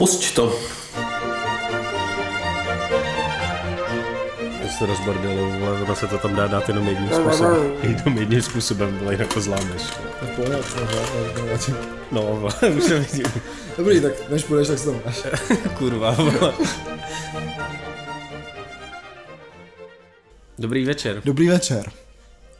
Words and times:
Pusť 0.00 0.34
to. 0.34 0.48
To 4.62 4.68
se 4.78 4.86
rozbordilo, 4.86 5.52
ale 5.66 5.82
ono 5.82 5.96
se 5.96 6.06
to 6.06 6.18
tam 6.18 6.36
dá 6.36 6.46
dát 6.46 6.68
jenom 6.68 6.88
jedním 6.88 7.10
způsobem. 7.10 7.72
Jenom 7.82 8.18
jedním 8.18 8.42
způsobem, 8.42 8.98
ale 9.02 9.14
jinak 9.14 9.34
to 9.34 9.40
zlámeš. 9.40 9.82
No, 12.12 12.22
už 12.76 12.82
se 12.84 12.98
vidím. 12.98 13.26
Dobrý, 13.78 14.00
tak 14.00 14.30
než 14.30 14.44
půjdeš, 14.44 14.68
tak 14.68 14.78
si 14.78 14.84
to 14.84 15.00
máš. 15.06 15.22
Kurva, 15.78 16.10
vole. 16.10 16.52
Dobrý 20.58 20.84
večer. 20.84 21.22
Dobrý 21.24 21.48
večer. 21.48 21.90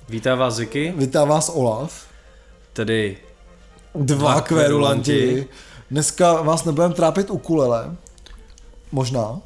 Vítá 0.09 0.34
vás 0.34 0.54
Ziky, 0.54 0.95
Vítá 0.96 1.25
vás 1.25 1.48
Olaf. 1.54 2.07
tedy 2.72 3.16
Dva 3.95 4.14
Dva 4.32 4.41
kverulanti. 4.41 5.12
kverulanti. 5.12 5.48
Dneska 5.91 6.43
vás 6.43 6.64
nebudeme 6.64 6.95
trápit 6.95 7.30
ukulele. 7.30 7.96
Možná. 8.93 9.40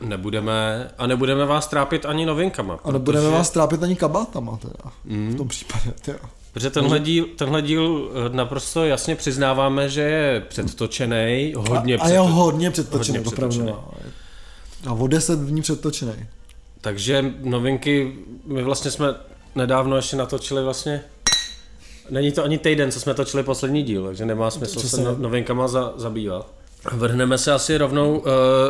nebudeme, 0.00 0.90
a 0.98 1.06
nebudeme 1.06 1.46
vás 1.46 1.66
trápit 1.66 2.04
ani 2.06 2.26
novinkama. 2.26 2.78
A 2.84 2.92
nebudeme 2.92 3.24
protože- 3.24 3.36
vás 3.38 3.50
trápit 3.50 3.82
ani 3.82 3.96
kabátama 3.96 4.56
teda. 4.56 4.92
Mm. 5.04 5.30
V 5.34 5.36
tom 5.36 5.48
případě, 5.48 5.92
teda. 6.02 6.18
Protože 6.52 6.70
tenhle 6.70 7.00
díl, 7.00 7.26
tenhle 7.36 7.62
díl 7.62 8.10
eh, 8.32 8.36
naprosto 8.36 8.84
jasně 8.84 9.16
přiznáváme, 9.16 9.88
že 9.88 10.00
je 10.00 10.40
předtočený, 10.48 11.54
hodně 11.56 11.96
a, 11.96 12.02
a 12.04 12.08
je 12.08 12.18
předto- 12.20 12.28
hodně 12.32 12.70
předtočený, 12.70 13.18
hodně 13.18 13.30
předtočený. 13.32 13.66
no. 13.66 13.88
A 14.86 14.92
o 14.92 15.06
10 15.06 15.38
dní 15.38 15.62
předtočený. 15.62 16.12
Takže 16.80 17.34
novinky, 17.40 18.16
my 18.46 18.62
vlastně 18.62 18.90
jsme 18.90 19.06
nedávno 19.54 19.96
ještě 19.96 20.16
natočili 20.16 20.64
vlastně, 20.64 21.02
není 22.10 22.32
to 22.32 22.44
ani 22.44 22.58
týden, 22.58 22.90
co 22.90 23.00
jsme 23.00 23.14
točili 23.14 23.42
poslední 23.42 23.82
díl, 23.82 24.06
takže 24.06 24.26
nemá 24.26 24.50
smysl 24.50 24.80
se 24.80 25.00
no, 25.00 25.16
novinkama 25.18 25.68
za, 25.68 25.92
zabývat. 25.96 26.46
Vrhneme 26.92 27.38
se 27.38 27.52
asi 27.52 27.78
rovnou, 27.78 28.18
uh, 28.18 28.24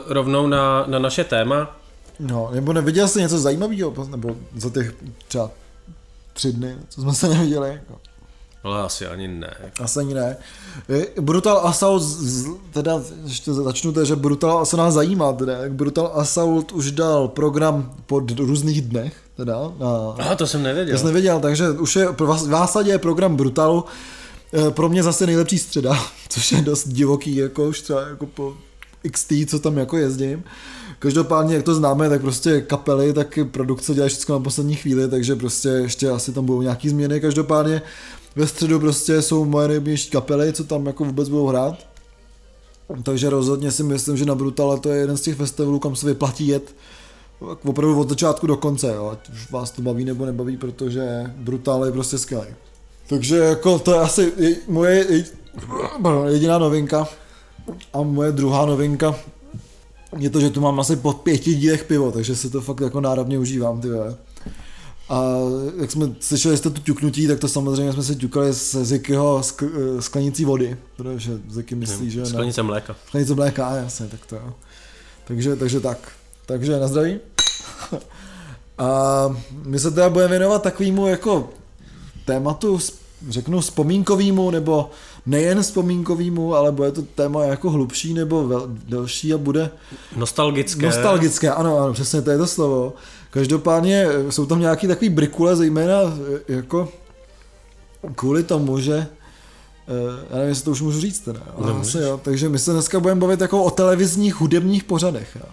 rovnou 0.07 0.47
na, 0.47 0.85
na 0.87 0.99
naše 0.99 1.25
téma. 1.25 1.77
No, 2.21 2.51
nebo 2.53 2.73
neviděl 2.73 3.09
jsi 3.09 3.21
něco 3.21 3.39
zajímavého, 3.39 3.95
nebo 4.11 4.37
za 4.57 4.71
těch 4.71 4.95
třeba 5.29 5.51
tři 6.33 6.53
dny, 6.53 6.77
co 6.89 7.01
jsme 7.01 7.15
se 7.15 7.29
neviděli. 7.29 7.69
Jako. 7.69 8.01
Ale 8.67 8.83
asi 8.83 9.07
ani 9.07 9.29
ne. 9.29 9.55
Asi 9.81 9.99
ani 9.99 10.15
ne. 10.15 10.37
Eh, 10.89 11.21
Brutal 11.21 11.61
Assault, 11.65 12.03
teda 12.71 13.03
ještě 13.25 13.53
začnu 13.53 13.93
to, 13.93 14.05
že 14.05 14.17
Brutal 14.17 14.59
Assault 14.59 14.79
nás 14.79 14.95
zajímá, 14.95 15.33
teda, 15.33 15.55
Brutal 15.69 16.11
Assault 16.15 16.73
už 16.73 16.91
dal 16.91 17.29
program 17.29 17.95
po 18.07 18.19
různých 18.39 18.83
dnech, 18.83 19.15
teda, 19.37 19.73
na, 19.79 20.15
Aha, 20.19 20.35
to 20.35 20.47
jsem 20.47 20.63
nevěděl. 20.63 20.93
já 20.95 20.99
jsem 20.99 21.07
nevěděl, 21.07 21.41
takže 21.41 21.71
už 21.71 21.97
je, 21.97 22.09
v 22.09 22.39
zásadě 22.39 22.91
je 22.91 22.99
program 22.99 23.37
Brutalu 23.37 23.85
eh, 24.53 24.71
pro 24.71 24.89
mě 24.89 25.03
zase 25.03 25.27
nejlepší 25.27 25.59
středa, 25.59 25.99
což 26.29 26.53
je 26.53 26.63
dost 26.63 26.89
divoký, 26.89 27.37
jako 27.37 27.65
už 27.69 27.81
třeba 27.81 28.09
jako 28.09 28.27
po 28.27 28.55
XT, 29.13 29.33
co 29.47 29.59
tam 29.59 29.79
jako 29.79 29.97
jezdím. 29.97 30.45
Každopádně, 30.99 31.55
jak 31.55 31.65
to 31.65 31.75
známe, 31.75 32.09
tak 32.09 32.21
prostě 32.21 32.61
kapely, 32.61 33.13
tak 33.13 33.39
produkce 33.51 33.95
dělají 33.95 34.11
všechno 34.11 34.39
na 34.39 34.45
poslední 34.45 34.75
chvíli, 34.75 35.09
takže 35.09 35.37
prostě 35.37 35.69
ještě 35.69 36.09
asi 36.11 36.33
tam 36.33 36.47
budou 36.47 36.63
nějaký 36.63 36.89
změny. 36.89 37.21
Každopádně 37.21 37.83
ve 38.37 38.47
středu 38.47 38.81
prostě 38.81 39.23
jsou 39.23 39.45
moje 39.45 39.69
nejbližší 39.69 40.11
kapely, 40.11 40.53
co 40.53 40.65
tam 40.65 40.87
jako 40.87 41.05
vůbec 41.05 41.29
budou 41.29 41.47
hrát. 41.47 41.75
Takže 43.03 43.31
rozhodně 43.31 43.71
si 43.73 43.83
myslím, 43.83 44.17
že 44.17 44.25
na 44.25 44.35
Brutale 44.35 44.81
to 44.81 44.89
je 44.91 45.01
jeden 45.01 45.17
z 45.17 45.21
těch 45.21 45.37
festivalů, 45.37 45.79
kam 45.79 45.97
se 45.97 46.07
vyplatí 46.07 46.49
jet 46.49 46.75
opravdu 47.65 48.01
od 48.01 48.09
začátku 48.09 48.47
do 48.47 48.57
konce, 48.57 48.95
jo, 48.95 49.09
ať 49.13 49.29
už 49.29 49.51
vás 49.51 49.71
to 49.71 49.83
baví 49.83 50.05
nebo 50.05 50.27
nebaví, 50.27 50.57
protože 50.57 51.33
Brutal 51.37 51.85
je 51.85 51.93
prostě 51.93 52.19
skvělý. 52.19 52.47
Takže 53.09 53.37
jako 53.37 53.79
to 53.79 53.93
je 53.93 53.99
asi 54.01 54.33
je- 54.37 54.57
moje 54.69 55.07
jediná 56.29 56.59
novinka 56.59 57.09
a 57.93 58.03
moje 58.03 58.33
druhá 58.33 58.67
novinka 58.67 59.15
je 60.19 60.31
to, 60.31 60.41
že 60.41 60.51
tu 60.51 60.61
mám 60.61 60.81
asi 60.81 60.97
po 60.97 61.13
pěti 61.13 61.55
dílech 61.55 61.85
pivo, 61.85 62.13
takže 62.13 62.37
si 62.37 62.51
to 62.51 62.61
fakt 62.61 62.81
jako 62.81 63.01
náravně 63.01 63.39
užívám, 63.39 63.81
ty 63.81 63.91
vole. 63.91 64.17
A 65.09 65.31
jak 65.81 65.91
jsme 65.91 66.11
slyšeli 66.21 66.57
jste 66.57 66.71
tu 66.71 66.81
ťuknutí, 66.83 67.27
tak 67.29 67.39
to 67.41 67.49
samozřejmě 67.49 67.93
jsme 67.93 68.03
si 68.03 68.17
ťukali 68.17 68.53
z 68.53 68.75
Zikyho 68.75 69.43
skl, 69.43 69.67
sklenicí 70.01 70.45
vody, 70.45 70.77
protože 70.97 71.41
Ziky 71.51 71.75
myslí, 71.75 72.11
že... 72.11 72.21
ne- 72.21 72.27
Sklenice 72.27 72.63
mléka. 72.63 72.97
Sklenice 73.07 73.35
mléka, 73.35 73.77
jasně, 73.77 74.07
tak 74.07 74.27
to 74.27 74.37
jo. 74.37 74.53
Takže, 75.25 75.57
takže 75.57 75.81
tak. 75.81 75.99
Takže 76.47 76.81
na 76.81 76.89
zdraví. 76.89 77.19
A 78.79 78.89
my 79.65 79.79
se 79.79 79.91
teda 79.91 80.09
budeme 80.09 80.31
věnovat 80.31 80.63
takovému 80.63 81.07
jako 81.07 81.49
tématu, 82.25 82.79
řeknu 83.29 83.61
vzpomínkovýmu, 83.61 84.51
nebo 84.51 84.91
nejen 85.27 85.63
vzpomínkovýmu, 85.63 86.55
ale 86.55 86.73
bude 86.73 86.93
to 86.93 87.03
téma 87.03 87.45
jako 87.45 87.71
hlubší 87.71 88.15
nebo 88.15 88.47
vel, 88.49 88.69
delší 88.89 89.35
a 89.35 89.39
bude 89.39 89.71
Nostalgické. 90.17 90.87
nostalgické, 90.87 91.51
ano, 91.51 91.79
ano, 91.79 91.93
přesně 91.93 92.23
to 92.23 92.31
je 92.31 92.39
to 92.39 92.47
slovo. 92.47 92.93
Každopádně 93.31 94.07
eh, 94.09 94.33
jsou 94.33 94.47
tam 94.47 94.61
nějaký 94.61 94.87
takový 94.87 95.09
brikule, 95.09 95.57
zejména 95.57 95.95
eh, 96.03 96.53
jako 96.53 96.89
kvůli 98.15 98.43
tomu, 98.43 98.81
že 98.81 98.95
eh, 98.95 100.27
já 100.31 100.37
nevím, 100.37 100.49
jestli 100.49 100.65
to 100.65 100.71
už 100.71 100.83
můžu 100.83 101.01
říct 101.01 101.21
teda, 101.21 101.41
ale 101.57 101.67
Nemůžeš. 101.67 101.95
asi 101.95 102.05
jo, 102.05 102.21
takže 102.23 102.49
my 102.49 102.59
se 102.59 102.73
dneska 102.73 103.01
budeme 103.01 103.21
bavit 103.21 103.41
jako 103.41 103.65
o 103.65 103.71
televizních 103.71 104.35
hudebních 104.35 104.85
pořadech. 104.85 105.37
Jo. 105.37 105.49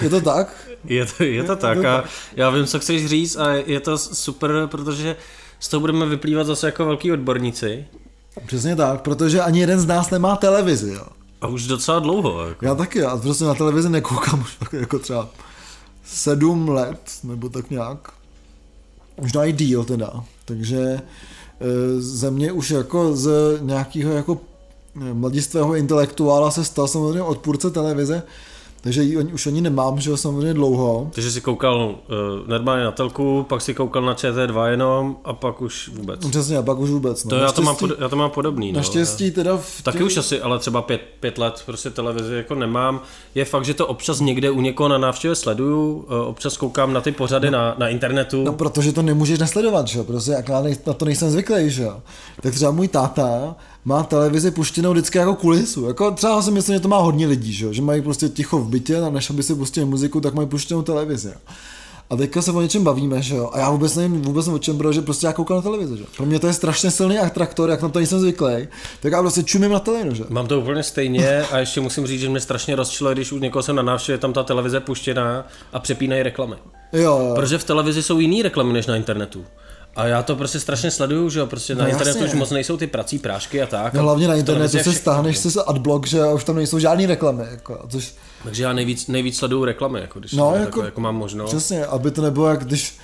Je 0.00 0.10
to 0.10 0.20
tak? 0.20 0.68
Je 0.84 1.06
to, 1.06 1.24
je 1.24 1.44
to 1.44 1.56
tak 1.56 1.84
a 1.84 2.04
já 2.36 2.50
vím, 2.50 2.66
co 2.66 2.78
chceš 2.78 3.06
říct 3.06 3.36
a 3.36 3.52
je 3.52 3.80
to 3.80 3.98
super, 3.98 4.50
protože 4.66 5.16
z 5.60 5.68
toho 5.68 5.80
budeme 5.80 6.06
vyplývat 6.06 6.46
zase 6.46 6.66
jako 6.66 6.84
velký 6.84 7.12
odborníci. 7.12 7.86
Přesně 8.46 8.76
tak, 8.76 9.00
protože 9.00 9.40
ani 9.40 9.60
jeden 9.60 9.80
z 9.80 9.86
nás 9.86 10.10
nemá 10.10 10.36
televizi. 10.36 10.92
Jo. 10.92 11.06
A 11.40 11.46
už 11.46 11.66
docela 11.66 11.98
dlouho. 11.98 12.48
Jako. 12.48 12.64
Já 12.64 12.74
taky, 12.74 12.98
já 12.98 13.16
prostě 13.16 13.44
na 13.44 13.54
televizi 13.54 13.88
nekoukám 13.88 14.40
už 14.40 14.56
jako 14.72 14.98
třeba 14.98 15.28
sedm 16.06 16.68
let, 16.68 17.00
nebo 17.24 17.48
tak 17.48 17.70
nějak. 17.70 18.12
Možná 19.20 19.44
i 19.44 19.52
díl 19.52 19.84
teda. 19.84 20.24
Takže 20.44 20.80
e, 20.80 21.00
ze 21.98 22.30
mě 22.30 22.52
už 22.52 22.70
jako 22.70 23.16
z 23.16 23.58
nějakého 23.60 24.12
jako 24.12 24.40
mladistvého 25.12 25.74
intelektuála 25.74 26.50
se 26.50 26.64
stal 26.64 26.88
samozřejmě 26.88 27.22
odpůrce 27.22 27.70
televize, 27.70 28.22
takže 28.86 29.02
ji 29.02 29.16
ani- 29.16 29.32
už 29.32 29.46
ani 29.46 29.60
nemám, 29.60 30.00
že 30.00 30.10
jo, 30.10 30.16
samozřejmě 30.16 30.54
dlouho. 30.54 31.10
Takže 31.14 31.30
jsi 31.30 31.40
koukal 31.40 31.76
uh, 31.86 32.48
normálně 32.48 32.84
na 32.84 32.90
telku, 32.90 33.46
pak 33.48 33.62
si 33.62 33.74
koukal 33.74 34.02
na 34.02 34.14
ČT2 34.14 34.66
jenom 34.70 35.16
a 35.24 35.32
pak 35.32 35.62
už 35.62 35.88
vůbec. 35.88 36.26
Přesně, 36.30 36.56
a 36.56 36.62
pak 36.62 36.78
už 36.78 36.90
vůbec. 36.90 37.24
No. 37.24 37.30
To 37.30 37.36
já 37.36 37.52
to, 37.52 37.62
mám 37.62 37.76
já 37.98 38.08
to 38.08 38.16
mám 38.16 38.30
podobný. 38.30 38.72
No. 38.72 38.76
Naštěstí 38.76 39.30
teda 39.30 39.56
v 39.56 39.82
Taky 39.82 40.02
už 40.04 40.16
asi, 40.16 40.40
ale 40.40 40.58
třeba 40.58 40.82
pět, 40.82 41.00
pět 41.20 41.38
let 41.38 41.62
prostě 41.66 41.90
televizi 41.90 42.34
jako 42.34 42.54
nemám. 42.54 43.00
Je 43.34 43.44
fakt, 43.44 43.64
že 43.64 43.74
to 43.74 43.86
občas 43.86 44.20
někde 44.20 44.50
u 44.50 44.60
někoho 44.60 44.88
na 44.88 44.98
návštěvě 44.98 45.34
sleduju, 45.34 46.06
eh, 46.08 46.14
občas 46.26 46.56
koukám 46.56 46.92
na 46.92 47.00
ty 47.00 47.12
pořady 47.12 47.50
na, 47.50 47.74
na 47.78 47.88
internetu. 47.88 48.44
No, 48.44 48.52
protože 48.52 48.92
to 48.92 49.02
nemůžeš 49.02 49.38
nesledovat, 49.38 49.88
že 49.88 49.98
jo, 49.98 50.04
prostě 50.04 50.30
jak 50.30 50.48
já 50.48 50.62
nej- 50.62 50.76
na 50.86 50.92
to 50.92 51.04
nejsem 51.04 51.30
zvyklý, 51.30 51.70
že 51.70 51.82
jo. 51.82 52.02
Tak 52.42 52.54
třeba 52.54 52.70
můj 52.70 52.88
táta 52.88 53.56
má 53.86 54.02
televizi 54.02 54.50
puštěnou 54.50 54.92
vždycky 54.92 55.18
jako 55.18 55.34
kulisu, 55.34 55.86
jako 55.86 56.10
třeba 56.10 56.42
si 56.42 56.50
myslím, 56.50 56.76
že 56.76 56.80
to 56.80 56.88
má 56.88 56.98
hodně 56.98 57.26
lidí, 57.26 57.52
že 57.52 57.74
že 57.74 57.82
mají 57.82 58.02
prostě 58.02 58.28
ticho 58.28 58.58
v 58.58 58.68
bytě 58.68 58.98
a 59.00 59.10
než 59.10 59.30
aby 59.30 59.42
si 59.42 59.54
pustili 59.54 59.86
muziku, 59.86 60.20
tak 60.20 60.34
mají 60.34 60.48
puštěnou 60.48 60.82
televizi, 60.82 61.28
jo. 61.28 61.54
A 62.10 62.16
teďka 62.16 62.42
se 62.42 62.52
o 62.52 62.60
něčem 62.60 62.84
bavíme, 62.84 63.22
že 63.22 63.36
jo, 63.36 63.50
a 63.52 63.58
já 63.58 63.70
vůbec 63.70 63.96
nevím 63.96 64.22
vůbec 64.22 64.48
o 64.48 64.58
čem, 64.58 64.78
protože 64.78 65.02
prostě 65.02 65.26
já 65.26 65.32
koukám 65.32 65.56
na 65.56 65.62
televizi, 65.62 65.96
že 65.96 66.02
jo. 66.02 66.08
Pro 66.16 66.26
mě 66.26 66.38
to 66.38 66.46
je 66.46 66.52
strašně 66.52 66.90
silný 66.90 67.18
atraktor, 67.18 67.70
jak 67.70 67.82
na 67.82 67.88
to 67.88 67.98
nejsem 67.98 68.20
zvyklý, 68.20 68.68
tak 69.00 69.12
já 69.12 69.22
prostě 69.22 69.42
čumím 69.42 69.72
na 69.72 69.80
televizi, 69.80 70.16
že 70.16 70.22
jo. 70.22 70.26
Mám 70.30 70.46
to 70.46 70.60
úplně 70.60 70.82
stejně 70.82 71.42
a 71.52 71.58
ještě 71.58 71.80
musím 71.80 72.06
říct, 72.06 72.20
že 72.20 72.28
mě 72.28 72.40
strašně 72.40 72.76
rozčiluje, 72.76 73.14
když 73.14 73.32
u 73.32 73.38
někoho 73.38 73.62
jsem 73.62 73.76
na 73.76 73.82
návštěvě, 73.82 74.18
tam 74.18 74.32
ta 74.32 74.42
televize 74.42 74.80
puštěná 74.80 75.46
a 75.72 75.78
přepínají 75.78 76.22
reklamy. 76.22 76.56
Jo, 76.92 77.02
jo. 77.02 77.32
Protože 77.34 77.58
v 77.58 77.64
televizi 77.64 78.02
jsou 78.02 78.18
jiný 78.18 78.42
reklamy 78.42 78.72
než 78.72 78.86
na 78.86 78.96
internetu. 78.96 79.44
A 79.96 80.06
já 80.06 80.22
to 80.22 80.36
prostě 80.36 80.60
strašně 80.60 80.90
sleduju, 80.90 81.30
že 81.30 81.38
jo, 81.38 81.46
prostě 81.46 81.74
na 81.74 81.84
No 81.84 81.90
internetu 81.90 82.18
jasně. 82.18 82.32
už 82.32 82.38
moc 82.38 82.50
nejsou 82.50 82.76
ty 82.76 82.86
prací 82.86 83.18
prášky 83.18 83.62
a 83.62 83.66
tak. 83.66 83.94
No, 83.94 84.02
hlavně 84.02 84.28
na 84.28 84.34
internetu 84.34 84.68
všechno, 84.78 84.92
stáhneš 84.92 85.38
si 85.38 85.48
adblock, 85.66 86.06
že 86.06 86.24
už 86.26 86.44
tam 86.44 86.56
nejsou 86.56 86.78
žádný 86.78 87.06
reklamy, 87.06 87.44
jako, 87.50 87.78
což 87.88 88.14
Takže 88.44 88.62
já 88.62 88.72
nejvíc, 88.72 89.06
nejvíc 89.06 89.36
sleduju 89.38 89.64
reklamy, 89.64 90.00
jako 90.00 90.18
když 90.18 90.32
No, 90.32 90.50
jako- 90.52 90.60
jako, 90.64 90.82
jako 90.84 91.00
mám 91.00 91.16
možnost. 91.16 91.50
Přesně, 91.50 91.86
aby 91.86 92.10
to 92.10 92.22
nebylo 92.22 92.46
jak 92.48 92.64
když 92.64 92.98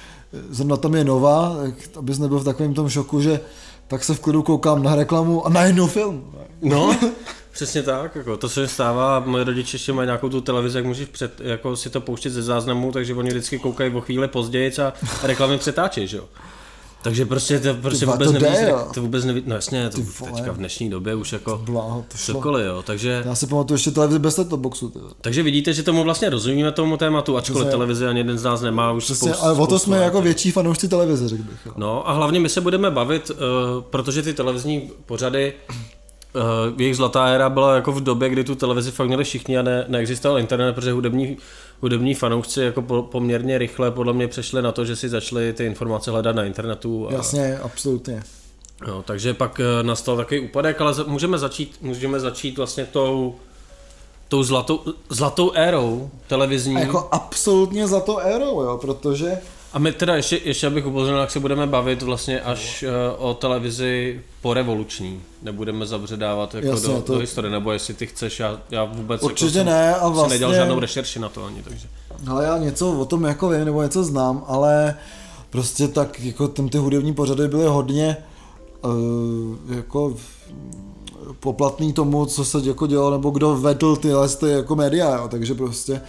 zrovna 0.50 0.76
tam 0.76 0.94
je 0.94 1.04
nová, 1.04 1.56
tak 1.62 1.74
abys 1.98 2.18
nebyl 2.18 2.38
v 2.38 2.44
takovém 2.44 2.74
tom 2.74 2.88
šoku, 2.88 3.20
že 3.20 3.40
tak 3.88 4.04
se 4.04 4.14
v 4.14 4.20
klidu 4.20 4.42
koukám 4.42 4.82
na 4.82 4.94
reklamu 4.94 5.46
a 5.46 5.48
najednou 5.48 5.86
film. 5.86 6.34
No, 6.62 6.96
přesně 7.52 7.82
tak, 7.82 8.16
jako 8.16 8.36
to 8.36 8.48
se 8.48 8.60
mi 8.60 8.68
stává, 8.68 9.20
moje 9.20 9.44
rodiče 9.44 9.74
ještě 9.74 9.92
mají 9.92 10.06
nějakou 10.06 10.28
tu 10.28 10.40
televizi, 10.40 10.78
jak 10.78 10.84
můžeš 10.86 11.08
před, 11.08 11.40
jako 11.40 11.76
si 11.76 11.90
to 11.90 12.00
pouštět 12.00 12.30
ze 12.30 12.42
záznamu, 12.42 12.92
takže 12.92 13.14
oni 13.14 13.28
vždycky 13.30 13.58
koukají 13.58 13.94
o 13.94 14.00
chvíli 14.00 14.28
později 14.28 14.72
a 14.80 14.92
reklamy 15.22 15.58
přetáčí, 15.58 16.06
že 16.06 16.16
jo. 16.16 16.24
Takže 17.02 17.26
prostě 17.26 17.60
to 17.60 17.74
prostě 17.74 18.06
vůbec 18.06 18.32
to 18.32 18.38
jde, 18.38 18.50
nevíš, 18.50 18.68
jo. 18.68 18.86
to 18.94 19.02
vůbec 19.02 19.24
nevíš, 19.24 19.42
no 19.46 19.54
jasně, 19.54 19.90
to 19.90 19.98
vole. 20.20 20.32
teďka 20.32 20.52
v 20.52 20.56
dnešní 20.56 20.90
době 20.90 21.14
už 21.14 21.32
jako 21.32 21.60
Bláho, 21.64 22.04
to 22.08 22.18
šlo. 22.18 22.34
cokoliv, 22.34 22.66
jo, 22.66 22.82
takže, 22.82 23.22
Já 23.26 23.34
si 23.34 23.46
pamatuju 23.46 23.74
ještě 23.74 23.90
televizi 23.90 24.18
bez 24.18 24.40
boxu. 24.40 24.88
Ty. 24.88 24.98
vole. 24.98 25.12
takže 25.20 25.42
vidíte, 25.42 25.72
že 25.72 25.82
tomu 25.82 26.04
vlastně 26.04 26.30
rozumíme 26.30 26.72
tomu 26.72 26.96
tématu, 26.96 27.36
ačkoliv 27.36 27.62
Přesně. 27.64 27.70
televize 27.70 28.08
ani 28.08 28.20
jeden 28.20 28.38
z 28.38 28.42
nás 28.44 28.60
nemá 28.60 28.92
už 28.92 29.04
Přesně, 29.04 29.28
spoustu, 29.28 29.44
ale 29.44 29.58
o 29.58 29.66
to 29.66 29.78
jsme 29.78 29.96
let. 29.98 30.04
jako 30.04 30.22
větší 30.22 30.50
fanoušci 30.50 30.88
televize, 30.88 31.28
řekl 31.28 31.42
bych. 31.42 31.66
Jo. 31.66 31.72
No 31.76 32.08
a 32.08 32.12
hlavně 32.12 32.40
my 32.40 32.48
se 32.48 32.60
budeme 32.60 32.90
bavit, 32.90 33.30
uh, 33.30 33.36
protože 33.90 34.22
ty 34.22 34.34
televizní 34.34 34.90
pořady 35.06 35.52
uh, 36.34 36.80
jejich 36.80 36.96
zlatá 36.96 37.26
éra 37.26 37.50
byla 37.50 37.74
jako 37.74 37.92
v 37.92 38.00
době, 38.00 38.28
kdy 38.28 38.44
tu 38.44 38.54
televizi 38.54 38.90
fakt 38.90 39.06
měli 39.06 39.24
všichni 39.24 39.58
a 39.58 39.62
ne, 39.62 39.84
neexistoval 39.88 40.38
internet, 40.38 40.72
protože 40.72 40.92
hudební, 40.92 41.36
hudební 41.82 42.14
fanoušci 42.14 42.60
jako 42.60 42.82
po, 42.82 43.02
poměrně 43.02 43.58
rychle 43.58 43.90
podle 43.90 44.12
mě 44.12 44.28
přešli 44.28 44.62
na 44.62 44.72
to, 44.72 44.84
že 44.84 44.96
si 44.96 45.08
začali 45.08 45.52
ty 45.52 45.64
informace 45.64 46.10
hledat 46.10 46.36
na 46.36 46.44
internetu. 46.44 47.08
A, 47.08 47.12
Jasně, 47.12 47.58
absolutně. 47.62 48.22
No, 48.86 49.02
takže 49.02 49.34
pak 49.34 49.58
uh, 49.58 49.86
nastal 49.86 50.16
takový 50.16 50.40
úpadek, 50.40 50.80
ale 50.80 50.94
můžeme 51.06 51.38
začít, 51.38 51.76
můžeme 51.80 52.20
začít 52.20 52.58
vlastně 52.58 52.86
tou 52.86 53.34
tou 54.28 54.42
zlatou, 54.42 54.80
zlatou 55.08 55.52
érou 55.54 56.10
televizní. 56.26 56.76
A 56.76 56.80
jako 56.80 57.08
absolutně 57.12 57.88
zlatou 57.88 58.18
érou, 58.18 58.62
jo, 58.62 58.78
protože 58.80 59.38
a 59.72 59.78
my 59.78 59.92
teda 59.92 60.16
ještě, 60.16 60.40
ještě 60.44 60.66
abych 60.66 60.86
upozornil, 60.86 61.20
jak 61.20 61.30
se 61.30 61.40
budeme 61.40 61.66
bavit 61.66 62.02
vlastně 62.02 62.40
až 62.40 62.84
uh, 63.18 63.28
o 63.28 63.34
televizi 63.34 64.20
po 64.42 64.54
revoluční. 64.54 65.20
Nebudeme 65.42 65.86
zabředávat 65.86 66.54
jako 66.54 66.66
Jasně, 66.68 66.88
do, 66.88 67.02
to... 67.02 67.12
do 67.12 67.18
historie, 67.18 67.50
nebo 67.50 67.72
jestli 67.72 67.94
ty 67.94 68.06
chceš, 68.06 68.40
já, 68.40 68.60
já 68.70 68.84
vůbec 68.84 69.22
Určitě 69.22 69.58
jako 69.58 69.70
ne, 69.70 69.94
a 69.94 70.08
vlastně... 70.08 70.34
nedělal 70.34 70.54
žádnou 70.54 70.80
rešerši 70.80 71.18
na 71.18 71.28
to 71.28 71.44
ani, 71.44 71.62
takže. 71.62 71.88
Ale 72.26 72.44
já 72.44 72.58
něco 72.58 72.92
o 72.92 73.04
tom 73.04 73.24
jako 73.24 73.48
vím, 73.48 73.64
nebo 73.64 73.82
něco 73.82 74.04
znám, 74.04 74.44
ale 74.46 74.96
prostě 75.50 75.88
tak 75.88 76.20
jako 76.20 76.48
tam 76.48 76.68
ty 76.68 76.78
hudební 76.78 77.14
pořady 77.14 77.48
byly 77.48 77.66
hodně 77.66 78.16
uh, 78.82 78.92
jako 79.76 80.16
poplatný 81.40 81.92
tomu, 81.92 82.26
co 82.26 82.44
se 82.44 82.58
jako 82.64 82.86
dělalo, 82.86 83.10
nebo 83.10 83.30
kdo 83.30 83.56
vedl 83.56 83.96
tyhle 83.96 84.28
ty 84.28 84.48
jako 84.50 84.76
média, 84.76 85.16
jo. 85.16 85.28
takže 85.28 85.54
prostě 85.54 85.92
Eh, 85.94 86.00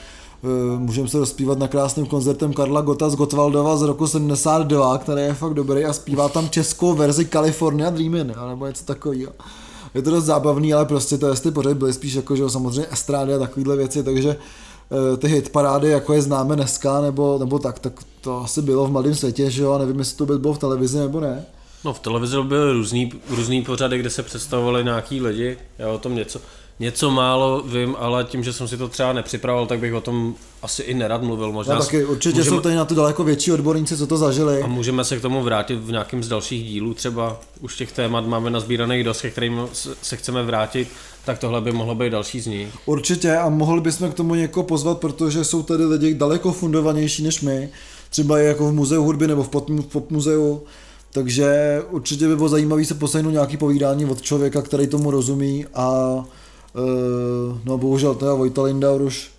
můžeme 0.78 1.08
se 1.08 1.20
rozpívat 1.20 1.60
na 1.60 1.68
krásném 1.68 2.06
koncertem 2.06 2.54
Karla 2.54 2.82
Gota 2.82 3.10
z 3.10 3.16
Gotwaldova 3.16 3.78
z 3.78 3.82
roku 3.82 4.08
72, 4.08 4.98
který 4.98 5.22
je 5.22 5.34
fakt 5.34 5.54
dobrý 5.54 5.86
a 5.86 5.94
zpívá 5.94 6.30
tam 6.30 6.50
českou 6.50 6.94
verzi 6.94 7.26
California 7.26 7.90
Dreamin, 7.90 8.34
nebo 8.50 8.68
něco 8.68 8.86
takového. 8.86 9.32
Je 9.94 10.02
to 10.02 10.10
dost 10.10 10.26
zábavný, 10.26 10.74
ale 10.74 10.86
prostě 10.86 11.18
to 11.18 11.28
jestli 11.28 11.52
pořád 11.52 11.78
byly 11.78 11.94
spíš 11.94 12.14
jako, 12.14 12.36
že 12.36 12.50
samozřejmě 12.50 12.88
estrády 12.92 13.34
a 13.34 13.40
takovéhle 13.40 13.76
věci, 13.76 14.04
takže 14.04 14.30
eh, 14.36 15.18
ty 15.18 15.28
hit 15.28 15.50
parády, 15.50 15.90
jako 15.90 16.14
je 16.14 16.22
známe 16.22 16.56
dneska, 16.56 17.02
nebo, 17.02 17.38
nebo 17.40 17.60
tak, 17.60 17.80
tak 17.80 17.94
to 18.22 18.42
asi 18.42 18.62
bylo 18.62 18.88
v 18.88 18.92
mladém 18.92 19.16
světě, 19.16 19.52
že 19.52 19.64
jo, 19.64 19.72
a 19.72 19.78
nevím, 19.78 20.00
jestli 20.00 20.18
to 20.18 20.26
bylo 20.26 20.54
v 20.54 20.58
televizi 20.58 20.98
nebo 20.98 21.20
ne. 21.20 21.46
No 21.86 21.94
v 21.94 22.00
televizi 22.00 22.38
byly 22.44 22.74
různý, 22.74 23.12
různý 23.30 23.62
pořady, 23.62 23.98
kde 23.98 24.10
se 24.10 24.24
představovali 24.24 24.84
nějaký 24.84 25.22
lidi, 25.22 25.58
já 25.78 25.90
o 25.90 25.98
tom 25.98 26.16
něco, 26.16 26.40
něco 26.80 27.12
málo 27.12 27.64
vím, 27.66 27.96
ale 28.00 28.24
tím, 28.24 28.44
že 28.44 28.54
jsem 28.54 28.68
si 28.68 28.78
to 28.78 28.88
třeba 28.88 29.14
nepřipravoval, 29.14 29.68
tak 29.68 29.80
bych 29.80 29.94
o 29.94 30.02
tom 30.02 30.36
asi 30.62 30.82
i 30.82 30.94
nerad 30.94 31.24
mluvil. 31.24 31.52
Možná 31.52 31.76
no, 31.76 31.82
taky 31.82 32.06
určitě 32.06 32.38
můžeme, 32.38 32.56
jsou 32.56 32.62
tady 32.62 32.76
na 32.76 32.86
to 32.86 32.96
daleko 32.96 33.24
větší 33.24 33.52
odborníci, 33.52 33.98
co 33.98 34.08
to 34.08 34.18
zažili. 34.18 34.62
A 34.62 34.68
můžeme 34.68 35.04
se 35.04 35.18
k 35.18 35.22
tomu 35.22 35.44
vrátit 35.44 35.76
v 35.76 35.92
nějakém 35.92 36.24
z 36.24 36.28
dalších 36.28 36.64
dílů, 36.64 36.94
třeba 36.94 37.40
už 37.62 37.76
těch 37.76 37.92
témat 37.92 38.28
máme 38.28 38.50
nazbíraných 38.50 39.04
dost, 39.04 39.22
ke 39.22 39.30
kterým 39.30 39.68
se 40.02 40.18
chceme 40.18 40.44
vrátit, 40.44 40.88
tak 41.26 41.40
tohle 41.40 41.62
by 41.62 41.72
mohlo 41.72 41.96
být 41.96 42.10
další 42.10 42.40
z 42.40 42.48
nich. 42.48 42.68
Určitě 42.86 43.38
a 43.38 43.50
mohli 43.50 43.82
bychom 43.82 44.12
k 44.12 44.14
tomu 44.14 44.36
někoho 44.36 44.64
pozvat, 44.64 44.98
protože 44.98 45.44
jsou 45.44 45.64
tady 45.64 45.86
lidi 45.86 46.14
daleko 46.14 46.52
fundovanější 46.52 47.24
než 47.24 47.42
my, 47.42 47.70
třeba 48.10 48.40
jako 48.40 48.68
v 48.68 48.74
muzeu 48.74 49.04
hudby 49.04 49.28
nebo 49.28 49.44
v 49.44 49.50
pop, 49.50 50.12
muzeu, 50.12 50.64
takže 51.12 51.82
určitě 51.90 52.28
by 52.28 52.36
bylo 52.36 52.50
zajímavé 52.50 52.86
se 52.86 52.94
poslechnout 52.94 53.32
nějaký 53.32 53.58
povídání 53.58 54.06
od 54.06 54.22
člověka, 54.22 54.62
který 54.62 54.88
tomu 54.88 55.12
rozumí 55.12 55.66
a 55.74 56.16
no 57.66 57.78
bohužel 57.78 58.16
teda 58.16 58.34
Vojta 58.34 58.64
Lindaur 58.64 59.02
už 59.02 59.32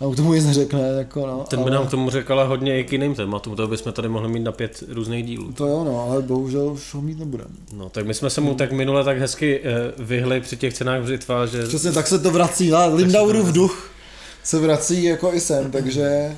nám 0.00 0.12
k 0.12 0.16
tomu 0.16 0.34
nic 0.34 0.46
neřekne. 0.46 0.80
Jako 0.80 1.26
no, 1.26 1.44
Ten 1.48 1.58
by 1.58 1.70
ale... 1.70 1.74
nám 1.74 1.86
k 1.86 1.90
tomu 1.90 2.10
řekl 2.10 2.44
hodně 2.44 2.80
i 2.80 2.84
k 2.84 2.92
jiným 2.92 3.14
tématům, 3.14 3.56
to 3.56 3.66
bychom 3.66 3.92
tady 3.92 4.08
mohli 4.08 4.28
mít 4.28 4.40
na 4.40 4.52
pět 4.52 4.82
různých 4.88 5.26
dílů. 5.26 5.52
To 5.52 5.66
jo, 5.66 5.84
no, 5.84 6.10
ale 6.10 6.22
bohužel 6.22 6.66
už 6.66 6.94
ho 6.94 7.02
mít 7.02 7.18
nebudeme. 7.18 7.50
No, 7.72 7.88
tak 7.88 8.06
my 8.06 8.14
jsme 8.14 8.30
se 8.30 8.40
mu 8.40 8.54
tak 8.54 8.72
minule 8.72 9.04
tak 9.04 9.18
hezky 9.18 9.60
uh, 9.60 10.04
vyhli 10.06 10.40
při 10.40 10.56
těch 10.56 10.74
cenách 10.74 11.02
břitva, 11.02 11.46
že... 11.46 11.66
Přesně, 11.66 11.92
tak 11.92 12.06
se 12.06 12.18
to 12.18 12.30
vrací, 12.30 12.70
na 12.70 12.86
Lindaurův 12.86 13.52
duch 13.52 13.90
se 14.44 14.58
vrací 14.58 15.04
jako 15.04 15.34
i 15.34 15.40
sem, 15.40 15.70
takže... 15.70 16.36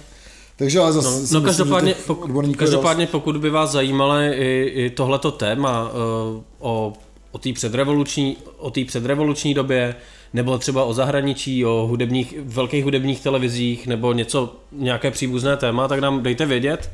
Takže 0.57 0.81
ale 0.81 0.93
zase 0.93 1.35
no, 1.35 1.41
no 1.41 1.47
každopádně, 1.47 1.95
pokud, 2.07 2.57
každopádně 2.57 3.07
pokud 3.07 3.37
by 3.37 3.51
vás 3.51 3.71
zajímalo 3.71 4.15
i, 4.21 4.73
i 4.75 4.91
tohleto 4.91 5.31
téma 5.31 5.91
uh, 5.91 6.43
o, 6.59 6.93
o 7.31 7.39
té 7.39 7.53
předrevoluční, 7.53 8.37
o 8.59 8.71
předrevoluční 8.87 9.55
době, 9.55 9.95
nebo 10.33 10.59
třeba 10.59 10.85
o 10.85 10.95
zahraničí, 10.95 11.65
o 11.65 11.87
hudebních, 11.89 12.35
velkých 12.43 12.85
hudebních 12.85 13.21
televizích, 13.21 13.87
nebo 13.87 14.13
něco, 14.13 14.57
nějaké 14.73 15.11
příbuzné 15.11 15.57
téma, 15.57 15.89
tak 15.89 16.01
nám 16.01 16.23
dejte 16.23 16.47
vědět 16.47 16.91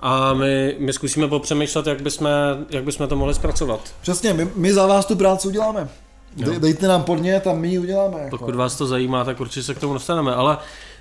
a 0.00 0.34
my, 0.34 0.76
my 0.78 0.92
zkusíme 0.92 1.28
popřemýšlet, 1.28 1.86
jak 1.86 2.02
bychom, 2.02 2.28
jak 2.70 2.84
bychom 2.84 3.08
to 3.08 3.16
mohli 3.16 3.34
zpracovat. 3.34 3.80
Přesně, 4.02 4.32
my, 4.32 4.48
my 4.54 4.72
za 4.72 4.86
vás 4.86 5.06
tu 5.06 5.16
práci 5.16 5.48
uděláme. 5.48 5.88
Dej, 6.36 6.60
dejte 6.60 6.88
nám 6.88 7.02
podnět 7.02 7.46
a 7.46 7.52
my 7.52 7.68
ji 7.68 7.78
uděláme. 7.78 8.20
Jako. 8.20 8.38
Pokud 8.38 8.54
vás 8.54 8.76
to 8.76 8.86
zajímá, 8.86 9.24
tak 9.24 9.40
určitě 9.40 9.62
se 9.62 9.74
k 9.74 9.80
tomu 9.80 9.92
dostaneme, 9.92 10.34
ale 10.34 10.58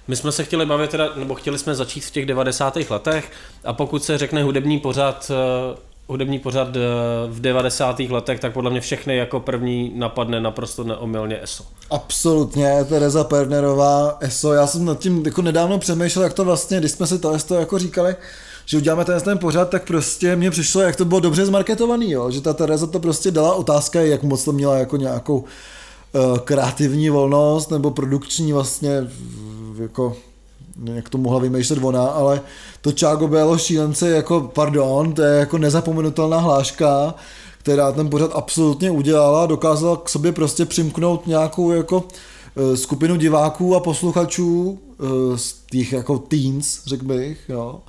my 0.07 0.15
jsme 0.15 0.31
se 0.31 0.43
chtěli 0.43 0.65
bavit 0.65 0.91
teda, 0.91 1.09
nebo 1.15 1.35
chtěli 1.35 1.57
jsme 1.57 1.75
začít 1.75 2.05
v 2.05 2.11
těch 2.11 2.25
90. 2.25 2.77
letech 2.89 3.31
a 3.63 3.73
pokud 3.73 4.03
se 4.03 4.17
řekne 4.17 4.43
hudební 4.43 4.79
pořad 4.79 5.31
eh, 5.31 5.77
hudební 6.11 6.39
pořad 6.39 6.67
eh, 6.75 6.79
v 7.27 7.41
90. 7.41 7.99
letech, 7.99 8.39
tak 8.39 8.53
podle 8.53 8.71
mě 8.71 8.81
všechny 8.81 9.17
jako 9.17 9.39
první 9.39 9.91
napadne 9.95 10.41
naprosto 10.41 10.83
neomylně 10.83 11.43
ESO. 11.43 11.63
Absolutně, 11.89 12.85
Tereza 12.89 13.23
Pernerová, 13.23 14.17
ESO, 14.19 14.53
já 14.53 14.67
jsem 14.67 14.85
nad 14.85 14.99
tím 14.99 15.25
jako 15.25 15.41
nedávno 15.41 15.79
přemýšlel, 15.79 16.23
jak 16.23 16.33
to 16.33 16.45
vlastně, 16.45 16.79
když 16.79 16.91
jsme 16.91 17.07
si 17.07 17.19
to 17.19 17.31
ESO 17.31 17.55
jako 17.55 17.79
říkali, 17.79 18.15
že 18.65 18.77
uděláme 18.77 19.05
ten, 19.05 19.21
ten 19.21 19.37
pořad, 19.37 19.69
tak 19.69 19.87
prostě 19.87 20.35
mně 20.35 20.51
přišlo, 20.51 20.81
jak 20.81 20.95
to 20.95 21.05
bylo 21.05 21.19
dobře 21.19 21.45
zmarketovaný, 21.45 22.11
jo? 22.11 22.31
že 22.31 22.41
ta 22.41 22.53
Tereza 22.53 22.87
to 22.87 22.99
prostě 22.99 23.31
dala 23.31 23.55
otázka, 23.55 24.01
jak 24.01 24.23
moc 24.23 24.43
to 24.43 24.51
měla 24.51 24.77
jako 24.77 24.97
nějakou 24.97 25.37
uh, 25.37 26.37
kreativní 26.37 27.09
volnost 27.09 27.71
nebo 27.71 27.91
produkční 27.91 28.53
vlastně 28.53 29.07
jako 29.79 30.17
jak 30.85 31.09
to 31.09 31.17
mohla 31.17 31.39
vymýšlet 31.39 31.79
ona, 31.83 32.05
ale 32.05 32.41
to 32.81 32.91
Čágo 32.91 33.27
Bélo 33.27 33.57
šílence 33.57 34.09
jako, 34.09 34.51
pardon, 34.55 35.13
to 35.13 35.21
je 35.21 35.39
jako 35.39 35.57
nezapomenutelná 35.57 36.37
hláška, 36.37 37.15
která 37.57 37.91
ten 37.91 38.09
pořad 38.09 38.31
absolutně 38.33 38.91
udělala, 38.91 39.45
dokázala 39.45 39.97
k 39.97 40.09
sobě 40.09 40.31
prostě 40.31 40.65
přimknout 40.65 41.27
nějakou 41.27 41.71
jako 41.71 42.03
e, 42.55 42.77
skupinu 42.77 43.15
diváků 43.15 43.75
a 43.75 43.79
posluchačů 43.79 44.79
e, 44.79 45.37
z 45.37 45.55
těch 45.71 45.93
jako 45.93 46.17
teens, 46.17 46.81
řekl 46.85 47.05
bych, 47.05 47.39
jo. 47.49 47.79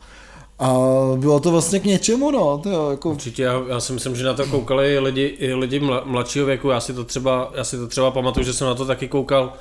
A 0.58 0.74
bylo 1.16 1.40
to 1.40 1.50
vlastně 1.50 1.80
k 1.80 1.84
něčemu, 1.84 2.30
no. 2.30 2.58
To 2.62 2.70
jo, 2.70 2.90
jako... 2.90 3.10
Určitě, 3.10 3.42
já, 3.42 3.62
já, 3.68 3.80
si 3.80 3.92
myslím, 3.92 4.16
že 4.16 4.24
na 4.24 4.34
to 4.34 4.46
koukali 4.46 4.98
lidi, 4.98 5.36
i 5.38 5.54
lidi 5.54 5.80
mladšího 6.04 6.46
věku, 6.46 6.68
já 6.68 6.80
si 6.80 6.94
to 6.94 7.04
třeba, 7.04 7.52
já 7.54 7.64
si 7.64 7.76
to 7.76 7.86
třeba 7.88 8.10
pamatuju, 8.10 8.46
že 8.46 8.52
jsem 8.52 8.66
na 8.66 8.74
to 8.74 8.86
taky 8.86 9.08
koukal 9.08 9.52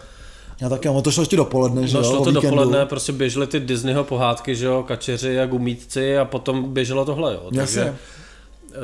já 0.62 0.70
taky, 0.70 0.90
ono 0.90 1.02
to 1.02 1.12
šlo 1.12 1.22
ještě 1.22 1.36
dopoledne, 1.36 1.88
že 1.88 1.98
no, 1.98 2.04
jo? 2.04 2.10
šlo 2.10 2.24
to 2.24 2.32
dopoledne, 2.32 2.86
prostě 2.86 3.12
běžely 3.12 3.48
ty 3.48 3.60
Disneyho 3.60 4.04
pohádky, 4.04 4.56
že 4.56 4.66
jo, 4.66 4.84
kačeři 4.88 5.40
a 5.40 5.46
gumítci 5.46 6.18
a 6.18 6.26
potom 6.26 6.74
běželo 6.74 7.06
tohle, 7.06 7.34
jo. 7.34 7.50
Takže, 7.56 7.96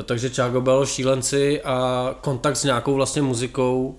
takže 0.04 0.30
Čágo 0.30 0.62
bylo 0.62 0.86
šílenci 0.86 1.62
a 1.62 2.16
kontakt 2.22 2.56
s 2.58 2.64
nějakou 2.64 2.94
vlastně 2.94 3.22
muzikou 3.22 3.96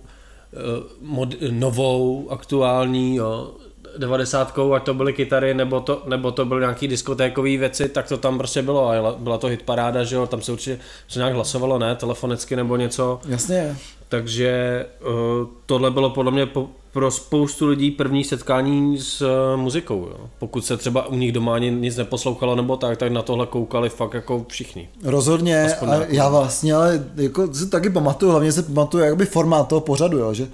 eh, 0.53 0.57
mod, 1.01 1.35
novou, 1.51 2.31
aktuální, 2.31 3.17
jo, 3.17 3.55
devadesátkou, 3.99 4.75
ať 4.75 4.83
to 4.85 4.95
byly 4.95 5.13
kytary, 5.13 5.55
nebo 5.55 5.81
to, 5.81 6.03
nebo 6.07 6.31
to 6.31 6.45
byly 6.45 6.61
nějaký 6.61 6.89
diskotékové 6.89 7.57
věci, 7.57 7.89
tak 7.89 8.09
to 8.09 8.17
tam 8.17 8.39
prostě 8.39 8.63
bylo. 8.63 8.91
A 8.91 9.15
byla 9.19 9.39
to 9.39 9.47
hitparáda, 9.47 10.05
že 10.05 10.17
jo, 10.17 10.27
tam 10.27 10.43
se 10.43 10.53
určitě 10.53 10.79
se 11.09 11.19
nějak 11.19 11.35
hlasovalo, 11.35 11.79
ne, 11.79 11.97
telefonicky 11.97 12.57
nebo 12.57 12.77
něco. 12.77 13.21
Jasně. 13.29 13.77
Takže 14.09 14.87
uh, 15.01 15.49
tohle 15.67 15.91
bylo 15.91 16.11
podle 16.11 16.33
mě 16.33 16.47
po, 16.47 16.69
pro 16.93 17.11
spoustu 17.11 17.67
lidí 17.67 17.91
první 17.91 18.25
setkání 18.25 18.99
s 18.99 19.23
uh, 19.23 19.61
muzikou. 19.61 20.09
Jo. 20.11 20.17
Pokud 20.39 20.65
se 20.65 20.77
třeba 20.77 21.07
u 21.07 21.15
nich 21.15 21.33
doma 21.33 21.55
ani 21.55 21.71
nic 21.71 21.97
neposlouchalo 21.97 22.57
nebo 22.57 22.77
tak, 22.77 22.99
tak 22.99 23.13
na 23.13 23.23
tohle 23.23 23.47
koukali 23.47 23.89
fakt 23.89 24.15
jako 24.15 24.45
všichni. 24.49 24.89
Rozhodně, 25.05 25.75
a 25.75 26.05
já 26.09 26.29
vlastně 26.29 26.75
ale 26.75 27.05
jako 27.17 27.55
si 27.55 27.71
taky 27.71 27.91
pamatuju, 27.91 28.31
hlavně 28.31 28.53
si 28.53 28.63
pamatuju 28.63 29.05
jakby 29.05 29.27
formát 29.27 29.69
toho 29.69 29.81
pořadu, 29.81 30.19
jo, 30.19 30.35
že 30.35 30.49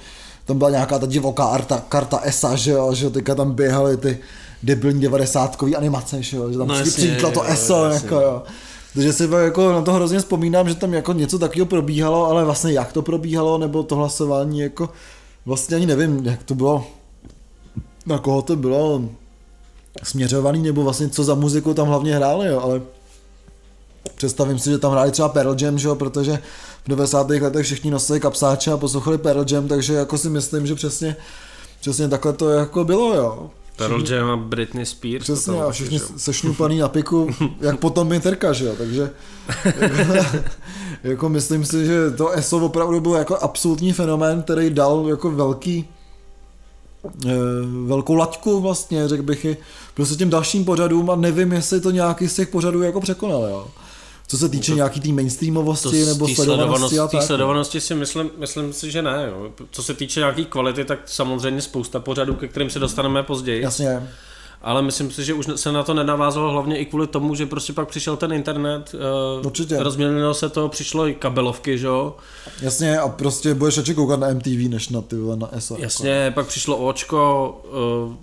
tam 0.45 0.59
byla 0.59 0.71
nějaká 0.71 0.99
ta 0.99 1.07
divoká 1.07 1.45
arta, 1.45 1.83
karta 1.89 2.21
ESA, 2.23 2.57
že 2.57 2.71
jo, 2.71 2.95
že 2.95 3.11
teďka 3.11 3.35
tam 3.35 3.53
běhaly 3.53 3.97
ty 3.97 4.19
debilní 4.63 5.01
devadesátkový 5.01 5.77
animace, 5.77 6.23
že 6.23 6.37
jo, 6.37 6.53
že 6.53 6.59
tam 6.59 6.69
no, 6.69 6.83
přijítlo 6.83 7.31
to 7.31 7.43
ESO, 7.43 7.85
jako 7.85 8.15
jo. 8.15 8.43
Takže 8.95 9.13
si 9.13 9.29
jako 9.45 9.73
na 9.73 9.83
to 9.83 9.93
hrozně 9.93 10.19
vzpomínám, 10.19 10.69
že 10.69 10.75
tam 10.75 10.95
jako 10.95 11.13
něco 11.13 11.39
takového 11.39 11.67
probíhalo, 11.67 12.27
ale 12.27 12.45
vlastně 12.45 12.73
jak 12.73 12.93
to 12.93 13.03
probíhalo, 13.03 13.59
nebo 13.59 13.83
to 13.83 13.97
hlasování, 13.97 14.61
jako 14.61 14.89
vlastně 15.47 15.77
ani 15.77 15.87
nevím, 15.87 16.27
jak 16.27 16.43
to 16.43 16.55
bylo, 16.55 16.87
na 18.07 18.19
koho 18.19 18.43
to 18.43 18.57
bylo 18.57 19.03
směřovaný, 20.03 20.63
nebo 20.63 20.83
vlastně 20.83 21.09
co 21.09 21.25
za 21.25 21.35
muziku 21.35 21.75
tam 21.75 21.89
hlavně 21.89 22.17
hráli, 22.17 22.47
jo, 22.47 22.61
ale 22.61 22.83
představím 24.15 24.59
si, 24.59 24.71
že 24.71 24.79
tam 24.79 24.93
hráli 24.93 25.11
třeba 25.11 25.29
Pearl 25.29 25.57
Jam, 25.61 25.79
že 25.79 25.89
jo, 25.89 25.95
protože 25.95 26.39
v 26.85 26.89
90. 26.89 27.31
letech 27.31 27.67
všichni 27.67 27.91
nosili 27.91 28.21
kapsáče 28.21 28.73
a 28.73 28.77
poslouchali 28.77 29.19
Pearl 29.19 29.45
Jam, 29.51 29.69
takže 29.69 29.95
jako 29.95 30.19
si 30.19 30.31
myslím, 30.31 30.67
že 30.67 30.75
přesně, 30.75 31.17
přesně 31.81 32.09
takhle 32.09 32.33
to 32.33 32.49
jako 32.49 32.85
bylo, 32.85 33.15
jo. 33.15 33.51
Pearl 33.77 34.13
Jam 34.13 34.31
a 34.31 34.37
Britney 34.37 34.87
Spears. 34.87 35.23
Přesně, 35.23 35.63
a 35.63 35.71
všichni 35.71 36.01
sešňupaný 36.17 36.79
na 36.79 36.89
piku, 36.89 37.31
jak 37.61 37.79
potom 37.79 38.13
je 38.13 38.21
terka, 38.21 38.53
že 38.53 38.65
jo, 38.65 38.75
takže 38.79 39.11
jako, 39.65 40.13
jako, 41.05 41.29
myslím 41.29 41.65
si, 41.65 41.87
že 41.87 42.11
to 42.11 42.31
ESO 42.31 42.59
opravdu 42.59 43.01
byl 43.01 43.13
jako 43.13 43.37
absolutní 43.37 43.93
fenomén, 43.93 44.43
který 44.43 44.71
dal 44.71 45.07
jako 45.09 45.31
velký 45.31 45.89
eh, 47.27 47.31
velkou 47.87 48.15
laťku 48.15 48.61
vlastně, 48.61 49.09
řekl 49.09 49.23
bych 49.23 49.45
i 49.45 49.57
prostě 49.95 50.17
těm 50.17 50.31
dalším 50.31 50.65
pořadům 50.65 51.11
a 51.11 51.17
nevím, 51.17 51.53
jestli 51.53 51.81
to 51.81 51.91
nějaký 51.91 52.29
z 52.29 52.35
těch 52.35 52.49
pořadů 52.49 52.83
jako 52.83 53.01
překonal, 53.01 53.43
jo. 53.43 53.67
Co 54.27 54.39
se 54.39 54.49
týče 54.49 54.73
to, 54.73 54.77
nějaký 54.77 55.01
té 55.01 55.05
tý 55.05 55.13
mainstreamovosti 55.13 56.05
nebo 56.05 56.29
sledovanosti 56.29 56.99
a 56.99 57.09
tak. 57.09 57.23
sledovanosti 57.23 57.81
si 57.81 57.95
myslím, 57.95 58.31
myslím 58.39 58.73
si, 58.73 58.91
že 58.91 59.03
ne. 59.03 59.27
Jo. 59.29 59.51
Co 59.71 59.83
se 59.83 59.95
týče 59.95 60.21
nějaký 60.21 60.45
kvality, 60.45 60.85
tak 60.85 60.99
samozřejmě 61.07 61.63
spousta 61.63 62.01
pořadů, 62.01 62.35
ke 62.35 62.49
kterým 62.49 62.71
se 62.71 62.79
dostaneme 62.79 63.23
později. 63.23 63.63
Jasně. 63.63 64.09
Ale 64.63 64.83
myslím 64.83 65.11
si, 65.11 65.25
že 65.25 65.35
už 65.35 65.47
se 65.57 65.73
na 65.73 65.83
to 65.83 65.95
nenavázalo 65.95 66.51
hlavně 66.51 66.79
i 66.79 66.85
kvůli 66.85 67.07
tomu, 67.07 67.35
že 67.35 67.47
prostě 67.47 67.73
pak 67.73 67.89
přišel 67.89 68.17
ten 68.17 68.33
internet, 68.33 68.95
uh, 68.95 69.47
Určitě. 69.47 69.83
rozměnilo 69.83 70.35
se 70.35 70.49
to, 70.49 70.69
přišlo 70.69 71.09
i 71.09 71.15
kabelovky, 71.15 71.79
že 71.79 71.87
jo. 71.87 72.17
Jasně 72.61 72.99
a 72.99 73.09
prostě 73.09 73.55
budeš 73.55 73.77
radši 73.77 73.95
koukat 73.95 74.21
na 74.21 74.29
MTV, 74.29 74.69
než 74.69 74.89
na 74.89 75.01
ty 75.01 75.17
na 75.35 75.49
ESO. 75.53 75.77
Jasně, 75.79 76.11
jako. 76.11 76.35
pak 76.35 76.47
přišlo 76.47 76.77
Očko 76.77 77.63
uh, 78.09 78.15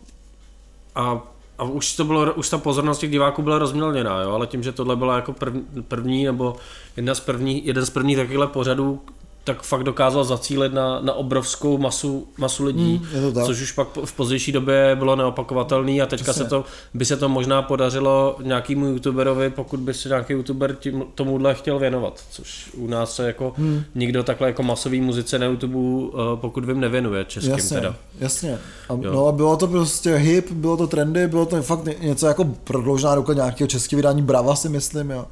a 0.95 1.31
a 1.57 1.63
už 1.63 1.95
to 1.95 2.05
bylo, 2.05 2.33
už 2.33 2.49
ta 2.49 2.57
pozornost 2.57 2.99
těch 2.99 3.11
diváků 3.11 3.41
byla 3.41 3.59
rozmělněná, 3.59 4.21
jo, 4.21 4.31
ale 4.31 4.47
tím, 4.47 4.63
že 4.63 4.71
tohle 4.71 4.95
byla 4.95 5.15
jako 5.15 5.33
první, 5.33 5.65
první 5.87 6.25
nebo 6.25 6.55
jedna 6.97 7.15
z 7.15 7.19
první, 7.19 7.67
jeden 7.67 7.85
z 7.85 7.89
prvních 7.89 8.17
takovýchhle 8.17 8.47
pořadů, 8.47 9.01
tak 9.43 9.61
fakt 9.63 9.83
dokázal 9.83 10.23
zacílit 10.23 10.73
na, 10.73 10.99
na 10.99 11.13
obrovskou 11.13 11.77
masu, 11.77 12.27
masu 12.37 12.65
lidí, 12.65 13.01
to 13.33 13.45
což 13.45 13.61
už 13.61 13.71
pak 13.71 13.87
v 14.05 14.13
pozdější 14.13 14.51
době 14.51 14.95
bylo 14.95 15.15
neopakovatelný 15.15 16.01
a 16.01 16.05
teďka 16.05 16.33
se 16.33 16.45
to, 16.45 16.65
by 16.93 17.05
se 17.05 17.17
to 17.17 17.29
možná 17.29 17.61
podařilo 17.61 18.35
nějakému 18.43 18.85
youtuberovi, 18.85 19.49
pokud 19.49 19.79
by 19.79 19.93
se 19.93 20.09
nějaký 20.09 20.33
youtuber 20.33 20.75
tím, 20.75 21.03
tomuhle 21.15 21.55
chtěl 21.55 21.79
věnovat, 21.79 22.23
což 22.31 22.69
u 22.73 22.87
nás 22.87 23.15
se 23.15 23.27
jako 23.27 23.53
hmm. 23.57 23.83
nikdo 23.95 24.23
takhle 24.23 24.47
jako 24.47 24.63
masový 24.63 25.01
muzice 25.01 25.39
na 25.39 25.45
YouTube, 25.45 25.77
eh, 26.13 26.17
pokud 26.35 26.65
vím, 26.65 26.79
nevěnuje 26.79 27.25
českým 27.25 27.51
jasně, 27.51 27.77
teda. 27.77 27.95
Jasně, 28.19 28.59
a, 28.89 28.95
no 28.95 29.27
a 29.27 29.31
bylo 29.31 29.57
to 29.57 29.67
prostě 29.67 30.15
hip, 30.15 30.51
bylo 30.51 30.77
to 30.77 30.87
trendy, 30.87 31.27
bylo 31.27 31.45
to 31.45 31.61
fakt 31.61 31.85
něco 32.01 32.27
jako 32.27 32.45
prodloužená 32.45 33.15
ruka 33.15 33.33
nějakého 33.33 33.67
českého 33.67 33.97
vydání 33.97 34.21
Brava 34.21 34.55
si 34.55 34.69
myslím, 34.69 35.09
jo. 35.09 35.25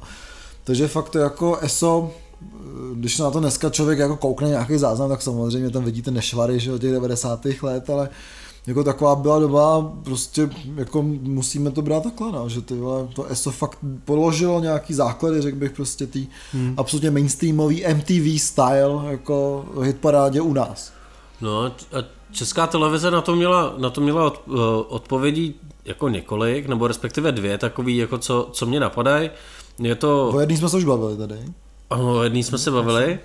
Takže 0.64 0.88
fakt 0.88 1.08
to 1.08 1.18
jako 1.18 1.56
ESO 1.56 2.10
když 2.94 3.18
na 3.18 3.30
to 3.30 3.40
dneska 3.40 3.70
člověk 3.70 3.98
jako 3.98 4.16
koukne 4.16 4.48
nějaký 4.48 4.78
záznam, 4.78 5.08
tak 5.08 5.22
samozřejmě 5.22 5.70
tam 5.70 5.84
vidíte 5.84 6.10
nešvary 6.10 6.60
že, 6.60 6.72
od 6.72 6.80
těch 6.80 6.92
90. 6.92 7.46
let, 7.62 7.90
ale 7.90 8.08
jako 8.66 8.84
taková 8.84 9.14
byla 9.16 9.38
doba, 9.38 9.92
prostě 10.04 10.50
jako 10.76 11.02
musíme 11.22 11.70
to 11.70 11.82
brát 11.82 12.02
takhle, 12.02 12.32
no, 12.32 12.48
že 12.48 12.60
ty 12.60 12.74
vole, 12.74 13.08
to 13.14 13.24
ESO 13.24 13.50
fakt 13.50 13.78
položilo 14.04 14.60
nějaký 14.60 14.94
základy, 14.94 15.42
řekl 15.42 15.58
bych 15.58 15.72
prostě 15.72 16.06
tý 16.06 16.26
hmm. 16.52 16.74
absolutně 16.76 17.10
mainstreamový 17.10 17.84
MTV 17.94 18.42
style 18.42 19.10
jako 19.10 19.64
hitparádě 19.82 20.40
u 20.40 20.52
nás. 20.52 20.92
No 21.40 21.64
a 21.64 21.72
česká 22.32 22.66
televize 22.66 23.10
na 23.10 23.20
to 23.20 23.36
měla, 23.36 23.74
na 23.78 23.90
to 23.90 24.00
měla 24.00 24.26
od, 24.26 24.42
uh, 24.46 24.54
odpovědí 24.88 25.54
jako 25.84 26.08
několik, 26.08 26.68
nebo 26.68 26.86
respektive 26.86 27.32
dvě 27.32 27.58
takový, 27.58 27.96
jako 27.96 28.18
co, 28.18 28.48
co 28.52 28.66
mě 28.66 28.80
napadají. 28.80 29.30
Je 29.78 29.94
to... 29.94 30.28
O 30.28 30.40
jedný 30.40 30.56
jsme 30.56 30.68
se 30.68 30.76
už 30.76 30.84
bavili 30.84 31.16
tady. 31.16 31.36
O 31.90 32.22
jedný 32.22 32.44
jsme 32.44 32.58
se 32.58 32.70
bavili. 32.70 33.18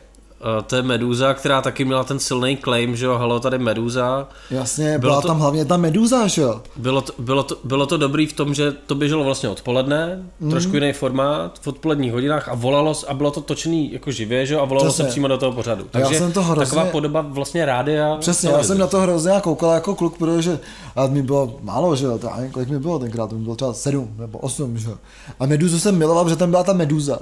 To 0.67 0.75
je 0.75 0.81
Meduza, 0.81 1.33
která 1.33 1.61
taky 1.61 1.85
měla 1.85 2.03
ten 2.03 2.19
silný 2.19 2.57
claim, 2.57 2.95
že 2.95 3.05
jo, 3.05 3.17
halo, 3.17 3.39
tady 3.39 3.57
Meduza. 3.57 4.27
Jasně, 4.51 4.99
bylo 4.99 4.99
byla 4.99 5.21
to, 5.21 5.27
tam 5.27 5.39
hlavně 5.39 5.65
ta 5.65 5.77
Meduza, 5.77 6.27
že 6.27 6.41
jo. 6.41 6.61
Bylo 6.75 7.01
to, 7.01 7.13
bylo, 7.19 7.43
to, 7.43 7.57
bylo 7.63 7.85
to 7.85 7.97
dobrý 7.97 8.25
v 8.25 8.33
tom, 8.33 8.53
že 8.53 8.71
to 8.71 8.95
běželo 8.95 9.23
vlastně 9.23 9.49
odpoledne, 9.49 10.23
mm. 10.39 10.49
trošku 10.51 10.75
jiný 10.75 10.93
formát, 10.93 11.59
v 11.61 11.67
odpoledních 11.67 12.11
hodinách 12.11 12.49
a 12.49 12.55
volalo 12.55 12.93
a 13.07 13.13
bylo 13.13 13.31
to 13.31 13.41
točený 13.41 13.93
jako 13.93 14.11
živě, 14.11 14.45
že 14.45 14.53
jo, 14.53 14.59
a 14.59 14.65
volalo 14.65 14.89
Přesně. 14.89 15.05
se 15.05 15.11
přímo 15.11 15.27
do 15.27 15.37
toho 15.37 15.51
pořadu. 15.51 15.85
Takže 15.91 16.13
já 16.13 16.19
jsem 16.19 16.31
to 16.31 16.43
hrozně... 16.43 16.65
taková 16.65 16.85
podoba 16.91 17.21
vlastně 17.21 17.65
rádia. 17.65 18.17
Přesně, 18.19 18.49
já 18.49 18.63
jsem 18.63 18.77
na 18.77 18.87
to 18.87 18.99
hrozně 18.99 19.31
koukal 19.43 19.73
jako 19.73 19.95
kluk, 19.95 20.17
protože 20.17 20.59
a 20.95 21.07
mi 21.07 21.21
bylo 21.21 21.55
málo, 21.61 21.95
že 21.95 22.05
jo, 22.05 22.17
to, 22.17 22.29
kolik 22.51 22.69
mi 22.69 22.79
bylo 22.79 22.99
tenkrát, 22.99 23.29
to 23.29 23.35
mi 23.35 23.43
bylo 23.43 23.55
třeba 23.55 23.73
sedm 23.73 24.15
nebo 24.17 24.37
osm, 24.37 24.77
že 24.77 24.89
jo. 24.89 24.97
A 25.39 25.45
Meduzu 25.45 25.79
jsem 25.79 25.97
miloval, 25.97 26.23
protože 26.23 26.35
tam 26.35 26.49
byla 26.49 26.63
ta 26.63 26.73
Meduza. 26.73 27.19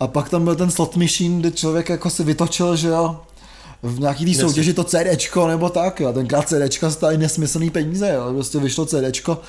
A 0.00 0.06
pak 0.06 0.28
tam 0.28 0.44
byl 0.44 0.56
ten 0.56 0.70
slot 0.70 0.96
machine, 0.96 1.40
kde 1.40 1.50
člověk 1.50 1.88
jako 1.88 2.10
si 2.10 2.24
vytočil, 2.24 2.76
že 2.76 2.88
jo, 2.88 3.20
v 3.82 4.00
nějaký 4.00 4.34
té 4.34 4.40
soutěži 4.40 4.72
to 4.74 4.84
CDčko 4.84 5.48
nebo 5.48 5.68
tak, 5.68 6.00
jo. 6.00 6.12
tenkrát 6.12 6.48
CDčka 6.48 6.90
stály 6.90 7.18
nesmyslný 7.18 7.70
peníze, 7.70 8.12
jo. 8.14 8.32
prostě 8.34 8.58
vyšlo 8.58 8.86
CDčko 8.86 9.40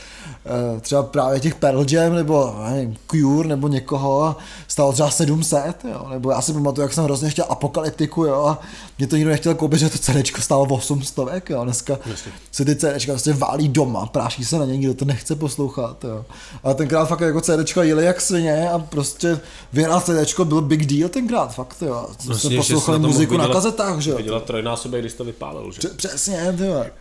eh, 0.46 0.80
třeba 0.80 1.04
právě 1.04 1.40
těch 1.40 1.56
Pearl 1.56 1.86
Jam 1.90 2.16
nebo 2.16 2.56
nevím, 2.70 2.96
Cure 3.12 3.50
nebo 3.50 3.68
někoho 3.68 4.24
a 4.24 4.38
stalo 4.68 4.94
třeba 4.94 5.12
700, 5.12 5.86
jo. 5.92 6.08
nebo 6.10 6.32
já 6.32 6.42
si 6.42 6.54
pamatuju, 6.54 6.84
jak 6.84 6.94
jsem 6.94 7.04
hrozně 7.04 7.30
chtěl 7.30 7.46
apokalyptiku 7.50 8.26
jo. 8.26 8.46
a 8.46 8.62
mě 8.98 9.08
to 9.08 9.16
nikdo 9.16 9.32
nechtěl 9.32 9.56
koupit, 9.56 9.80
že 9.80 9.90
to 9.90 9.98
CDčko 9.98 10.42
stálo 10.42 10.64
800, 10.66 11.50
jo. 11.50 11.64
dneska 11.64 11.98
Jasně. 12.06 12.32
se 12.52 12.66
ty 12.66 12.76
CDčka 12.76 13.12
prostě 13.12 13.34
válí 13.34 13.70
doma, 13.70 14.06
práší 14.06 14.46
se 14.46 14.60
na 14.60 14.66
ně, 14.66 14.78
nikdo 14.78 14.94
to 14.94 15.06
nechce 15.06 15.36
poslouchat, 15.36 16.04
jo. 16.04 16.26
ale 16.64 16.76
tenkrát 16.76 17.06
fakt 17.06 17.22
jako 17.22 17.42
CDčka 17.42 17.84
jeli 17.84 18.06
jak 18.06 18.22
svině 18.22 18.70
a 18.70 18.80
prostě 18.80 19.40
vyhrál 19.74 20.02
CDčko 20.02 20.46
byl 20.46 20.62
big 20.62 20.86
deal 20.86 21.10
tenkrát, 21.10 21.56
fakt 21.56 21.76
jo. 21.82 22.08
Vlastně, 22.26 22.58
poslouchali 22.58 23.00
muziku 23.00 23.38
na 23.38 23.48
kazetách, 23.48 24.00
že 24.00 24.12
jo 24.12 24.19
vydělat 24.24 24.44
trojnásobek, 24.44 25.02
když 25.02 25.14
to 25.14 25.24
vypálil. 25.24 25.72
Že? 25.72 25.88
Přesně, 25.96 26.56
tyhle. 26.58 26.92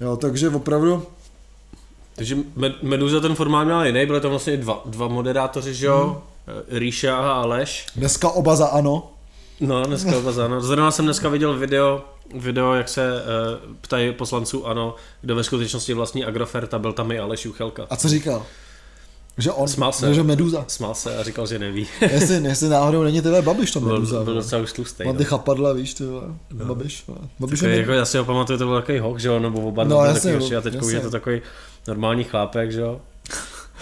Jo, 0.00 0.16
takže 0.16 0.48
opravdu 0.48 1.06
takže 2.16 2.36
Meduza 2.82 3.20
ten 3.20 3.34
formát 3.34 3.64
měl 3.64 3.84
jiný, 3.84 4.06
byly 4.06 4.20
tam 4.20 4.30
vlastně 4.30 4.56
dva, 4.56 4.82
dva 4.86 5.08
moderátoři, 5.08 5.74
že 5.74 5.86
jo? 5.86 6.22
Hmm. 6.46 6.78
Ríša 6.78 7.16
a 7.16 7.32
Aleš. 7.32 7.86
Dneska 7.96 8.28
oba 8.28 8.56
za 8.56 8.66
ano. 8.66 9.10
No, 9.60 9.86
dneska 9.86 10.18
oba 10.18 10.32
za 10.32 10.44
ano. 10.44 10.60
Zrovna 10.60 10.90
jsem 10.90 11.04
dneska 11.04 11.28
viděl 11.28 11.58
video, 11.58 12.04
video 12.34 12.74
jak 12.74 12.88
se 12.88 13.12
uh, 13.12 13.74
ptají 13.80 14.12
poslanců 14.12 14.66
ano, 14.66 14.94
kdo 15.20 15.34
ve 15.34 15.44
skutečnosti 15.44 15.94
vlastní 15.94 16.24
Agrofert 16.24 16.74
a 16.74 16.78
byl 16.78 16.92
tam 16.92 17.12
i 17.12 17.18
Aleš 17.18 17.44
Juchelka. 17.44 17.86
A 17.90 17.96
co 17.96 18.08
říkal? 18.08 18.46
Že 19.38 19.52
on, 19.52 19.68
Smál 19.68 19.92
se. 19.92 20.14
že 20.14 20.22
Meduza. 20.22 20.64
Smál 20.68 20.94
se 20.94 21.16
a 21.16 21.22
říkal, 21.22 21.46
že 21.46 21.58
neví. 21.58 21.86
jestli, 22.00 22.34
jestli 22.34 22.68
náhodou 22.68 23.02
není 23.02 23.22
tebe 23.22 23.42
Babiš 23.42 23.70
to 23.70 23.80
Meduza. 23.80 24.16
Byl, 24.16 24.24
byl 24.24 24.34
docela 24.34 24.62
už 24.62 24.72
tlustý. 24.72 25.04
Mám 25.04 25.16
ty 25.16 25.22
no. 25.22 25.28
chapadla, 25.28 25.72
víš, 25.72 25.94
ty 25.94 26.04
no. 26.04 26.64
Babiš. 26.64 27.04
Babiš 27.40 27.60
takový, 27.60 27.78
jako, 27.78 27.92
já 27.92 28.04
si 28.04 28.18
ho 28.18 28.24
pamatuju, 28.24 28.58
to 28.58 28.66
byl 28.66 28.80
takový 28.80 28.98
hok, 28.98 29.20
že 29.20 29.28
jo, 29.28 29.38
nebo 29.38 29.60
oba 29.60 29.84
no, 29.84 30.04
jasně, 30.04 30.32
takový, 30.32 30.56
a 30.56 30.60
teď 30.60 30.74
je 30.92 31.00
to 31.00 31.10
takový 31.10 31.42
normální 31.88 32.24
chlápek, 32.24 32.72
že 32.72 32.80
jo. 32.80 33.00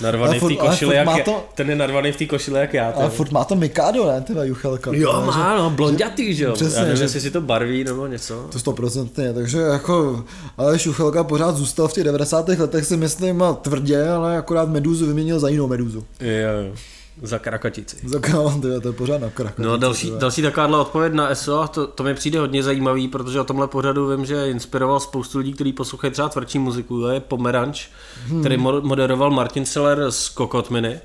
Narvaný 0.01 0.39
v 0.39 0.49
té 0.49 0.57
košile, 0.57 0.95
jak 0.95 1.25
to... 1.25 1.45
ten 1.55 1.71
je 1.71 1.77
narvaný 1.77 2.13
v 2.13 2.17
té 2.17 2.27
košile, 2.27 2.61
jak 2.61 2.75
já. 2.75 2.91
Ale 2.91 3.11
furt 3.11 3.33
má 3.33 3.45
to 3.45 3.55
Mikado, 3.55 4.07
ne, 4.07 4.21
teda 4.21 4.45
Juchelka. 4.45 4.91
Jo, 4.95 5.23
má, 5.27 5.57
no, 5.57 5.71
blondětý, 5.71 6.35
že 6.35 6.45
jo. 6.45 6.53
Přesně, 6.53 6.79
já 6.79 6.83
nevím, 6.83 6.97
že... 6.97 7.05
jestli 7.05 7.21
si 7.21 7.31
to 7.31 7.41
barví 7.41 7.85
nebo 7.85 8.07
něco. 8.07 8.47
To 8.53 8.59
stoprocentně, 8.59 9.33
takže 9.33 9.59
jako, 9.59 10.25
ale 10.57 10.79
Juchelka 10.85 11.25
pořád 11.25 11.57
zůstal 11.57 11.89
v 11.89 11.93
těch 11.93 12.05
90. 12.05 12.49
letech 12.49 12.85
si 12.87 12.97
myslím 12.97 13.45
tvrdě, 13.63 14.09
ale 14.09 14.37
akorát 14.37 14.69
Meduzu 14.69 15.07
vyměnil 15.07 15.41
za 15.41 15.49
jinou 15.49 15.67
Meduzu. 15.67 16.05
Jo, 16.21 16.29
jo. 16.31 16.75
Za 17.23 17.39
krakatici. 17.39 17.97
Za 18.05 18.19
krakatici, 18.19 18.61
to 18.83 18.89
je 18.89 18.93
pořád 18.93 19.21
na 19.21 19.31
krakatici. 19.31 19.69
No 19.69 19.77
další, 19.77 20.07
tyhle. 20.07 20.21
další 20.21 20.43
takováhle 20.43 20.79
odpověď 20.79 21.13
na 21.13 21.29
ESO, 21.29 21.69
to, 21.69 21.87
to 21.87 22.03
mi 22.03 22.15
přijde 22.15 22.39
hodně 22.39 22.63
zajímavý, 22.63 23.09
protože 23.09 23.41
o 23.41 23.45
tomhle 23.45 23.69
pořadu 23.69 24.09
vím, 24.09 24.25
že 24.25 24.51
inspiroval 24.51 25.01
spoustu 25.01 25.39
lidí, 25.39 25.53
kteří 25.53 25.73
poslouchají 25.73 26.13
třeba 26.13 26.29
tvrdší 26.29 26.59
muziku, 26.59 27.01
to 27.01 27.09
je 27.09 27.21
Pomeranč, 27.21 27.89
hmm. 28.27 28.41
který 28.41 28.57
moderoval 28.57 29.31
Martin 29.31 29.65
Seller 29.65 30.11
z 30.11 30.29
Kokot 30.29 30.71
Minute. 30.71 31.03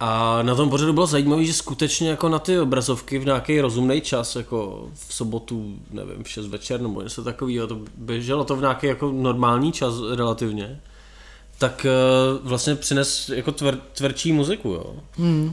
A 0.00 0.42
na 0.42 0.54
tom 0.54 0.70
pořadu 0.70 0.92
bylo 0.92 1.06
zajímavé, 1.06 1.44
že 1.44 1.52
skutečně 1.52 2.10
jako 2.10 2.28
na 2.28 2.38
ty 2.38 2.58
obrazovky 2.58 3.18
v 3.18 3.24
nějaký 3.24 3.60
rozumný 3.60 4.00
čas, 4.00 4.36
jako 4.36 4.88
v 5.08 5.14
sobotu, 5.14 5.78
nevím, 5.90 6.24
v 6.24 6.28
6 6.28 6.46
večer 6.46 6.80
nebo 6.80 7.02
něco 7.02 7.24
takového, 7.24 7.66
to 7.66 7.78
běželo 7.96 8.44
to 8.44 8.56
v 8.56 8.60
nějaký 8.60 8.86
jako 8.86 9.12
normální 9.12 9.72
čas 9.72 9.94
relativně 10.14 10.80
tak 11.68 11.86
uh, 11.86 12.48
vlastně 12.48 12.74
přines 12.74 13.28
jako 13.28 13.52
tvr, 13.52 13.78
tvrdší 13.92 14.32
muziku, 14.32 14.68
jo. 14.68 14.94
Hmm. 15.16 15.52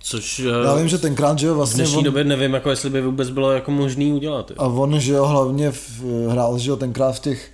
Což 0.00 0.38
uh, 0.38 0.64
Já 0.64 0.74
vím, 0.74 0.88
že 0.88 0.98
tenkrát, 0.98 1.38
že 1.38 1.46
jo, 1.46 1.54
vlastně... 1.54 1.84
V 1.84 1.86
dnešní 1.86 1.98
on... 1.98 2.04
době 2.04 2.24
nevím, 2.24 2.54
jako 2.54 2.70
jestli 2.70 2.90
by 2.90 3.02
vůbec 3.02 3.30
bylo 3.30 3.52
jako 3.52 3.70
možný 3.70 4.12
udělat. 4.12 4.50
Jo. 4.50 4.56
A 4.58 4.66
on, 4.66 5.00
že 5.00 5.12
jo, 5.12 5.26
hlavně 5.26 5.70
v, 5.70 6.00
hrál, 6.28 6.58
že 6.58 6.70
jo, 6.70 6.76
tenkrát 6.76 7.12
v 7.12 7.20
těch 7.20 7.50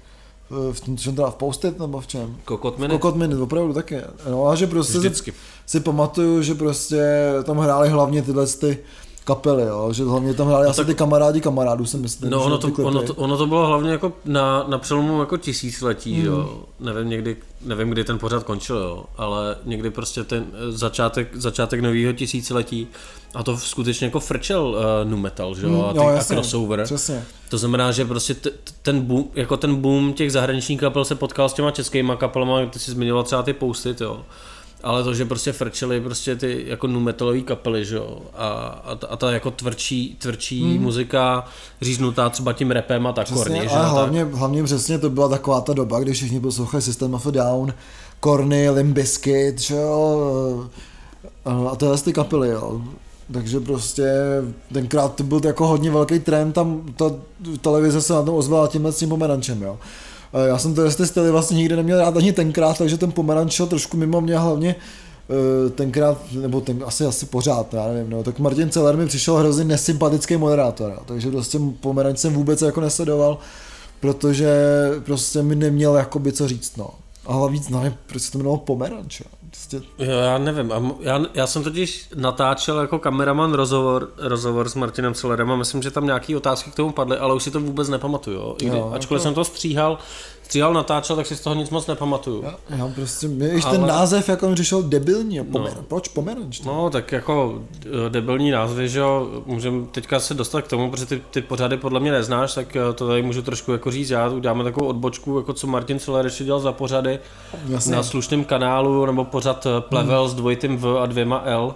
v 0.72 0.80
tom, 0.80 0.96
čem 0.96 1.16
teda 1.16 1.30
v 1.30 1.34
Postit 1.34 1.78
nebo 1.78 2.00
v 2.00 2.06
čem? 2.06 2.36
Kokot 2.44 2.78
Minute. 2.78 2.94
Kokot 2.94 3.16
Minute, 3.16 3.42
opravdu 3.42 3.74
taky. 3.74 3.96
No 4.30 4.46
a 4.46 4.54
že 4.54 4.66
prostě 4.66 5.00
si, 5.00 5.32
si, 5.66 5.80
pamatuju, 5.80 6.42
že 6.42 6.54
prostě 6.54 7.02
tam 7.44 7.58
hráli 7.58 7.88
hlavně 7.88 8.22
tyhle 8.22 8.46
ty 8.46 8.78
kapely, 9.34 9.62
jo, 9.62 9.92
že 9.92 10.04
hlavně 10.04 10.34
tam 10.34 10.46
hráli 10.46 10.64
no, 10.64 10.70
asi 10.70 10.76
tak... 10.76 10.86
ty 10.86 10.94
kamarádi 10.94 11.40
kamarádů, 11.40 11.86
si 11.86 11.96
myslím. 11.96 12.30
No 12.30 12.44
ono 12.44 12.58
to, 12.58 12.68
ono, 12.82 13.02
to, 13.02 13.14
ono 13.14 13.36
to 13.36 13.46
bylo 13.46 13.66
hlavně 13.66 13.90
jako 13.90 14.12
na, 14.24 14.64
na 14.68 14.78
přelomu 14.78 15.20
jako 15.20 15.36
tisíciletí, 15.36 16.18
mm. 16.18 16.24
jo, 16.24 16.62
nevím 16.80 17.08
někdy, 17.08 17.36
nevím 17.64 17.90
kdy 17.90 18.04
ten 18.04 18.18
pořad 18.18 18.42
končil, 18.42 18.76
jo, 18.76 19.04
ale 19.16 19.56
někdy 19.64 19.90
prostě 19.90 20.24
ten 20.24 20.46
začátek, 20.68 21.36
začátek 21.36 21.80
nového 21.80 22.12
tisíciletí 22.12 22.88
a 23.34 23.42
to 23.42 23.56
skutečně 23.56 24.04
jako 24.04 24.20
frčel 24.20 24.62
uh, 24.64 25.10
nu 25.10 25.16
metal, 25.16 25.54
že 25.54 25.66
jo, 25.66 25.84
a, 25.84 25.92
ty, 25.92 25.98
jo, 25.98 26.08
jasně, 26.08 26.36
a 26.36 26.40
crossover. 26.40 26.84
Přesně. 26.84 27.24
To 27.48 27.58
znamená, 27.58 27.92
že 27.92 28.04
prostě 28.04 28.34
t, 28.34 28.50
ten 28.82 29.00
boom, 29.00 29.24
jako 29.34 29.56
ten 29.56 29.76
boom 29.76 30.12
těch 30.12 30.32
zahraničních 30.32 30.80
kapel 30.80 31.04
se 31.04 31.14
potkal 31.14 31.48
s 31.48 31.52
těma 31.52 31.70
českýma 31.70 32.16
kapelama, 32.16 32.66
ty 32.66 32.78
si 32.78 32.90
zmiňoval 32.90 33.24
třeba 33.24 33.42
ty 33.42 33.52
posty, 33.52 33.94
jo 34.00 34.20
ale 34.82 35.04
to, 35.04 35.14
že 35.14 35.24
prostě 35.24 35.52
frčely 35.52 36.00
prostě 36.00 36.36
ty 36.36 36.64
jako 36.66 36.86
nu 36.86 37.00
metalové 37.00 37.40
kapely, 37.40 37.84
že 37.84 37.96
jo, 37.96 38.18
a, 38.34 38.48
a, 38.84 38.94
ta, 38.94 39.06
a 39.06 39.16
ta 39.16 39.32
jako 39.32 39.50
tvrdší, 39.50 40.16
tvrdší 40.20 40.62
hmm. 40.62 40.82
muzika 40.82 41.44
říznutá 41.82 42.28
třeba 42.28 42.52
tím 42.52 42.70
repem 42.70 43.06
a 43.06 43.12
tak 43.12 43.32
korně, 43.32 43.62
že 43.62 43.68
ale 43.68 43.88
hlavně, 43.88 44.24
tak... 44.24 44.34
hlavně 44.34 44.64
přesně 44.64 44.98
to 44.98 45.10
byla 45.10 45.28
taková 45.28 45.60
ta 45.60 45.72
doba, 45.72 46.00
kdy 46.00 46.12
všichni 46.12 46.40
poslouchali 46.40 46.82
System 46.82 47.14
of 47.14 47.26
a 47.26 47.30
Down, 47.30 47.74
Korny, 48.20 48.70
Limp 48.70 48.94
Bizkit, 48.94 49.60
že 49.60 49.76
jo, 49.76 50.68
a 51.44 51.76
tyhle 51.76 51.98
ty 51.98 52.12
kapely, 52.12 52.48
jo. 52.48 52.82
Takže 53.32 53.60
prostě 53.60 54.12
tenkrát 54.72 55.14
to 55.14 55.22
byl 55.22 55.40
jako 55.44 55.66
hodně 55.66 55.90
velký 55.90 56.18
trend, 56.18 56.52
tam 56.52 56.82
ta 56.96 57.04
televize 57.60 58.02
se 58.02 58.12
na 58.12 58.22
tom 58.22 58.34
ozvala 58.34 58.68
tímhle 58.68 58.92
s 58.92 58.98
tím 58.98 59.08
pomerančem, 59.08 59.62
jo. 59.62 59.78
Já 60.46 60.58
jsem 60.58 60.74
to 60.74 60.84
jestli 60.84 61.06
styly 61.06 61.30
vlastně 61.30 61.56
nikdy 61.56 61.76
neměl 61.76 61.98
rád 61.98 62.16
ani 62.16 62.32
tenkrát, 62.32 62.78
takže 62.78 62.98
ten 62.98 63.12
pomeranč 63.12 63.52
šel 63.52 63.66
trošku 63.66 63.96
mimo 63.96 64.20
mě 64.20 64.38
hlavně 64.38 64.74
eh, 64.76 65.70
tenkrát, 65.70 66.18
nebo 66.32 66.60
ten, 66.60 66.84
asi, 66.86 67.04
asi 67.04 67.26
pořád, 67.26 67.74
já 67.74 67.86
nevím, 67.86 68.10
no, 68.10 68.22
tak 68.22 68.38
Martin 68.38 68.70
Celer 68.70 68.96
mi 68.96 69.06
přišel 69.06 69.36
hrozně 69.36 69.64
nesympatický 69.64 70.36
moderátor, 70.36 71.02
takže 71.06 71.30
prostě 71.30 71.58
pomeranč 71.80 72.18
jsem 72.18 72.32
vůbec 72.32 72.62
jako 72.62 72.80
nesledoval, 72.80 73.38
protože 74.00 74.50
prostě 75.04 75.42
mi 75.42 75.56
neměl 75.56 75.96
jakoby 75.96 76.32
co 76.32 76.48
říct, 76.48 76.76
no. 76.76 76.90
A 77.26 77.32
hlavně 77.32 77.60
nevím, 77.70 77.94
proč 78.06 78.22
se 78.22 78.32
to 78.32 78.38
jmenovalo 78.38 78.58
pomeranč, 78.58 79.20
jo. 79.20 79.39
Prostě... 79.50 79.82
Jo, 79.98 80.18
já 80.18 80.38
nevím. 80.38 80.72
Já, 81.00 81.20
já 81.34 81.46
jsem 81.46 81.62
totiž 81.62 82.08
natáčel 82.14 82.80
jako 82.80 82.98
kameraman 82.98 83.52
rozhovor, 83.52 84.10
rozhovor 84.16 84.68
s 84.68 84.74
Martinem 84.74 85.14
Celerem 85.14 85.50
a 85.52 85.56
myslím, 85.56 85.82
že 85.82 85.90
tam 85.90 86.06
nějaké 86.06 86.36
otázky 86.36 86.70
k 86.70 86.74
tomu 86.74 86.92
padly, 86.92 87.16
ale 87.16 87.34
už 87.34 87.42
si 87.42 87.50
to 87.50 87.60
vůbec 87.60 87.88
nepamatuju. 87.88 88.36
Jo? 88.36 88.56
I 88.62 88.66
kdy, 88.66 88.76
jo, 88.76 88.92
ačkoliv 88.94 89.20
jako... 89.20 89.22
jsem 89.22 89.34
to 89.34 89.44
stříhal, 89.44 89.98
stříhal, 90.50 90.72
natáčel, 90.72 91.16
tak 91.16 91.26
si 91.26 91.36
z 91.36 91.40
toho 91.40 91.54
nic 91.54 91.70
moc 91.70 91.86
nepamatuju. 91.86 92.42
Já, 92.42 92.76
já 92.76 92.88
prostě, 92.94 93.28
mě 93.28 93.50
ale... 93.64 93.78
ten 93.78 93.86
název, 93.86 94.28
jak 94.28 94.42
on 94.42 94.54
řešil, 94.54 94.82
debilní. 94.82 95.44
Pomer, 95.44 95.72
no. 95.76 95.82
Proč 95.82 96.08
pomeranč? 96.08 96.60
No, 96.60 96.90
tak 96.90 97.12
jako 97.12 97.62
eh, 97.86 98.10
debilní 98.10 98.50
názvy, 98.50 98.88
že 98.88 98.98
jo, 98.98 99.42
můžeme 99.46 99.86
teďka 99.86 100.20
se 100.20 100.34
dostat 100.34 100.62
k 100.62 100.68
tomu, 100.68 100.90
protože 100.90 101.06
ty, 101.06 101.22
ty 101.30 101.42
pořady 101.42 101.76
podle 101.76 102.00
mě 102.00 102.12
neznáš, 102.12 102.54
tak 102.54 102.76
eh, 102.76 102.92
to 102.94 103.06
tady 103.06 103.22
můžu 103.22 103.42
trošku 103.42 103.72
jako 103.72 103.90
říct, 103.90 104.10
já 104.10 104.28
uděláme 104.28 104.64
takovou 104.64 104.86
odbočku, 104.86 105.36
jako 105.38 105.52
co 105.52 105.66
Martin 105.66 105.98
Celer 105.98 106.24
ještě 106.24 106.44
dělal 106.44 106.60
za 106.60 106.72
pořady 106.72 107.18
Jasně. 107.68 107.96
na 107.96 108.02
slušném 108.02 108.44
kanálu, 108.44 109.06
nebo 109.06 109.24
pořad 109.24 109.66
eh, 109.66 109.80
Plevel 109.80 110.22
hmm. 110.22 110.30
s 110.30 110.34
dvojitým 110.34 110.76
V 110.76 110.98
a 110.98 111.06
dvěma 111.06 111.42
L, 111.44 111.74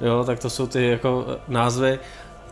jo, 0.00 0.24
tak 0.24 0.38
to 0.38 0.50
jsou 0.50 0.66
ty 0.66 0.86
jako 0.86 1.26
názvy 1.48 1.98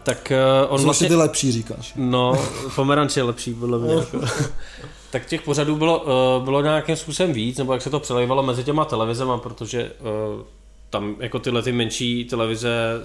tak 0.05 0.33
on 0.69 0.79
Jsou 0.79 0.85
vlastně... 0.85 1.09
ty 1.09 1.15
lepší, 1.15 1.53
říkáš. 1.53 1.93
No, 1.97 2.33
pomeranč 2.75 3.17
je 3.17 3.23
lepší, 3.23 3.55
podle 3.55 3.79
mě. 3.79 3.95
jako 3.95 4.21
tak 5.11 5.27
těch 5.27 5.43
pořadů 5.43 5.77
bylo, 5.77 6.01
uh, 6.39 6.45
bylo 6.45 6.63
nějakým 6.63 6.97
způsobem 6.97 7.33
víc, 7.33 7.59
nebo 7.59 7.73
jak 7.73 7.83
se 7.83 7.91
to 7.91 8.01
přelejvalo 8.01 8.43
mezi 8.43 8.65
těma 8.65 8.85
televizema, 8.85 9.39
protože 9.39 9.91
uh, 10.01 10.43
tam 10.91 11.17
jako 11.21 11.39
tyhle 11.39 11.63
ty 11.63 11.73
menší 11.73 12.25
televize 12.25 13.01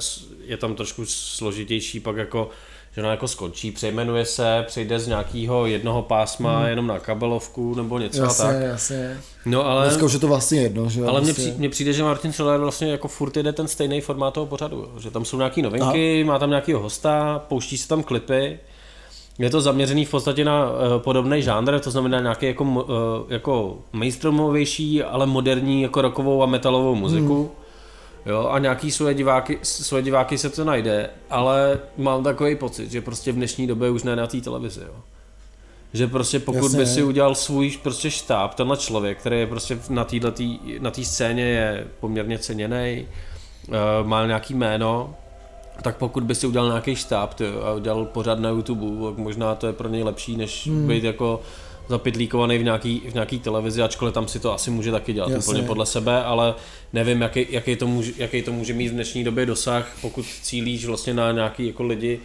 je 0.45 0.57
tam 0.57 0.75
trošku 0.75 1.05
složitější, 1.05 1.99
pak 1.99 2.15
jako 2.15 2.49
že 2.91 3.01
ona 3.01 3.11
jako 3.11 3.27
skončí, 3.27 3.71
přejmenuje 3.71 4.25
se, 4.25 4.63
přejde 4.67 4.99
z 4.99 5.07
nějakého 5.07 5.65
jednoho 5.65 6.01
pásma 6.01 6.59
hmm. 6.59 6.67
jenom 6.67 6.87
na 6.87 6.99
kabelovku 6.99 7.75
nebo 7.75 7.99
něco 7.99 8.21
jasně, 8.21 8.45
a 8.45 8.47
tak. 8.47 8.61
Jasně. 8.61 9.17
No 9.45 9.65
ale... 9.65 9.85
Dneska 9.85 10.05
už 10.05 10.13
je 10.13 10.19
to 10.19 10.27
vlastně 10.27 10.61
jedno, 10.61 10.89
že 10.89 11.01
Ale 11.05 11.21
vlastně... 11.21 11.53
mně 11.57 11.69
přijde, 11.69 11.93
že 11.93 12.03
Martin 12.03 12.33
Schiller 12.33 12.59
vlastně 12.59 12.91
jako 12.91 13.07
furt 13.07 13.37
jde 13.37 13.53
ten 13.53 13.67
stejný 13.67 14.01
formát 14.01 14.33
toho 14.33 14.45
pořadu, 14.45 14.87
že 14.99 15.11
tam 15.11 15.25
jsou 15.25 15.37
nějaké 15.37 15.61
novinky, 15.61 16.21
Aha. 16.21 16.33
má 16.33 16.39
tam 16.39 16.49
nějakého 16.49 16.81
hosta, 16.81 17.45
pouští 17.47 17.77
se 17.77 17.87
tam 17.87 18.03
klipy, 18.03 18.59
je 19.39 19.49
to 19.49 19.61
zaměřený 19.61 20.05
v 20.05 20.11
podstatě 20.11 20.45
na 20.45 20.71
uh, 20.71 20.75
podobný 20.97 21.41
žánr, 21.41 21.79
to 21.79 21.91
znamená 21.91 22.19
nějaký 22.19 22.45
jako, 22.45 22.63
uh, 22.63 22.83
jako 23.29 23.77
mainstreamovější, 23.93 25.03
ale 25.03 25.25
moderní 25.25 25.81
jako 25.81 26.01
rockovou 26.01 26.43
a 26.43 26.45
metalovou 26.45 26.95
muziku. 26.95 27.35
Hmm. 27.35 27.58
Jo, 28.25 28.47
a 28.51 28.59
nějaký 28.59 28.91
svoje 28.91 29.13
diváky, 29.13 29.59
svoje 29.63 30.03
diváky 30.03 30.37
se 30.37 30.49
to 30.49 30.65
najde, 30.65 31.09
ale 31.29 31.79
mám 31.97 32.23
takový 32.23 32.55
pocit, 32.55 32.91
že 32.91 33.01
prostě 33.01 33.31
v 33.31 33.35
dnešní 33.35 33.67
době 33.67 33.89
už 33.89 34.03
ne 34.03 34.15
na 34.15 34.27
té 34.27 34.41
televizi, 34.41 34.81
jo. 34.81 34.95
Že 35.93 36.07
prostě 36.07 36.39
pokud 36.39 36.63
Jasně. 36.63 36.79
by 36.79 36.85
si 36.85 37.03
udělal 37.03 37.35
svůj 37.35 37.77
prostě 37.83 38.11
štáb, 38.11 38.53
tenhle 38.53 38.77
člověk, 38.77 39.19
který 39.19 39.39
je 39.39 39.47
prostě 39.47 39.79
na 39.89 40.03
této 40.03 40.33
na 40.79 40.91
scéně 41.03 41.43
je 41.43 41.87
poměrně 41.99 42.39
ceněný, 42.39 43.07
uh, 43.67 44.07
má 44.07 44.25
nějaký 44.25 44.53
jméno, 44.53 45.15
tak 45.81 45.97
pokud 45.97 46.23
by 46.23 46.35
si 46.35 46.47
udělal 46.47 46.67
nějaký 46.67 46.95
štáb 46.95 47.33
ty, 47.33 47.47
a 47.63 47.73
udělal 47.73 48.05
pořád 48.05 48.39
na 48.39 48.49
YouTube, 48.49 49.09
tak 49.09 49.17
možná 49.17 49.55
to 49.55 49.67
je 49.67 49.73
pro 49.73 49.89
něj 49.89 50.03
lepší, 50.03 50.37
než 50.37 50.67
hmm. 50.67 50.87
být 50.87 51.03
jako 51.03 51.41
zapitlíkovaný 51.89 52.57
v 52.57 52.63
nějaký, 52.63 53.01
v 53.09 53.13
nějaký 53.13 53.39
televizi, 53.39 53.81
ačkoliv 53.81 54.13
tam 54.13 54.27
si 54.27 54.39
to 54.39 54.53
asi 54.53 54.71
může 54.71 54.91
taky 54.91 55.13
dělat 55.13 55.29
Jasně. 55.29 55.51
úplně 55.51 55.67
podle 55.67 55.85
sebe, 55.85 56.23
ale 56.23 56.55
nevím, 56.93 57.21
jaký, 57.21 57.47
jaký, 57.49 57.75
to 57.75 57.87
může, 57.87 58.11
jaký 58.17 58.41
to 58.41 58.51
může 58.51 58.73
mít 58.73 58.87
v 58.87 58.93
dnešní 58.93 59.23
době 59.23 59.45
dosah, 59.45 59.91
pokud 60.01 60.25
cílíš 60.41 60.85
vlastně 60.85 61.13
na 61.13 61.31
nějaký 61.31 61.67
jako 61.67 61.83
lidi, 61.83 62.19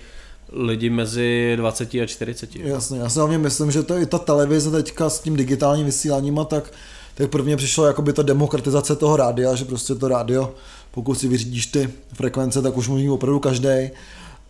lidi 0.53 0.91
mezi 0.91 1.53
20 1.57 1.95
a 1.95 2.07
40. 2.07 2.57
Jasně, 2.57 2.99
já 2.99 3.09
si 3.09 3.19
hlavně 3.19 3.39
myslím, 3.39 3.71
že 3.71 3.83
to 3.83 3.99
i 3.99 4.07
ta 4.07 4.19
televize 4.19 4.71
teďka 4.71 5.11
s 5.11 5.21
tím 5.21 5.37
digitálním 5.37 5.87
vysíláním 5.87 6.39
a 6.39 6.45
tak, 6.45 6.73
tak 7.15 7.31
prvně 7.31 7.57
přišlo 7.57 7.87
jakoby 7.87 8.13
ta 8.13 8.23
demokratizace 8.23 8.97
toho 8.97 9.17
rádia, 9.17 9.55
že 9.55 9.65
prostě 9.65 9.95
to 9.95 10.09
rádio 10.09 10.55
pokud 10.95 11.15
si 11.15 11.29
vyřídíš 11.29 11.67
ty 11.67 11.91
frekvence, 12.13 12.63
tak 12.63 12.77
už 12.77 12.89
může 12.89 13.11
opravdu 13.11 13.41
každý. 13.41 13.91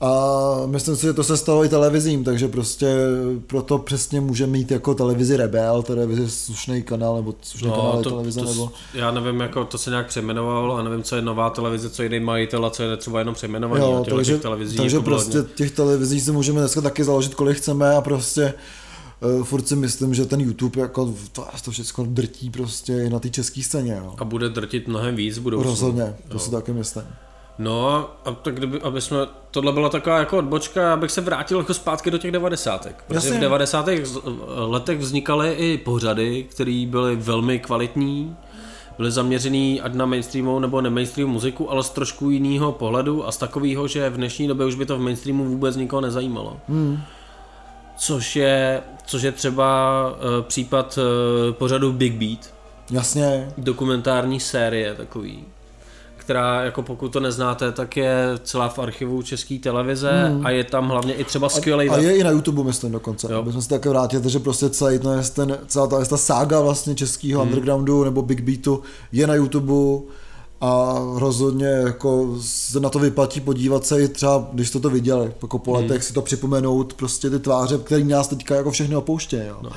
A 0.05 0.67
myslím 0.67 0.97
si, 0.97 1.07
že 1.07 1.12
to 1.12 1.25
se 1.25 1.37
stalo 1.37 1.64
i 1.64 1.69
televizím, 1.69 2.25
takže 2.25 2.49
prostě 2.49 2.97
proto 3.47 3.79
přesně 3.79 4.21
může 4.21 4.47
mít 4.47 4.71
jako 4.71 4.95
televizi 4.95 5.37
Rebel, 5.37 5.83
televizi 5.83 6.31
slušný 6.31 6.83
kanál, 6.83 7.17
nebo 7.17 7.35
slušný 7.43 7.69
no, 7.69 7.75
kanál 7.75 8.03
to, 8.03 8.11
televize, 8.11 8.40
to, 8.40 8.47
nebo... 8.47 8.73
Já 8.95 9.11
nevím, 9.11 9.40
jako 9.40 9.64
to 9.64 9.79
se 9.79 9.90
nějak 9.90 10.07
přejmenovalo 10.07 10.77
a 10.77 10.83
nevím, 10.83 11.03
co 11.03 11.17
je 11.17 11.23
nová 11.23 11.51
televize, 11.51 11.90
co 11.90 12.03
je 12.03 12.07
jiný 12.07 12.21
majitel 12.21 12.67
a 12.67 12.71
co 12.71 12.83
je 12.83 12.97
třeba 12.97 13.19
jenom 13.19 13.35
přejmenovaný. 13.35 13.85
Jo, 13.85 14.05
takže, 14.09 14.33
těch 14.33 14.43
televizí 14.43 14.77
takže 14.77 14.97
jako 14.97 15.05
prostě 15.05 15.38
hodně. 15.38 15.55
těch 15.55 15.71
televizí 15.71 16.21
si 16.21 16.33
můžeme 16.33 16.61
dneska 16.61 16.81
taky 16.81 17.05
založit, 17.05 17.35
kolik 17.35 17.57
chceme 17.57 17.95
a 17.95 18.01
prostě 18.01 18.55
uh, 19.37 19.45
furt 19.45 19.69
si 19.69 19.77
myslím, 19.77 20.14
že 20.14 20.27
ten 20.27 20.40
YouTube 20.40 20.81
jako 20.81 21.14
to, 21.33 21.47
to 21.64 21.71
všechno 21.71 22.05
drtí 22.09 22.51
prostě 22.51 22.93
i 22.93 23.11
na 23.11 23.19
té 23.19 23.31
české 23.31 23.62
scéně. 23.62 24.01
Jo. 24.05 24.14
A 24.19 24.25
bude 24.25 24.49
drtit 24.49 24.88
mnohem 24.88 25.17
víc 25.17 25.38
budou. 25.38 25.62
Rozhodně, 25.62 26.14
to 26.29 26.35
jo. 26.35 26.38
si 26.38 26.51
taky 26.51 26.73
myslím. 26.73 27.05
No 27.59 28.11
a 28.25 28.33
tak 28.33 28.55
kdyby, 28.55 28.81
aby 28.81 29.01
jsme, 29.01 29.19
tohle 29.51 29.73
byla 29.73 29.88
taková 29.88 30.19
jako 30.19 30.38
odbočka, 30.38 30.93
abych 30.93 31.11
se 31.11 31.21
vrátil 31.21 31.59
jako 31.59 31.75
zpátky 31.75 32.11
do 32.11 32.19
těch 32.19 32.33
devadesátek. 32.33 33.05
Protože 33.07 33.17
Jasně. 33.17 33.38
v 33.38 33.40
devadesátých 33.40 34.01
letech 34.47 34.99
vznikaly 34.99 35.53
i 35.53 35.79
pořady, 35.79 36.47
které 36.51 36.85
byly 36.88 37.17
velmi 37.17 37.59
kvalitní, 37.59 38.37
byly 38.97 39.11
zaměřený 39.11 39.81
ať 39.81 39.95
na 39.95 40.07
mainstreamovou 40.07 40.59
nebo 40.59 40.81
nemainstreamovou 40.81 41.33
muziku, 41.33 41.71
ale 41.71 41.83
z 41.83 41.90
trošku 41.90 42.31
jiného 42.31 42.73
pohledu 42.73 43.27
a 43.27 43.33
z 43.33 43.37
takového, 43.37 43.88
že 43.88 44.11
v 44.11 44.17
dnešní 44.17 44.49
době 44.49 44.67
už 44.67 44.75
by 44.75 44.87
to 44.87 44.97
v 44.97 45.01
mainstreamu 45.01 45.45
vůbec 45.45 45.77
nikoho 45.77 46.01
nezajímalo. 46.01 46.61
Hmm 46.69 47.01
což 47.97 48.37
je, 48.37 48.83
což 49.07 49.23
je 49.23 49.33
třeba 49.33 50.01
uh, 50.11 50.43
případ 50.43 50.99
uh, 50.99 51.55
pořadu 51.55 51.93
Big 51.93 52.14
Beat. 52.14 52.55
Jasně. 52.90 53.49
Dokumentární 53.59 54.40
série 54.40 54.95
takový, 54.95 55.45
která, 56.25 56.65
jako 56.65 56.83
pokud 56.83 57.09
to 57.09 57.21
neznáte, 57.21 57.73
tak 57.73 57.97
je 57.97 58.29
celá 58.43 58.69
v 58.69 58.79
archivu 58.79 59.23
české 59.23 59.59
televize 59.59 60.11
hmm. 60.11 60.47
a 60.47 60.51
je 60.51 60.65
tam 60.65 60.89
hlavně 60.89 61.15
i 61.15 61.25
třeba 61.25 61.49
skvělý. 61.49 61.89
A, 61.89 61.95
a 61.95 61.99
je 61.99 62.17
i 62.17 62.25
na 62.25 62.31
YouTube, 62.31 62.65
myslím 62.65 62.93
dokonce. 62.93 63.33
Jo. 63.33 63.39
Abychom 63.39 63.63
se 63.63 63.69
také 63.69 63.89
vrátili, 63.89 64.31
že 64.31 64.39
prostě 64.39 64.71
celý 64.71 64.99
ten, 64.99 65.23
ten, 65.35 65.59
celá 65.67 65.87
ta, 65.87 66.05
ta 66.05 66.17
sága 66.17 66.61
vlastně 66.61 66.95
českého 66.95 67.43
hmm. 67.43 67.51
undergroundu 67.51 68.05
nebo 68.05 68.23
Big 68.23 68.41
Beatu 68.41 68.83
je 69.13 69.27
na 69.27 69.35
YouTube 69.35 70.05
a 70.61 70.95
rozhodně 71.15 71.67
jako 71.67 72.37
se 72.41 72.81
na 72.81 72.91
to 72.91 72.99
vyplatí 72.99 73.41
podívat 73.41 73.87
se 73.87 74.03
i 74.03 74.09
třeba, 74.09 74.49
když 74.53 74.69
jste 74.69 74.81
to 74.81 74.91
viděli, 74.91 75.33
jako 75.43 75.59
po 75.59 75.73
letech 75.73 75.91
hmm. 75.91 76.03
si 76.03 76.13
to 76.13 76.23
připomenout, 76.23 76.95
prostě 76.95 77.31
ty 77.31 77.39
tváře, 77.39 77.79
které 77.79 78.05
nás 78.05 78.29
teďka 78.29 78.55
jako 78.55 78.71
všechny 78.71 78.97
opouště. 78.97 79.45
Jo. 79.49 79.57
No. 79.63 79.71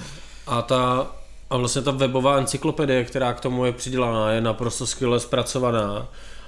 A 0.47 0.61
ta 0.61 1.07
a 1.49 1.57
vlastně 1.57 1.81
ta 1.81 1.91
webová 1.91 2.37
encyklopedie, 2.37 3.03
která 3.03 3.33
k 3.33 3.39
tomu 3.39 3.65
je 3.65 3.71
přidělaná, 3.71 4.31
je 4.31 4.41
naprosto 4.41 4.87
skvěle 4.87 5.19
zpracovaná. 5.19 6.07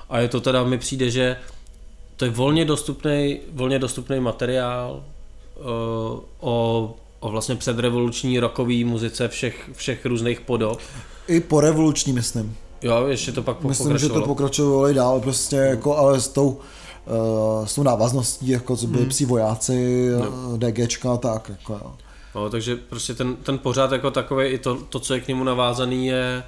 A 0.10 0.20
je 0.20 0.28
to 0.28 0.42
teda, 0.42 0.64
mi 0.64 0.78
přijde, 0.78 1.12
že 1.12 1.38
to 2.16 2.26
je 2.26 2.32
volně 2.32 2.66
dostupný, 2.66 3.40
volně 3.54 3.80
dostupný 3.80 4.20
materiál 4.20 5.04
uh, 5.60 5.66
o, 6.40 6.96
o 7.20 7.30
vlastně 7.30 7.56
předrevoluční 7.56 8.40
rockové 8.40 8.84
muzice 8.86 9.28
všech, 9.28 9.70
všech 9.74 10.06
různých 10.06 10.42
podob. 10.42 10.80
I 11.28 11.40
po 11.40 11.62
revoluční, 11.62 12.14
myslím. 12.14 12.58
Jo, 12.82 13.08
ještě 13.08 13.32
to 13.32 13.44
pak 13.44 13.64
Myslím, 13.64 13.98
že 13.98 14.10
to 14.10 14.22
pokračovalo 14.22 14.90
i 14.90 14.94
dál, 14.94 15.20
prostě 15.20 15.56
jako, 15.56 15.98
ale 15.98 16.22
s 16.22 16.28
tou 16.28 16.50
uh, 16.50 17.66
s 17.66 17.76
tou 17.76 17.84
návazností, 17.84 18.50
jako 18.50 18.78
co 18.78 18.88
byli 18.88 19.02
Hmm. 19.02 19.10
psí 19.10 19.26
vojáci, 19.26 20.10
no. 20.20 20.58
DGčka 20.58 21.14
a 21.14 21.18
tak, 21.18 21.50
jako 21.50 21.74
jo. 21.74 21.92
No, 22.36 22.50
takže 22.50 22.76
prostě 22.76 23.14
ten, 23.14 23.36
ten 23.36 23.58
pořád 23.58 23.92
jako 23.92 24.12
takový, 24.12 24.48
i 24.48 24.58
to, 24.58 24.76
to, 24.76 25.00
co 25.00 25.14
je 25.14 25.20
k 25.20 25.28
němu 25.28 25.44
navázaný, 25.44 26.08
je, 26.08 26.44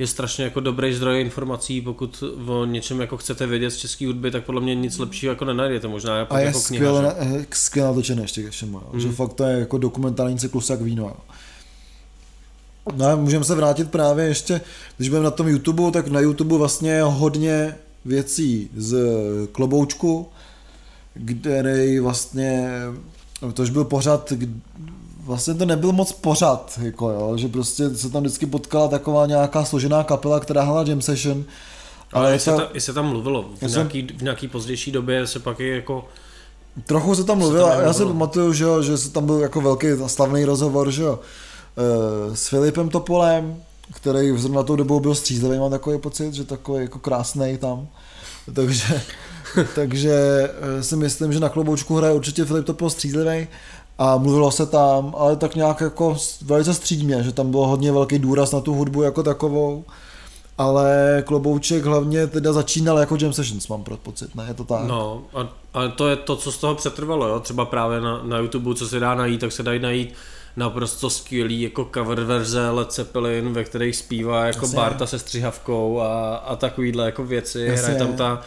je 0.00 0.06
strašně 0.06 0.44
jako 0.44 0.60
dobrý 0.60 0.94
zdroj 0.94 1.20
informací, 1.20 1.80
pokud 1.80 2.24
o 2.46 2.64
něčem 2.64 3.00
jako 3.00 3.16
chcete 3.16 3.46
vědět 3.46 3.70
z 3.70 3.76
české 3.76 4.06
hudby, 4.06 4.30
tak 4.30 4.44
podle 4.44 4.60
mě 4.60 4.74
nic 4.74 4.98
lepšího 4.98 5.32
jako 5.32 5.44
nenajdete, 5.44 5.88
možná 5.88 6.16
jako, 6.18 6.34
A 6.34 6.38
je 6.40 6.46
jako 6.46 6.60
kniha. 6.60 6.84
skvěle, 6.90 7.14
že? 7.30 7.36
eh, 7.40 7.46
skvěle 7.52 7.88
natočené 7.88 8.22
ještě 8.22 8.42
ke 8.42 8.50
všemu, 8.50 8.78
jo. 8.78 8.90
Mm. 8.92 9.00
že 9.00 9.08
fakt 9.12 9.32
to 9.32 9.44
je 9.44 9.58
jako 9.58 9.78
dokumentární 9.78 10.38
cyklus 10.38 10.70
jak 10.70 10.80
víno. 10.80 11.02
Jo. 11.04 11.16
No 12.96 13.06
a 13.06 13.16
můžeme 13.16 13.44
se 13.44 13.54
vrátit 13.54 13.90
právě 13.90 14.24
ještě, 14.26 14.60
když 14.96 15.08
budeme 15.08 15.24
na 15.24 15.30
tom 15.30 15.48
YouTube, 15.48 15.90
tak 15.90 16.08
na 16.08 16.20
YouTube 16.20 16.56
vlastně 16.56 16.90
je 16.90 17.02
hodně 17.02 17.74
věcí 18.04 18.70
z 18.76 18.96
Kloboučku, 19.52 20.28
který 21.40 21.98
vlastně, 21.98 22.70
to 23.54 23.62
už 23.62 23.70
byl 23.70 23.84
pořad, 23.84 24.32
k- 24.36 24.48
vlastně 25.30 25.54
to 25.54 25.66
nebyl 25.66 25.92
moc 25.92 26.12
pořad, 26.12 26.78
jako 26.82 27.10
jo, 27.10 27.36
že 27.36 27.48
prostě 27.48 27.90
se 27.90 28.10
tam 28.10 28.22
vždycky 28.22 28.46
potkala 28.46 28.88
taková 28.88 29.26
nějaká 29.26 29.64
složená 29.64 30.04
kapela, 30.04 30.40
která 30.40 30.62
hrála 30.62 30.84
jam 30.86 31.00
session, 31.00 31.44
Ale 32.12 32.26
ale 32.26 32.36
i 32.36 32.38
se, 32.38 32.52
ta, 32.52 32.68
i 32.72 32.80
se 32.80 32.92
tam 32.92 33.08
mluvilo. 33.08 33.42
V 33.54 33.58
jsem- 33.60 33.70
nějaký, 33.70 34.02
v 34.18 34.22
nějaký 34.22 34.48
pozdější 34.48 34.92
době 34.92 35.26
se 35.26 35.38
pak 35.38 35.60
i 35.60 35.68
jako... 35.68 36.04
Trochu 36.86 37.14
se 37.14 37.24
tam 37.24 37.36
Se 37.38 37.42
mluvilo, 37.42 37.68
tam 37.68 37.80
já 37.80 37.92
si 37.92 38.04
pamatuju, 38.04 38.52
že, 38.52 38.64
jo, 38.64 38.82
že 38.82 38.98
se 38.98 39.10
tam 39.10 39.26
byl 39.26 39.38
jako 39.38 39.60
velký 39.60 39.86
slavný 40.06 40.44
rozhovor, 40.44 40.90
že 40.90 41.02
jo, 41.02 41.18
eh, 41.76 42.36
s 42.36 42.48
Filipem 42.48 42.88
Topolem, 42.88 43.56
který 43.94 44.38
zrovna 44.38 44.62
tou 44.62 44.76
dobou 44.76 45.00
byl 45.00 45.14
střízlivý, 45.14 45.58
mám 45.58 45.70
takový 45.70 45.98
pocit, 45.98 46.34
že 46.34 46.44
takový 46.44 46.82
jako 46.82 46.98
krásný 46.98 47.58
tam. 47.58 47.88
Takže, 48.54 49.02
takže 49.74 50.14
eh, 50.78 50.82
si 50.82 50.96
myslím, 50.96 51.32
že 51.32 51.40
na 51.40 51.48
kloboučku 51.48 51.96
hraje 51.96 52.14
určitě 52.14 52.44
Filip 52.44 52.66
Topol 52.66 52.90
střízlivý 52.90 53.48
a 54.00 54.16
mluvilo 54.16 54.50
se 54.50 54.66
tam, 54.66 55.14
ale 55.18 55.36
tak 55.36 55.54
nějak 55.54 55.80
jako 55.80 56.16
velice 56.42 56.74
střídmě, 56.74 57.22
že 57.22 57.32
tam 57.32 57.50
bylo 57.50 57.66
hodně 57.66 57.92
velký 57.92 58.18
důraz 58.18 58.52
na 58.52 58.60
tu 58.60 58.74
hudbu 58.74 59.02
jako 59.02 59.22
takovou. 59.22 59.84
Ale 60.58 61.22
Klobouček 61.26 61.84
hlavně 61.84 62.26
teda 62.26 62.52
začínal 62.52 62.98
jako 62.98 63.16
jam 63.20 63.32
sessions, 63.32 63.68
mám 63.68 63.84
pro 63.84 63.96
pocit, 63.96 64.34
ne? 64.34 64.44
Je 64.48 64.54
to 64.54 64.64
tak? 64.64 64.84
No, 64.84 65.22
a, 65.34 65.48
a 65.74 65.88
to 65.88 66.08
je 66.08 66.16
to, 66.16 66.36
co 66.36 66.52
z 66.52 66.58
toho 66.58 66.74
přetrvalo, 66.74 67.28
jo. 67.28 67.40
Třeba 67.40 67.64
právě 67.64 68.00
na, 68.00 68.22
na 68.22 68.38
YouTube, 68.38 68.74
co 68.74 68.88
se 68.88 69.00
dá 69.00 69.14
najít, 69.14 69.40
tak 69.40 69.52
se 69.52 69.62
dají 69.62 69.80
najít 69.80 70.14
naprosto 70.56 71.10
skvělý 71.10 71.62
jako 71.62 71.90
cover 71.94 72.20
verze 72.20 72.70
Led 72.70 72.92
Zeppelin, 72.92 73.52
ve 73.52 73.64
kterých 73.64 73.96
zpívá 73.96 74.46
jako 74.46 74.64
Jasně. 74.64 74.76
Barta 74.76 75.06
se 75.06 75.18
střihavkou 75.18 76.00
a, 76.00 76.36
a 76.36 76.56
takovýhle 76.56 77.04
jako 77.04 77.24
věci. 77.24 77.60
Jasně. 77.60 77.82
Hraje 77.82 77.98
tam 77.98 78.12
ta 78.12 78.40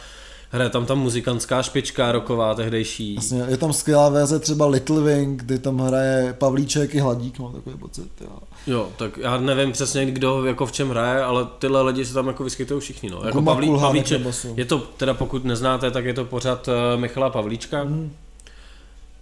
hraje 0.54 0.70
tam 0.70 0.86
ta 0.86 0.94
muzikantská 0.94 1.62
špička 1.62 2.12
roková 2.12 2.54
tehdejší. 2.54 3.14
Vlastně 3.14 3.44
je 3.48 3.56
tam 3.56 3.72
skvělá 3.72 4.08
verze 4.08 4.38
třeba 4.38 4.66
Little 4.66 5.00
Wing, 5.00 5.42
kdy 5.42 5.58
tam 5.58 5.78
hraje 5.78 6.32
Pavlíček 6.38 6.94
i 6.94 6.98
Hladík, 6.98 7.38
mám 7.38 7.52
takový 7.52 7.76
pocit. 7.76 8.10
Jo. 8.20 8.38
Jo, 8.66 8.88
tak 8.96 9.18
já 9.18 9.36
nevím 9.38 9.72
přesně, 9.72 10.06
kdo 10.06 10.44
jako 10.44 10.66
v 10.66 10.72
čem 10.72 10.90
hraje, 10.90 11.22
ale 11.22 11.46
tyhle 11.58 11.82
lidi 11.82 12.04
se 12.04 12.14
tam 12.14 12.26
jako 12.26 12.44
vyskytují 12.44 12.80
všichni. 12.80 13.10
No. 13.10 13.22
Jako 13.24 13.42
Pavlí, 13.42 13.70
Pavlíček, 13.80 14.22
je 14.56 14.64
to, 14.64 14.78
teda 14.78 15.14
pokud 15.14 15.44
neznáte, 15.44 15.90
tak 15.90 16.04
je 16.04 16.14
to 16.14 16.24
pořád 16.24 16.68
eh, 16.68 16.96
Michala 16.96 17.30
Pavlíčka, 17.30 17.80
Hmm. 17.82 18.12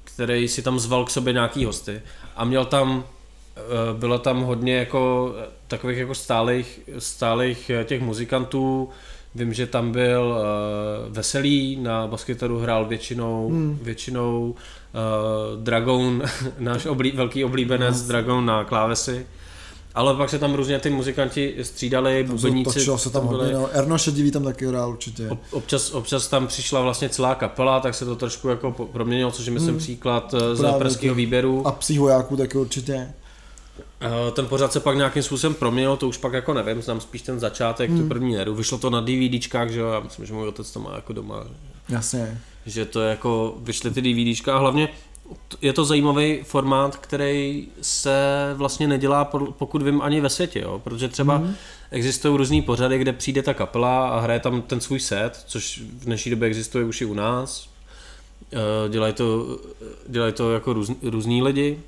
který 0.04 0.48
si 0.48 0.62
tam 0.62 0.78
zval 0.78 1.04
k 1.04 1.10
sobě 1.10 1.32
nějaký 1.32 1.64
hosty 1.64 2.02
a 2.36 2.44
měl 2.44 2.64
tam, 2.64 3.04
eh, 3.56 3.60
bylo 3.98 4.18
tam 4.18 4.42
hodně 4.42 4.76
jako 4.76 5.34
eh, 5.38 5.46
takových 5.68 5.98
jako 5.98 6.14
stálých, 6.14 6.80
stálých 6.98 7.70
těch 7.84 8.02
muzikantů, 8.02 8.88
Vím, 9.34 9.52
že 9.54 9.66
tam 9.66 9.92
byl 9.92 10.34
uh, 10.38 11.12
Veselý, 11.14 11.76
na 11.76 12.06
baskytaru 12.06 12.58
hrál 12.58 12.84
většinou, 12.86 13.48
Hmm. 13.48 13.78
většinou 13.82 14.54
uh, 14.54 15.62
Dragon, 15.62 16.22
náš 16.58 16.86
oblí, 16.86 17.10
velký 17.12 17.44
oblíbenec 17.44 18.02
Dragon 18.02 18.46
na 18.46 18.64
klávesy. 18.64 19.26
Ale 19.94 20.14
pak 20.16 20.30
se 20.30 20.38
tam 20.38 20.54
různě 20.54 20.78
ty 20.78 20.90
muzikanti 20.90 21.54
střídali, 21.62 22.24
Tam 22.26 22.36
bubeníci. 22.36 22.74
točilo 22.78 22.98
se 22.98 23.10
tam 23.10 23.24
hodně, 23.26 23.52
no. 23.52 23.68
Erno 23.72 23.98
Šedivý 23.98 24.30
tam 24.30 24.44
taky 24.44 24.66
hrál 24.66 24.90
určitě. 24.90 25.28
Ob, 25.28 25.38
občas, 25.50 25.90
občas 25.90 26.28
tam 26.28 26.46
přišla 26.46 26.80
vlastně 26.80 27.08
celá 27.08 27.34
kapela, 27.34 27.80
tak 27.80 27.94
se 27.94 28.04
to 28.04 28.16
trošku 28.16 28.48
jako 28.48 28.70
proměnilo, 28.92 29.30
což 29.30 29.46
je 29.46 29.52
myslím 29.52 29.70
Hmm. 29.70 29.78
příklad 29.78 30.34
eh, 30.34 30.56
z 30.56 30.58
Právě 30.58 30.78
pražského 30.78 31.14
to. 31.14 31.16
výběru. 31.16 31.68
A 31.68 31.78
vojáků 31.98 32.36
taky 32.36 32.58
určitě. 32.58 33.12
Eh, 34.02 34.30
Ten 34.30 34.46
pořad 34.46 34.72
se 34.72 34.80
pak 34.80 34.96
nějakým 34.96 35.22
způsobem 35.22 35.54
proměnil, 35.54 35.96
to 35.96 36.08
už 36.08 36.16
pak 36.16 36.32
jako 36.32 36.54
nevím, 36.54 36.82
znám 36.82 37.00
spíš 37.00 37.22
ten 37.22 37.40
začátek, 37.40 37.90
hmm. 37.90 38.00
tu 38.00 38.08
první 38.08 38.38
éru. 38.38 38.54
Vyšlo 38.54 38.78
to 38.78 38.90
na 38.90 39.00
DVDčkách, 39.00 39.70
že 39.70 39.80
jo, 39.80 39.88
já 39.88 40.00
myslím, 40.00 40.26
že 40.26 40.32
můj 40.32 40.48
otec 40.48 40.70
to 40.70 40.80
má 40.80 40.94
jako 40.94 41.12
doma, 41.12 41.44
Jasně. 41.88 42.40
že 42.66 42.84
to 42.84 43.00
je 43.00 43.10
jako, 43.10 43.54
vyšly 43.60 43.90
ty 43.90 44.02
DVDčka 44.02 44.54
a 44.54 44.58
hlavně 44.58 44.88
je 45.62 45.72
to 45.72 45.84
zajímavý 45.84 46.42
formát, 46.42 46.96
který 46.96 47.68
se 47.80 48.16
vlastně 48.54 48.88
nedělá, 48.88 49.24
pokud 49.58 49.82
vím, 49.82 50.02
ani 50.02 50.20
ve 50.20 50.28
světě, 50.28 50.60
jo? 50.60 50.80
protože 50.84 51.08
třeba 51.08 51.38
mm. 51.38 51.54
existují 51.90 52.36
různý 52.36 52.62
pořady, 52.62 52.98
kde 52.98 53.12
přijde 53.12 53.42
ta 53.42 53.54
kapela 53.54 54.08
a 54.08 54.20
hraje 54.20 54.40
tam 54.40 54.62
ten 54.62 54.80
svůj 54.80 55.00
set, 55.00 55.44
což 55.46 55.78
v 55.78 56.04
dnešní 56.04 56.30
době 56.30 56.48
existuje 56.48 56.84
už 56.84 57.00
i 57.00 57.04
u 57.04 57.14
nás. 57.14 57.68
Eh, 58.52 58.88
Dělají 58.88 59.12
to, 59.12 59.58
dělají 60.08 60.32
to 60.32 60.52
jako 60.52 60.72
růz, 60.72 60.90
různí 61.02 61.42
lidi, 61.42 61.78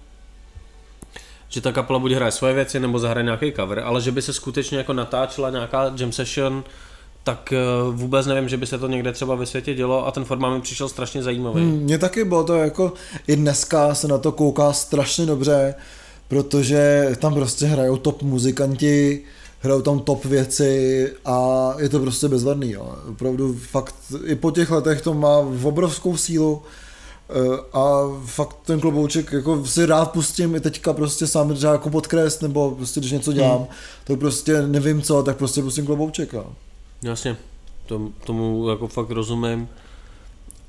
že 1.55 1.61
ta 1.61 1.73
kapela 1.73 1.99
buď 1.99 2.13
hraje 2.13 2.33
svoje 2.33 2.55
věci, 2.55 2.81
nebo 2.81 2.99
zahraje 2.99 3.25
nějaký 3.25 3.53
cover, 3.53 3.79
ale 3.79 4.01
že 4.01 4.13
by 4.13 4.23
se 4.23 4.33
skutečně 4.33 4.79
jako 4.79 4.93
natáčela 4.93 5.51
nějaká 5.51 5.93
jam 5.97 6.13
session, 6.13 6.65
tak 7.25 7.53
eh, 7.53 7.59
vůbec 7.91 8.27
nevím, 8.27 8.49
že 8.49 8.57
by 8.57 8.67
se 8.67 8.79
to 8.79 8.89
někde 8.89 9.13
třeba 9.13 9.35
ve 9.35 9.47
světě 9.47 9.75
dělo 9.75 10.07
a 10.07 10.11
ten 10.11 10.25
formát 10.25 10.55
mi 10.55 10.61
přišel 10.61 10.89
strašně 10.89 11.23
zajímavý. 11.23 11.63
Hmm, 11.63 11.79
mně 11.79 11.99
taky 11.99 12.25
bylo 12.25 12.45
to 12.45 12.55
jako, 12.55 12.93
i 13.27 13.37
dneska 13.37 13.95
se 13.95 14.09
na 14.09 14.19
to 14.19 14.33
kouká 14.33 14.73
strašně 14.73 15.27
dobře, 15.27 15.75
protože 16.29 17.11
tam 17.19 17.35
prostě 17.35 17.67
hrajou 17.67 17.97
top 17.97 18.23
muzikanti, 18.23 19.23
hrajou 19.61 19.83
tam 19.83 20.01
top 20.01 20.25
věci 20.25 21.13
a 21.25 21.71
je 21.79 21.89
to 21.89 22.01
prostě 22.01 22.29
bezvadný. 22.29 22.71
Jo. 22.71 22.95
Opravdu 23.11 23.55
fakt, 23.71 23.95
i 24.25 24.35
po 24.35 24.51
těch 24.51 24.71
letech 24.71 25.03
to 25.03 25.15
má 25.15 25.39
obrovskou 25.63 26.17
sílu 26.17 26.63
a 27.73 28.01
fakt 28.25 28.57
ten 28.65 28.81
klobouček 28.81 29.33
jako 29.33 29.67
si 29.67 29.87
rád 29.87 30.11
pustím 30.11 30.55
i 30.55 30.61
teďka 30.61 30.93
prostě 30.93 31.27
sám 31.27 31.55
třeba 31.55 31.73
jako 31.73 31.91
podkres 31.91 32.41
nebo 32.41 32.71
prostě 32.71 33.01
když 33.01 33.13
něco 33.13 33.33
dělám, 33.33 33.59
hmm. 33.59 33.67
tak 34.05 34.19
prostě 34.19 34.63
nevím 34.63 35.03
co, 35.03 35.23
tak 35.23 35.37
prostě 35.37 35.63
pustím 35.63 35.87
klobouček. 35.87 36.33
Jo. 36.33 36.47
Jasně, 37.03 37.37
tom, 37.87 38.13
tomu 38.27 38.69
jako 38.69 38.89
fakt 38.89 39.11
rozumím. 39.11 39.69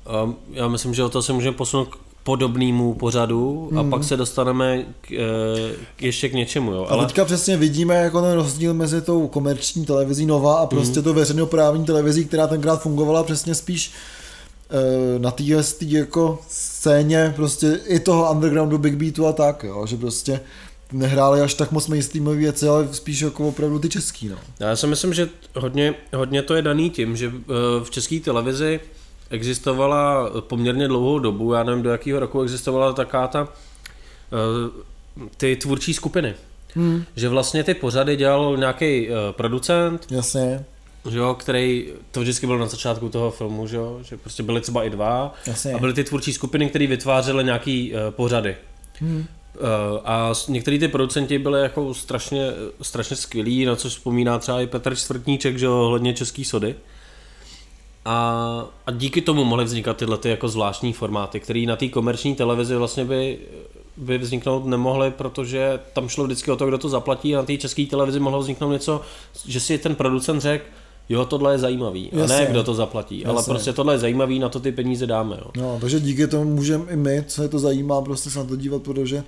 A 0.06 0.32
já 0.52 0.68
myslím, 0.68 0.94
že 0.94 1.04
o 1.04 1.08
to 1.08 1.22
se 1.22 1.32
můžeme 1.32 1.56
posunout 1.56 1.84
k 1.84 1.96
podobnému 2.22 2.94
pořadu 2.94 3.70
a 3.78 3.82
Mhm. 3.82 3.90
pak 3.90 4.04
se 4.04 4.16
dostaneme 4.16 4.82
k, 5.00 5.12
eh, 5.12 5.74
k 5.96 6.02
ještě 6.02 6.28
k 6.28 6.32
něčemu. 6.32 6.72
Jo. 6.72 6.86
A 6.88 6.92
Ale 6.92 7.06
teďka 7.06 7.24
přesně 7.24 7.56
vidíme 7.56 7.94
jako 7.94 8.22
ten 8.22 8.32
rozdíl 8.32 8.74
mezi 8.74 9.02
tou 9.02 9.28
komerční 9.28 9.86
televizí 9.86 10.26
Nova 10.26 10.56
a 10.56 10.66
prostě 10.66 10.98
mm. 10.98 11.04
to 11.04 11.14
veřejnoprávní 11.14 11.84
televizí, 11.84 12.24
která 12.24 12.46
tenkrát 12.46 12.82
fungovala 12.82 13.22
přesně 13.24 13.54
spíš 13.54 13.90
eh, 13.92 14.15
na 15.18 15.30
té 15.30 15.44
jako 15.80 16.38
scéně 16.48 17.32
prostě 17.36 17.80
i 17.86 18.00
toho 18.00 18.32
undergroundu 18.32 18.78
Big 18.78 18.94
Beatu 18.94 19.26
a 19.26 19.32
tak, 19.32 19.64
jo, 19.64 19.86
že 19.86 19.96
prostě 19.96 20.40
nehráli 20.92 21.40
až 21.40 21.54
tak 21.54 21.72
moc 21.72 21.88
mainstreamové 21.88 22.36
věci, 22.36 22.68
ale 22.68 22.88
spíš 22.92 23.20
jako 23.20 23.48
opravdu 23.48 23.78
ty 23.78 23.88
český, 23.88 24.28
no. 24.28 24.36
já 24.60 24.76
si 24.76 24.86
myslím, 24.86 25.14
že 25.14 25.28
hodně, 25.56 25.94
hodně 26.14 26.42
to 26.42 26.54
je 26.54 26.62
daný 26.62 26.90
tím, 26.90 27.16
že 27.16 27.26
eh, 27.26 27.84
v 27.84 27.90
české 27.90 28.20
televizi 28.20 28.80
existovala 29.30 30.30
poměrně 30.40 30.88
dlouhou 30.88 31.18
dobu, 31.18 31.52
já 31.52 31.62
nevím 31.62 31.82
do 31.82 31.90
jakého 31.90 32.20
roku 32.20 32.42
existovala 32.42 32.92
taká 32.92 33.28
ta 33.28 33.48
eh, 33.48 34.82
ty 35.36 35.56
tvůrčí 35.56 35.94
skupiny. 35.94 36.34
Hmm. 36.74 37.04
Že 37.16 37.28
vlastně 37.28 37.64
ty 37.64 37.74
pořady 37.74 38.16
dělal 38.16 38.56
nějaký 38.56 39.08
producent, 39.30 40.06
Jasně, 40.10 40.64
že 41.10 41.18
jo, 41.18 41.34
který, 41.34 41.88
to 42.10 42.20
vždycky 42.20 42.46
bylo 42.46 42.58
na 42.58 42.66
začátku 42.66 43.08
toho 43.08 43.30
filmu, 43.30 43.66
že 43.66 43.76
jo, 43.76 43.98
že 44.02 44.16
prostě 44.16 44.42
byly 44.42 44.60
třeba 44.60 44.84
i 44.84 44.90
dva 44.90 45.34
jasně. 45.46 45.72
a 45.72 45.78
byly 45.78 45.92
ty 45.92 46.04
tvůrčí 46.04 46.32
skupiny, 46.32 46.68
které 46.68 46.86
vytvářely 46.86 47.44
nějaký 47.44 47.92
uh, 47.92 47.98
pořady. 48.10 48.56
Hmm. 49.00 49.18
Uh, 49.18 50.00
a 50.04 50.32
některý 50.48 50.78
ty 50.78 50.88
producenti 50.88 51.38
byli 51.38 51.60
jako 51.60 51.94
strašně, 51.94 52.50
strašně 52.82 53.16
skvělí, 53.16 53.64
na 53.64 53.76
co 53.76 53.88
vzpomíná 53.88 54.38
třeba 54.38 54.60
i 54.60 54.66
Petr 54.66 54.94
Čtvrtníček, 54.94 55.58
že 55.58 55.66
jo, 55.66 55.80
ohledně 55.80 56.14
český 56.14 56.44
sody. 56.44 56.74
A, 58.04 58.64
a 58.86 58.90
díky 58.90 59.20
tomu 59.20 59.44
mohly 59.44 59.64
vznikat 59.64 59.96
tyhle 59.96 60.18
ty 60.18 60.28
jako 60.28 60.48
zvláštní 60.48 60.92
formáty, 60.92 61.40
které 61.40 61.64
na 61.66 61.76
té 61.76 61.88
komerční 61.88 62.34
televizi 62.34 62.76
vlastně 62.76 63.04
by, 63.04 63.38
by 63.96 64.18
vzniknout 64.18 64.66
nemohly, 64.66 65.10
protože 65.10 65.80
tam 65.92 66.08
šlo 66.08 66.24
vždycky 66.24 66.50
o 66.50 66.56
to, 66.56 66.66
kdo 66.66 66.78
to 66.78 66.88
zaplatí 66.88 67.34
a 67.34 67.38
na 67.38 67.44
té 67.44 67.56
české 67.56 67.86
televizi 67.86 68.20
mohlo 68.20 68.40
vzniknout 68.40 68.72
něco, 68.72 69.00
že 69.46 69.60
si 69.60 69.78
ten 69.78 69.94
producent 69.94 70.42
řekl, 70.42 70.64
jo, 71.08 71.24
tohle 71.24 71.54
je 71.54 71.58
zajímavý. 71.58 72.10
A 72.12 72.16
Jasně. 72.18 72.36
ne, 72.36 72.46
kdo 72.46 72.64
to 72.64 72.74
zaplatí, 72.74 73.26
ale 73.26 73.36
Jasně. 73.36 73.50
prostě 73.50 73.72
tohle 73.72 73.94
je 73.94 73.98
zajímavý, 73.98 74.38
na 74.38 74.48
to 74.48 74.60
ty 74.60 74.72
peníze 74.72 75.06
dáme. 75.06 75.36
Jo. 75.36 75.50
No, 75.56 75.78
takže 75.80 76.00
díky 76.00 76.26
tomu 76.26 76.44
můžeme 76.44 76.84
i 76.90 76.96
my, 76.96 77.24
co 77.26 77.42
je 77.42 77.48
to 77.48 77.58
zajímá, 77.58 78.00
prostě 78.02 78.30
se 78.30 78.38
na 78.38 78.44
to 78.44 78.56
dívat, 78.56 78.82
protože 78.82 79.24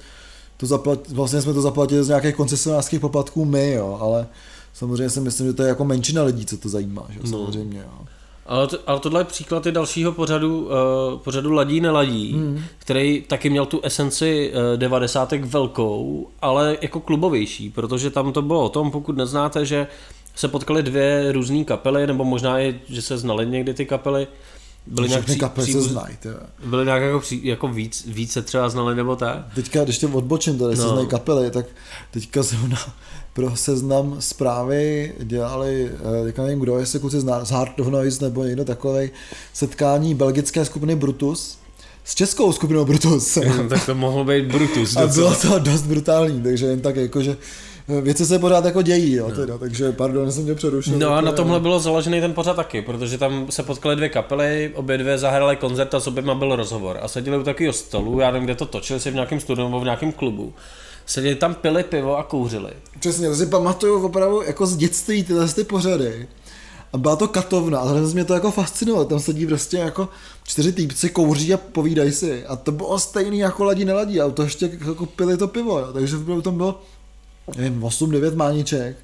to 0.57 0.67
zaplat, 0.67 1.09
vlastně 1.09 1.41
jsme 1.43 1.55
to 1.55 1.61
zaplatili 1.61 2.05
z 2.05 2.09
nějakých 2.09 2.35
koncesionářských 2.35 3.01
poplatků 3.01 3.45
my, 3.45 3.71
jo, 3.73 3.99
ale 4.01 4.27
samozřejmě 4.75 5.11
si 5.11 5.21
myslím, 5.21 5.47
že 5.47 5.53
to 5.53 5.63
je 5.63 5.69
jako 5.69 5.85
menšina 5.85 6.23
lidí, 6.23 6.47
co 6.47 6.57
to 6.57 6.69
zajímá, 6.69 7.07
že 7.11 7.19
jo, 7.19 7.23
No. 7.25 7.31
samozřejmě, 7.39 7.79
jo. 7.79 8.07
Ale, 8.47 8.67
to, 8.67 8.79
ale 8.87 9.01
tohle 9.01 9.21
je 9.21 9.25
příklad 9.25 9.67
i 9.67 9.73
dalšího 9.73 10.13
pořadu, 10.13 10.65
uh, 10.65 10.71
pořadu 11.19 11.53
Ladí 11.53 11.81
neladí, 11.81 12.33
hmm. 12.33 12.63
který 12.79 13.25
taky 13.29 13.51
měl 13.51 13.67
tu 13.67 13.81
esenci 13.83 14.53
uh, 14.53 14.79
devadesátek 14.79 15.45
velkou, 15.45 16.29
ale 16.43 16.77
jako 16.81 17.01
klubovější, 17.01 17.71
protože 17.71 18.11
tam 18.11 18.33
to 18.33 18.43
bylo 18.43 18.65
o 18.65 18.69
tom, 18.69 18.91
pokud 18.91 19.17
neznáte, 19.17 19.67
že 19.67 19.87
se 20.39 20.49
potkaly 20.49 20.83
dvě 20.83 21.33
různé 21.33 21.65
kapely, 21.65 22.07
nebo 22.07 22.25
možná 22.25 22.61
i, 22.61 22.81
že 22.89 23.03
se 23.03 23.19
znaly 23.19 23.47
někdy 23.47 23.75
ty 23.75 23.87
kapely, 23.87 24.27
byly 24.87 25.09
nějak 25.09 25.25
pří, 25.25 25.39
kapely 25.39 25.73
se 25.73 25.81
znají, 25.83 26.17
Byly 26.67 26.85
nějak 26.85 27.03
jako, 27.03 27.21
pří, 27.21 27.47
jako 27.47 27.69
víc, 27.69 28.05
více 28.07 28.43
třeba 28.43 28.69
znali 28.69 28.97
nebo 28.97 29.17
tak? 29.17 29.55
Teďka, 29.55 29.85
když 29.85 29.99
tě 29.99 30.07
odbočím, 30.07 30.59
tady 30.59 30.77
no. 30.77 30.83
se 30.83 30.89
znají 30.89 31.07
kapely, 31.07 31.51
tak 31.51 31.67
teďka 32.11 32.43
zrovna 32.43 32.79
pro 33.33 33.57
seznam 33.57 34.17
zprávy 34.19 35.13
dělali, 35.19 35.91
eh, 36.21 36.25
teďka 36.25 36.43
nevím 36.43 36.61
kdo, 36.61 36.79
jestli 36.79 37.01
kluci 37.01 37.21
z 37.21 37.51
Hard 37.51 37.81
of 37.81 37.87
Noise 37.87 38.25
nebo 38.25 38.45
někdo 38.45 38.65
takový 38.65 39.11
setkání 39.53 40.15
belgické 40.15 40.65
skupiny 40.65 40.97
Brutus, 40.97 41.59
s 42.05 42.15
českou 42.15 42.53
skupinou 42.53 42.85
Brutus. 42.85 43.39
Tak 43.69 43.87
to 43.87 43.95
mohlo 43.95 44.25
být 44.25 44.45
Brutus. 44.45 44.97
A 44.97 45.07
bylo 45.07 45.35
to 45.35 45.59
dost 45.59 45.83
brutální, 45.83 46.43
takže 46.43 46.67
jen 46.67 46.81
tak 46.81 46.97
jako, 46.97 47.23
že 47.23 47.37
věci 47.89 48.27
se 48.27 48.39
pořád 48.39 48.65
jako 48.65 48.83
dějí, 48.83 49.13
jo, 49.13 49.29
no. 49.29 49.35
teda, 49.35 49.59
takže 49.59 49.93
pardon, 49.93 50.33
jsem 50.33 50.47
tě 50.47 50.55
přerušil. 50.55 50.99
No 50.99 51.15
a 51.15 51.21
na 51.21 51.33
tomhle 51.33 51.61
bylo 51.61 51.81
založený 51.81 52.21
ten 52.21 52.35
pořád 52.35 52.55
taky, 52.55 52.83
protože 52.83 53.19
tam 53.19 53.47
se 53.51 53.63
potkali 53.63 53.97
dvě 53.97 54.09
kapely, 54.09 54.73
obě 54.75 54.99
dvě 54.99 55.19
zahrály 55.19 55.57
koncert 55.57 55.95
a 55.95 56.01
s 56.01 56.07
oběma 56.07 56.35
byl 56.35 56.57
rozhovor. 56.57 56.99
A 57.03 57.09
seděli 57.09 57.39
u 57.39 57.43
takového 57.43 57.73
stolu, 57.73 58.21
já 58.21 58.31
nevím, 58.31 58.45
kde 58.45 58.55
to 58.55 58.67
točili, 58.67 59.01
si 59.01 59.11
v 59.11 59.15
nějakém 59.15 59.41
studiu 59.41 59.69
nebo 59.69 59.81
v 59.81 59.85
nějakém 59.85 60.13
klubu. 60.13 60.53
Seděli 61.07 61.35
tam, 61.35 61.55
pili 61.55 61.85
pivo 61.85 62.19
a 62.19 62.23
kouřili. 62.23 62.71
Přesně, 63.01 63.29
to 63.29 63.37
si 63.37 63.47
pamatuju 63.47 64.07
opravdu 64.07 64.43
jako 64.43 64.67
z 64.67 64.77
dětství 64.77 65.25
tyhle 65.25 65.49
ty 65.49 65.65
pořady. 65.65 66.29
A 66.93 66.99
byla 66.99 67.17
to 67.17 67.29
katovna, 67.29 67.79
ale 67.79 68.01
mě 68.01 68.25
to 68.25 68.35
jako 68.35 68.51
fascinovalo. 68.51 69.05
Tam 69.05 69.21
sedí 69.21 69.47
prostě 69.47 69.77
jako 69.77 70.09
čtyři 70.45 70.73
týpci, 70.73 71.09
kouří 71.09 71.55
a 71.55 71.57
povídají 71.57 72.13
si. 72.13 72.47
A 72.47 72.57
to 72.57 72.73
bylo 72.73 72.99
stejný 72.99 73.39
jako 73.39 73.65
ladí 73.65 73.85
neladí. 73.85 74.21
A 74.21 74.31
to 74.31 74.43
ještě 74.43 74.71
jako 74.89 75.07
pili 75.07 75.37
to 75.37 75.49
pivo, 75.49 75.79
jo. 75.79 75.93
takže 75.93 76.17
tam 76.43 76.57
bylo 76.57 76.81
nevím, 77.57 77.83
8-9 77.83 78.37
mániček, 78.37 78.97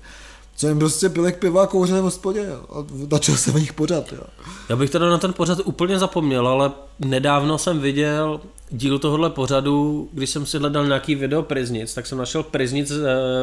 co 0.56 0.68
jim 0.68 0.78
prostě 0.78 1.08
pili 1.08 1.32
k 1.32 1.38
piva 1.38 1.62
a 1.62 1.66
kouřili 1.66 2.00
v 2.00 2.04
hospodě 2.04 2.46
jo. 2.50 2.60
a 2.70 2.86
začal 3.10 3.36
se 3.36 3.50
v 3.50 3.60
nich 3.60 3.72
pořád. 3.72 4.12
Jo. 4.12 4.20
Já 4.68 4.76
bych 4.76 4.90
teda 4.90 5.10
na 5.10 5.18
ten 5.18 5.32
pořad 5.32 5.58
úplně 5.64 5.98
zapomněl, 5.98 6.48
ale 6.48 6.72
nedávno 6.98 7.58
jsem 7.58 7.80
viděl 7.80 8.40
díl 8.70 8.98
tohohle 8.98 9.30
pořadu, 9.30 10.08
když 10.12 10.30
jsem 10.30 10.46
si 10.46 10.58
hledal 10.58 10.86
nějaký 10.86 11.14
video 11.14 11.42
Priznic, 11.42 11.94
tak 11.94 12.06
jsem 12.06 12.18
našel 12.18 12.42
Priznic 12.42 12.90
uh, 12.90 12.96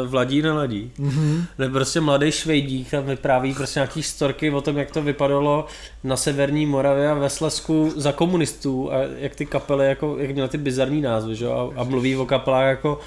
Vladí 0.05 0.41
na 0.41 0.53
ladí. 0.53 0.91
Mm-hmm. 0.99 1.45
Kde 1.57 1.69
prostě 1.69 2.01
mladý 2.01 2.31
švejdík 2.31 2.91
tam 2.91 3.03
vypráví 3.03 3.53
prostě 3.53 3.79
nějaký 3.79 4.03
storky 4.03 4.51
o 4.51 4.61
tom, 4.61 4.77
jak 4.77 4.91
to 4.91 5.01
vypadalo 5.01 5.65
na 6.03 6.17
severní 6.17 6.65
Moravě 6.65 7.09
a 7.09 7.13
ve 7.13 7.29
Slesku 7.29 7.93
za 7.95 8.11
komunistů 8.11 8.93
a 8.93 8.95
jak 9.17 9.35
ty 9.35 9.45
kapely, 9.45 9.87
jako, 9.87 10.15
jak 10.19 10.31
měly 10.31 10.49
ty 10.49 10.57
bizarní 10.57 11.01
názvy, 11.01 11.35
že? 11.35 11.47
A, 11.47 11.69
a 11.75 11.83
mluví 11.83 12.15
o 12.15 12.25
kapelách 12.25 12.65
jako 12.65 12.99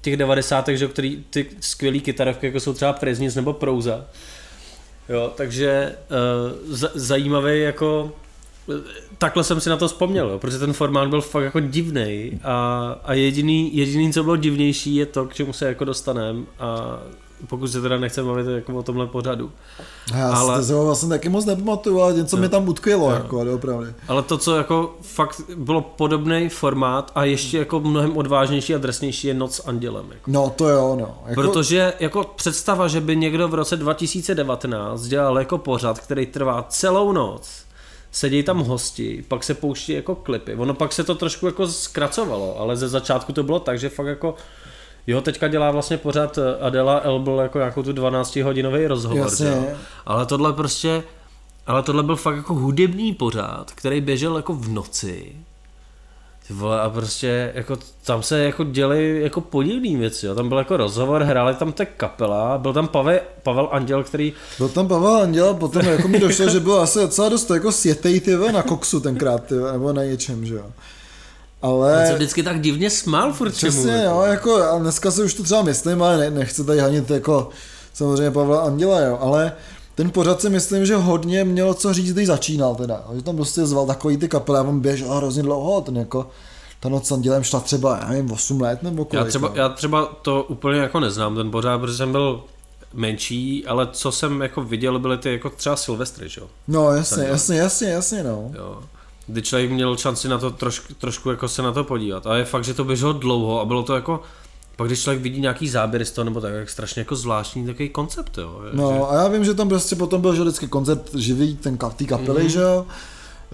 těch 0.00 0.16
90. 0.16 0.68
že 0.68 0.88
který 0.88 1.24
ty 1.30 1.46
skvělý 1.60 2.00
kytarovky 2.00 2.46
jako 2.46 2.60
jsou 2.60 2.74
třeba 2.74 2.92
Preznic 2.92 3.34
nebo 3.34 3.52
Prouza. 3.52 4.04
Jo, 5.08 5.32
takže 5.36 5.94
uh, 6.10 6.74
z- 6.76 6.92
zajímavý 6.94 7.60
jako 7.60 8.12
takhle 9.18 9.44
jsem 9.44 9.60
si 9.60 9.70
na 9.70 9.76
to 9.76 9.88
vzpomněl, 9.88 10.28
jo, 10.30 10.38
protože 10.38 10.58
ten 10.58 10.72
formát 10.72 11.08
byl 11.08 11.20
fakt 11.20 11.44
jako 11.44 11.60
divný 11.60 12.40
a, 12.44 13.00
a 13.04 13.14
jediný, 13.14 13.76
jediný, 13.76 14.12
co 14.12 14.22
bylo 14.22 14.36
divnější, 14.36 14.94
je 14.94 15.06
to, 15.06 15.24
k 15.26 15.34
čemu 15.34 15.52
se 15.52 15.66
jako 15.66 15.84
dostaneme 15.84 16.40
a 16.58 16.98
pokud 17.46 17.68
se 17.68 17.80
teda 17.80 17.98
nechceme 17.98 18.28
bavit 18.28 18.46
jako 18.46 18.74
o 18.74 18.82
tomhle 18.82 19.06
pořadu. 19.06 19.52
Já 20.14 20.32
ale... 20.32 20.64
si 20.64 20.72
to 20.72 20.84
vlastně 20.84 21.08
taky 21.08 21.28
moc 21.28 21.44
nepamatuju, 21.44 22.00
ale 22.00 22.14
něco 22.14 22.36
jo. 22.36 22.40
mi 22.40 22.48
tam 22.48 22.68
utkvělo, 22.68 23.10
jako, 23.10 23.40
ale 23.40 23.50
opravdu. 23.50 23.86
Ale 24.08 24.22
to, 24.22 24.38
co 24.38 24.56
jako 24.56 24.96
fakt 25.02 25.40
bylo 25.56 25.80
podobný 25.80 26.48
formát 26.48 27.12
a 27.14 27.24
ještě 27.24 27.58
jako 27.58 27.80
mnohem 27.80 28.16
odvážnější 28.16 28.74
a 28.74 28.78
drsnější 28.78 29.28
je 29.28 29.34
Noc 29.34 29.54
s 29.54 29.68
andělem. 29.68 30.06
Jako. 30.10 30.30
No 30.30 30.50
to 30.56 30.68
jo, 30.68 30.96
no. 31.00 31.18
Jako... 31.26 31.40
Protože 31.42 31.92
jako 32.00 32.24
představa, 32.36 32.88
že 32.88 33.00
by 33.00 33.16
někdo 33.16 33.48
v 33.48 33.54
roce 33.54 33.76
2019 33.76 35.02
dělal 35.02 35.38
jako 35.38 35.58
pořad, 35.58 35.98
který 35.98 36.26
trvá 36.26 36.66
celou 36.68 37.12
noc, 37.12 37.50
sedí 38.12 38.42
tam 38.42 38.58
hosti, 38.58 39.24
pak 39.28 39.44
se 39.44 39.54
pouští 39.54 39.92
jako 39.92 40.14
klipy. 40.14 40.54
Ono 40.54 40.74
pak 40.74 40.92
se 40.92 41.04
to 41.04 41.14
trošku 41.14 41.46
jako 41.46 41.66
zkracovalo, 41.66 42.60
ale 42.60 42.76
ze 42.76 42.88
začátku 42.88 43.32
to 43.32 43.42
bylo 43.42 43.60
tak, 43.60 43.78
že 43.78 43.88
fakt 43.88 44.06
jako 44.06 44.34
Jo, 45.08 45.20
teďka 45.20 45.48
dělá 45.48 45.70
vlastně 45.70 45.96
pořád 45.96 46.38
eh, 46.38 46.58
Adela 46.60 47.00
Elbl 47.04 47.40
jako 47.42 47.58
nějakou 47.58 47.82
tu 47.82 47.92
12 47.92 48.36
hodinový 48.36 48.86
rozhovor, 48.86 49.18
Jasně. 49.18 49.66
Ale 50.06 50.26
tohle 50.26 50.52
prostě, 50.52 51.02
ale 51.66 51.82
tohle 51.82 52.02
byl 52.02 52.16
fakt 52.16 52.36
jako 52.36 52.54
hudební 52.54 53.14
pořád, 53.14 53.70
který 53.74 54.00
běžel 54.00 54.36
jako 54.36 54.54
v 54.54 54.68
noci. 54.68 55.32
Vole, 56.50 56.80
a 56.80 56.90
prostě 56.90 57.52
jako 57.54 57.78
tam 58.04 58.22
se 58.22 58.38
jako 58.38 58.64
děli 58.64 59.20
jako 59.22 59.40
podivný 59.40 59.96
věci, 59.96 60.26
jo. 60.26 60.34
tam 60.34 60.48
byl 60.48 60.58
jako 60.58 60.76
rozhovor, 60.76 61.22
hráli 61.22 61.54
tam 61.54 61.72
ta 61.72 61.84
kapela, 61.84 62.58
byl 62.58 62.72
tam 62.72 62.88
Pavel, 62.88 63.20
Pavel 63.42 63.68
Anděl, 63.72 64.04
který... 64.04 64.32
Byl 64.58 64.68
tam 64.68 64.88
Pavel 64.88 65.16
Anděl, 65.16 65.54
potom 65.54 65.86
jako 65.86 66.08
mi 66.08 66.20
došlo, 66.20 66.48
že 66.48 66.60
byl 66.60 66.80
asi 66.80 66.98
docela 66.98 67.28
dost 67.28 67.50
jako 67.50 67.72
světej 67.72 68.20
ty 68.20 68.36
na 68.52 68.62
koksu 68.62 69.00
tenkrát, 69.00 69.44
ty, 69.44 69.54
nebo 69.54 69.92
na 69.92 70.04
něčem, 70.04 70.46
že 70.46 70.54
jo. 70.54 70.66
Ale... 71.62 72.00
On 72.00 72.06
se 72.06 72.14
vždycky 72.14 72.42
tak 72.42 72.60
divně 72.60 72.90
smál 72.90 73.32
furt 73.32 73.50
Přesně, 73.50 73.82
čemu, 73.82 74.04
jo, 74.04 74.22
jako 74.22 74.62
a 74.62 74.78
dneska 74.78 75.10
si 75.10 75.22
už 75.22 75.34
to 75.34 75.42
třeba 75.42 75.62
myslím, 75.62 76.02
ale 76.02 76.16
ne, 76.16 76.30
nechci 76.30 76.64
tady 76.64 76.78
hanit 76.78 77.10
jako 77.10 77.48
samozřejmě 77.92 78.30
Pavla 78.30 78.60
Anděla, 78.60 79.00
jo, 79.00 79.18
ale 79.20 79.52
ten 79.94 80.10
pořad 80.10 80.40
si 80.40 80.50
myslím, 80.50 80.86
že 80.86 80.96
hodně 80.96 81.44
mělo 81.44 81.74
co 81.74 81.92
říct, 81.92 82.12
když 82.12 82.26
začínal 82.26 82.74
teda, 82.74 83.04
že 83.14 83.22
tam 83.22 83.36
prostě 83.36 83.66
zval 83.66 83.86
takový 83.86 84.16
ty 84.16 84.28
kapely 84.28 84.58
a 84.58 84.62
on 84.62 84.80
běžel 84.80 85.14
hrozně 85.14 85.42
dlouho, 85.42 85.80
ten 85.80 85.96
jako 85.96 86.30
ta 86.80 86.88
noc 86.88 87.08
s 87.08 87.12
Andělem 87.12 87.42
šla 87.42 87.60
třeba, 87.60 87.98
já 88.02 88.08
nevím, 88.08 88.32
8 88.32 88.60
let 88.60 88.82
nebo 88.82 89.04
kolik. 89.04 89.24
Já 89.24 89.28
třeba, 89.28 89.50
já 89.54 89.68
třeba 89.68 90.06
to 90.22 90.42
úplně 90.42 90.80
jako 90.80 91.00
neznám, 91.00 91.36
ten 91.36 91.50
pořád, 91.50 91.78
protože 91.78 91.96
jsem 91.96 92.12
byl 92.12 92.44
menší, 92.94 93.66
ale 93.66 93.88
co 93.92 94.12
jsem 94.12 94.42
jako 94.42 94.62
viděl, 94.62 94.98
byly 94.98 95.18
ty 95.18 95.32
jako 95.32 95.50
třeba 95.50 95.76
Silvestry, 95.76 96.28
že 96.28 96.40
jo? 96.40 96.46
No 96.68 96.92
jasně, 96.92 97.24
jasně, 97.24 97.58
jasně, 97.58 97.88
jasně, 97.88 98.22
no. 98.22 98.50
Jo 98.54 98.82
kdy 99.28 99.42
člověk 99.42 99.70
měl 99.70 99.96
šanci 99.96 100.28
na 100.28 100.38
to 100.38 100.50
trošku, 100.50 100.94
trošku 100.94 101.30
jako 101.30 101.48
se 101.48 101.62
na 101.62 101.72
to 101.72 101.84
podívat. 101.84 102.26
A 102.26 102.36
je 102.36 102.44
fakt, 102.44 102.64
že 102.64 102.74
to 102.74 102.84
běželo 102.84 103.12
dlouho 103.12 103.60
a 103.60 103.64
bylo 103.64 103.82
to 103.82 103.94
jako, 103.94 104.20
pak 104.76 104.86
když 104.86 105.02
člověk 105.02 105.22
vidí 105.22 105.40
nějaký 105.40 105.68
záběr 105.68 106.04
z 106.04 106.10
toho, 106.10 106.24
nebo 106.24 106.40
tak, 106.40 106.52
jak 106.54 106.70
strašně 106.70 107.00
jako 107.00 107.16
zvláštní 107.16 107.66
takový 107.66 107.88
koncept, 107.88 108.38
jo. 108.38 108.60
No 108.72 108.92
že... 108.92 109.00
a 109.00 109.22
já 109.22 109.28
vím, 109.28 109.44
že 109.44 109.54
tam 109.54 109.68
prostě 109.68 109.96
potom 109.96 110.20
byl 110.20 110.34
že 110.34 110.42
vždycky 110.42 110.68
koncert 110.68 111.14
živý, 111.14 111.56
ten 111.56 111.78
ty 111.96 112.06
kapely, 112.06 112.42
mm-hmm. 112.42 112.52
že 112.52 112.60
jo. 112.60 112.86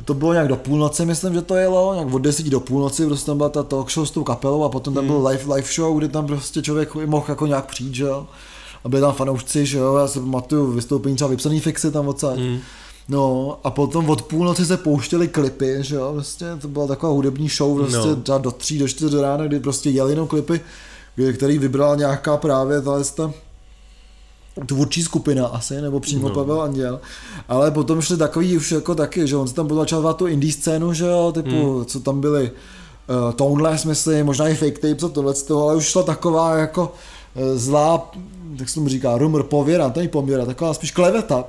To 0.04 0.14
bylo 0.14 0.32
nějak 0.32 0.48
do 0.48 0.56
půlnoci, 0.56 1.06
myslím, 1.06 1.34
že 1.34 1.42
to 1.42 1.56
jelo, 1.56 1.94
nějak 1.94 2.14
od 2.14 2.18
10 2.18 2.46
do 2.46 2.60
půlnoci, 2.60 3.06
prostě 3.06 3.26
tam 3.26 3.36
byla 3.36 3.48
ta 3.48 3.62
talk 3.62 3.90
show 3.90 4.06
s 4.06 4.10
tou 4.10 4.24
kapelou 4.24 4.64
a 4.64 4.68
potom 4.68 4.94
tam 4.94 5.04
mm. 5.04 5.10
byl 5.10 5.26
live, 5.26 5.54
live 5.54 5.68
show, 5.74 5.98
kde 5.98 6.08
tam 6.08 6.26
prostě 6.26 6.62
člověk 6.62 6.94
mohl 6.94 7.26
jako 7.28 7.46
nějak 7.46 7.66
přijít, 7.66 7.94
že 7.94 8.04
jo. 8.04 8.26
A 8.84 8.88
byli 8.88 9.02
tam 9.02 9.12
fanoušci, 9.12 9.66
že 9.66 9.78
jo, 9.78 9.96
já 9.96 10.08
si 10.08 10.20
pamatuju 10.20 10.72
vystoupení 10.72 11.16
třeba 11.16 11.30
vypsaný 11.30 11.60
fixy 11.60 11.90
tam 11.90 12.08
odsaď. 12.08 12.38
Mm. 12.38 12.58
No 13.08 13.56
a 13.64 13.70
potom 13.70 14.10
od 14.10 14.22
půlnoci 14.22 14.66
se 14.66 14.76
pouštěly 14.76 15.28
klipy, 15.28 15.76
že 15.80 15.96
jo, 15.96 16.12
prostě 16.12 16.46
to 16.60 16.68
byla 16.68 16.86
taková 16.86 17.12
hudební 17.12 17.48
show, 17.48 17.78
prostě 17.78 18.08
no. 18.28 18.38
do 18.38 18.50
tří, 18.50 18.78
do 18.78 18.88
čtyř 18.88 19.14
rána, 19.14 19.46
kdy 19.46 19.60
prostě 19.60 19.90
jeli 19.90 20.12
jenom 20.12 20.28
klipy, 20.28 20.60
který 21.34 21.58
vybrala 21.58 21.94
nějaká 21.94 22.36
právě 22.36 22.82
ta 22.82 23.02
tvůrčí 24.66 25.02
skupina 25.02 25.46
asi, 25.46 25.80
nebo 25.80 26.00
přímo 26.00 26.28
no. 26.28 26.34
Pavel 26.34 26.62
Anděl, 26.62 27.00
ale 27.48 27.70
potom 27.70 28.00
šli 28.00 28.16
takový 28.16 28.56
už 28.56 28.72
jako 28.72 28.94
taky, 28.94 29.26
že 29.26 29.36
on 29.36 29.48
se 29.48 29.54
tam 29.54 29.74
začal 29.74 30.14
tu 30.14 30.26
indie 30.26 30.52
scénu, 30.52 30.92
že 30.92 31.04
jo, 31.04 31.32
typu, 31.32 31.76
hmm. 31.76 31.84
co 31.84 32.00
tam 32.00 32.20
byly 32.20 32.50
uh, 32.50 33.32
Toneless, 33.32 33.84
myslím, 33.84 34.26
možná 34.26 34.48
i 34.48 34.54
Fake 34.54 34.78
Tapes 34.78 35.02
a 35.04 35.08
tohle, 35.08 35.34
ale 35.50 35.76
už 35.76 35.84
šla 35.84 36.02
taková 36.02 36.56
jako 36.56 36.92
uh, 37.34 37.58
zlá, 37.58 38.12
jak 38.58 38.68
se 38.68 38.74
tomu 38.74 38.88
říká, 38.88 39.18
rumor, 39.18 39.42
pověra, 39.42 39.90
to 39.90 40.00
není 40.00 40.08
pověra, 40.08 40.46
taková 40.46 40.74
spíš 40.74 40.90
kleveta, 40.90 41.44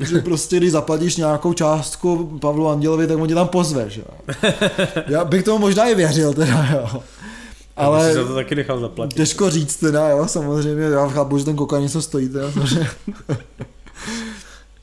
že 0.00 0.18
prostě 0.18 0.56
když 0.56 0.72
zaplatíš 0.72 1.16
nějakou 1.16 1.52
částku 1.52 2.38
Pavlu 2.40 2.68
Andělovi, 2.68 3.06
tak 3.06 3.18
on 3.18 3.28
tě 3.28 3.34
tam 3.34 3.48
pozve, 3.48 3.90
že 3.90 4.02
Já 5.06 5.24
bych 5.24 5.42
tomu 5.42 5.58
možná 5.58 5.84
i 5.88 5.94
věřil 5.94 6.34
teda, 6.34 6.68
jo. 6.72 7.02
Ale 7.76 8.08
já 8.08 8.14
za 8.14 8.24
to 8.24 8.34
taky 8.34 8.54
nechal 8.54 8.80
zaplatit. 8.80 9.16
Těžko 9.16 9.50
říct 9.50 9.76
teda, 9.76 10.08
jo, 10.08 10.26
samozřejmě, 10.28 10.84
já 10.84 11.08
chápu, 11.08 11.38
že 11.38 11.44
ten 11.44 11.56
kokain 11.56 11.82
něco 11.82 12.02
stojí, 12.02 12.28
teda, 12.28 12.52
samozřejmě. 12.52 12.90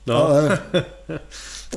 No. 0.08 0.26
Ale... 0.26 0.60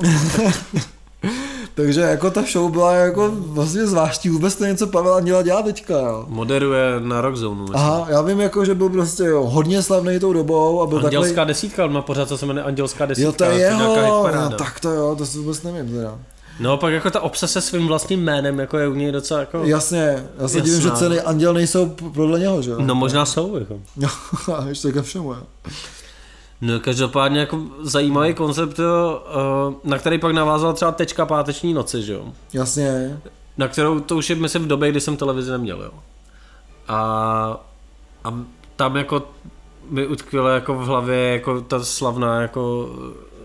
Takže 1.75 2.01
jako 2.01 2.31
ta 2.31 2.43
show 2.51 2.71
byla 2.71 2.93
jako 2.93 3.31
vlastně 3.35 3.87
zvláštní, 3.87 4.29
vůbec 4.29 4.55
to 4.55 4.65
něco 4.65 4.87
Pavel 4.87 5.13
Anděla 5.13 5.41
dělá 5.41 5.61
teďka, 5.61 5.93
jo. 5.93 6.25
Moderuje 6.27 6.99
na 6.99 7.21
Rockzone. 7.21 7.61
Myslím. 7.61 7.77
Aha, 7.77 8.07
já 8.09 8.21
vím 8.21 8.39
jako, 8.39 8.65
že 8.65 8.75
byl 8.75 8.89
prostě 8.89 9.23
jo, 9.23 9.43
hodně 9.43 9.81
slavný 9.81 10.19
tou 10.19 10.33
dobou. 10.33 10.81
A 10.81 10.87
byl 10.87 11.05
Andělská 11.05 11.35
takový... 11.35 11.47
desítka, 11.47 11.85
on 11.85 11.93
má 11.93 12.01
pořád, 12.01 12.27
co 12.27 12.37
se 12.37 12.45
jmenuje 12.45 12.65
Andělská 12.65 13.05
desítka. 13.05 13.27
Jo, 13.27 13.31
to 13.31 13.43
je 13.43 13.59
jeho, 13.59 14.27
no, 14.35 14.49
tak 14.49 14.79
to 14.79 14.89
jo, 14.89 15.15
to 15.15 15.25
si 15.25 15.37
vůbec 15.37 15.63
nevím 15.63 15.91
teda. 15.91 16.19
No 16.59 16.77
pak 16.77 16.93
jako 16.93 17.09
ta 17.09 17.21
obsese 17.21 17.61
svým 17.61 17.87
vlastním 17.87 18.23
jménem 18.23 18.59
jako 18.59 18.77
je 18.77 18.87
u 18.87 18.93
něj 18.93 19.11
docela 19.11 19.39
jako... 19.39 19.63
Jasně, 19.63 20.23
já 20.39 20.47
se 20.47 20.61
divím, 20.61 20.81
že 20.81 20.91
ceny 20.91 21.21
Anděl 21.21 21.53
nejsou 21.53 21.89
podle 21.89 22.39
něho, 22.39 22.61
že 22.61 22.71
jo? 22.71 22.77
No 22.79 22.95
možná 22.95 23.25
jsou, 23.25 23.57
jako. 23.57 23.79
No, 24.47 24.67
ještě 24.67 24.91
ke 24.91 25.01
všemu, 25.01 25.33
jo. 25.33 25.41
No 26.61 26.79
každopádně 26.79 27.39
jako 27.39 27.59
zajímavý 27.81 28.33
koncept, 28.33 28.79
jo, 28.79 29.23
eh, 29.27 29.75
na 29.89 29.97
který 29.97 30.17
pak 30.19 30.31
navázal 30.33 30.73
třeba 30.73 30.91
tečka 30.91 31.25
páteční 31.25 31.73
noci, 31.73 32.01
že 32.01 32.13
jo? 32.13 32.25
Jasně. 32.53 33.19
Na 33.57 33.67
kterou 33.67 33.99
to 33.99 34.15
už 34.17 34.29
je 34.29 34.35
myslím 34.35 34.63
v 34.63 34.67
době, 34.67 34.91
kdy 34.91 35.01
jsem 35.01 35.17
televizi 35.17 35.51
neměl, 35.51 35.81
jo. 35.83 35.91
A, 36.87 36.97
a 38.23 38.33
tam 38.75 38.95
jako 38.95 39.23
mi 39.89 40.07
utkvělo 40.07 40.47
jako 40.47 40.73
v 40.73 40.85
hlavě 40.85 41.17
jako 41.33 41.61
ta 41.61 41.83
slavná 41.83 42.41
jako 42.41 42.89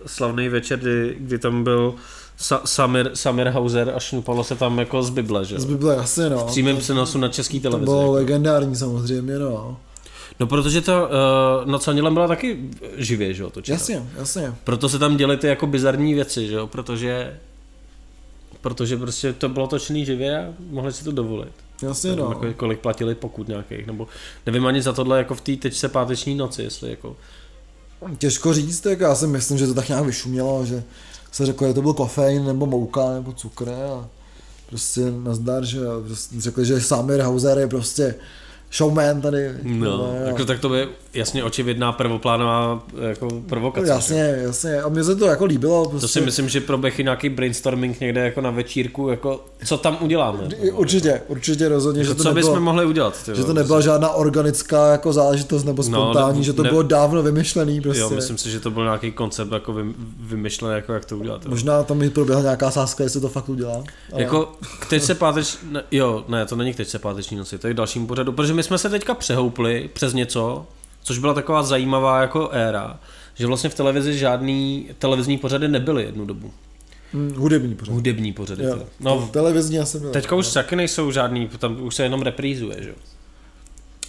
slavný 0.07 0.49
večer, 0.49 0.79
kdy, 0.79 1.17
kdy 1.21 1.39
tam 1.39 1.65
byl 1.65 1.95
Sa- 2.41 2.61
Samir, 2.65 3.11
Samir 3.15 3.49
Hauser 3.49 3.93
a 3.97 4.01
šňupalo 4.01 4.45
se 4.45 4.55
tam 4.57 4.79
jako 4.79 5.03
z 5.03 5.11
Bible, 5.11 5.45
že? 5.45 5.61
Z 5.61 5.65
Bible, 5.65 5.95
jasně 5.97 6.31
no. 6.31 6.39
V 6.39 6.45
přímém 6.45 6.77
přenosu 6.77 7.19
na 7.19 7.29
český 7.29 7.61
To 7.61 7.63
televizi. 7.71 7.85
bylo 7.85 8.13
legendární 8.13 8.77
samozřejmě, 8.77 9.39
no. 9.39 9.77
No 10.41 10.47
protože 10.47 10.81
to 10.81 11.09
uh, 11.63 11.71
nad 11.71 11.83
Sanilem 11.83 12.15
byla 12.15 12.29
taky 12.29 12.59
živě, 12.97 13.35
že 13.35 13.43
jo, 13.43 13.51
točeno. 13.51 13.75
Jasně, 13.75 14.07
jasně. 14.17 14.55
Proto 14.65 14.89
se 14.89 14.99
tam 14.99 15.17
děly 15.17 15.37
ty 15.37 15.47
jako 15.47 15.67
bizarní 15.67 16.15
věci, 16.15 16.47
že 16.47 16.55
jo, 16.55 16.67
protože 16.67 17.41
protože 18.61 18.97
prostě 18.97 19.33
to 19.33 19.49
bylo 19.49 19.67
točený 19.67 20.05
živě 20.05 20.39
a 20.39 20.55
mohli 20.71 20.93
si 20.93 21.05
to 21.05 21.13
dovolit. 21.13 21.53
Jasně, 21.83 22.11
Nevím, 22.11 22.25
no. 22.25 22.31
jako, 22.31 22.55
kolik 22.57 22.79
platili 22.79 23.15
pokud 23.15 23.49
nějakých, 23.49 23.87
nebo 23.87 24.09
nevím 24.47 24.67
ani 24.67 24.83
za 24.83 24.93
tohle 24.93 25.19
jako 25.19 25.35
v 25.35 25.41
té 25.41 25.57
tečce 25.57 25.89
páteční 25.89 26.35
noci, 26.35 26.63
jestli 26.63 26.91
jako, 26.91 27.17
Těžko 28.19 28.55
říct, 28.55 28.81
tak 28.81 29.01
já 29.01 29.15
si 29.15 29.27
myslím, 29.27 29.59
že 29.59 29.67
to 29.67 29.75
tak 29.75 29.89
nějak 29.89 30.05
vyšumělo, 30.05 30.67
že 30.67 30.83
se 31.33 31.47
řeklo, 31.47 31.69
že 31.69 31.75
to 31.75 31.83
byl 31.83 31.93
kofein 31.93 32.45
nebo 32.45 32.67
mouka 32.67 33.11
nebo 33.11 33.33
cukr 33.33 33.69
a 33.69 34.09
prostě 34.69 35.01
nazdar, 35.11 35.65
že 35.65 35.81
prostě 36.07 36.41
řekli, 36.41 36.67
že 36.67 36.81
Samir 36.81 37.21
Hauser 37.21 37.59
je 37.59 37.67
prostě 37.67 38.15
showman 38.73 39.21
tady. 39.21 39.51
no, 39.63 40.13
a- 40.25 40.27
jako 40.29 40.45
tak 40.45 40.61
to 40.61 40.69
by 40.69 40.89
jasně 41.15 41.45
očividná 41.45 41.93
prvoplánová 41.93 42.83
jako 43.09 43.29
provokace. 43.49 43.87
že? 43.87 43.93
Jasně, 43.93 44.39
jasně. 44.43 44.81
A 44.83 44.89
mně 44.89 45.05
se 45.05 45.17
to 45.17 45.27
jako 45.27 45.45
líbilo. 45.45 45.89
Prostě. 45.89 46.01
To 46.05 46.09
si 46.09 46.21
myslím, 46.21 46.49
že 46.49 46.61
proběh 46.61 46.99
nějaký 46.99 47.29
brainstorming 47.29 48.01
někde 48.01 48.21
jako 48.25 48.41
na 48.41 48.51
večírku, 48.51 49.09
jako 49.09 49.45
co 49.65 49.79
tam 49.79 49.99
uděláme. 50.01 50.39
Určitě, 50.73 51.23
určitě 51.29 51.69
rozhodně, 51.69 52.01
Jako 52.01 52.13
že 52.13 52.15
to 52.17 52.23
co 52.23 52.29
nebylo, 52.29 52.53
bychom 52.53 52.65
mohli 52.65 52.87
udělat? 52.87 53.25
ty 53.25 53.35
že 53.37 53.45
to 53.45 53.53
nebyla 53.53 53.81
žádná 53.81 54.11
organická 54.11 54.93
jako 54.93 55.13
záležitost 55.13 55.65
nebo 55.65 55.83
No, 55.83 55.89
spontánní, 55.89 56.39
ne- 56.39 56.45
že 56.45 56.53
to 56.53 56.63
ne- 56.63 56.69
bylo 56.69 56.83
dávno 56.83 57.23
vymyšlený 57.23 57.81
prostě. 57.81 58.01
Jo, 58.01 58.11
myslím 58.11 58.39
si, 58.39 58.51
že 58.51 58.61
to 58.61 58.71
byl 58.71 58.83
nějaký 58.85 59.13
koncept 59.13 59.53
jako 59.53 59.73
vym, 59.73 59.95
vymyšlený, 60.21 60.75
jako 60.75 60.93
jak 60.93 61.05
to 61.05 61.17
udělat. 61.19 61.45
jo. 61.45 61.51
Možná 61.51 61.83
tam 61.83 61.99
mi 61.99 62.11
proběhla 62.11 62.43
nějaká 62.43 62.71
sázka, 62.71 63.05
jestli 63.05 63.21
to 63.21 63.29
fakt 63.29 63.49
udělá. 63.49 63.85
Ale... 64.13 64.23
Jako 64.23 64.53
teď 64.91 65.03
se 65.03 65.15
páteč... 65.15 65.57
Ne, 65.71 65.83
jo, 65.91 66.25
ne, 66.29 66.47
to 66.47 66.57
není 66.57 66.75
teď 66.75 66.89
se 66.89 66.99
páteční 66.99 67.37
noci, 67.37 67.59
to 67.59 67.67
je 67.67 67.73
k 67.75 67.77
dalšímu 67.77 68.07
pořadu, 68.07 68.33
protože 68.33 68.55
my 68.57 68.63
jsme 68.63 68.79
se 68.79 68.89
teďka 68.91 69.15
přehoupli 69.15 69.91
přes 69.93 70.13
něco, 70.15 70.67
což 71.03 71.19
byla 71.19 71.35
taková 71.35 71.63
zajímavá 71.63 72.21
jako 72.21 72.49
éra, 72.53 73.01
že 73.35 73.47
vlastně 73.47 73.71
v 73.71 73.75
televizi 73.75 74.19
žádný 74.19 74.89
televizní 74.99 75.39
pořady 75.39 75.69
nebyly 75.69 76.03
jednu 76.05 76.25
dobu. 76.25 76.51
hm, 77.15 77.33
hudební 77.37 77.75
pořád. 77.75 77.93
Hudební 77.93 78.33
pořady. 78.33 78.65
Jo. 78.65 78.79
No, 79.01 79.29
televizní 79.33 79.79
asi 79.79 79.99
bylo. 79.99 80.13
teďka 80.13 80.37
už 80.37 80.53
taky 80.53 80.77
nejsou 80.77 81.11
žádný, 81.11 81.49
tam 81.59 81.83
už 81.83 81.95
se 81.95 82.03
jenom 82.03 82.23
reprízuje, 82.23 82.77
že 82.83 82.89
jo. 82.89 82.95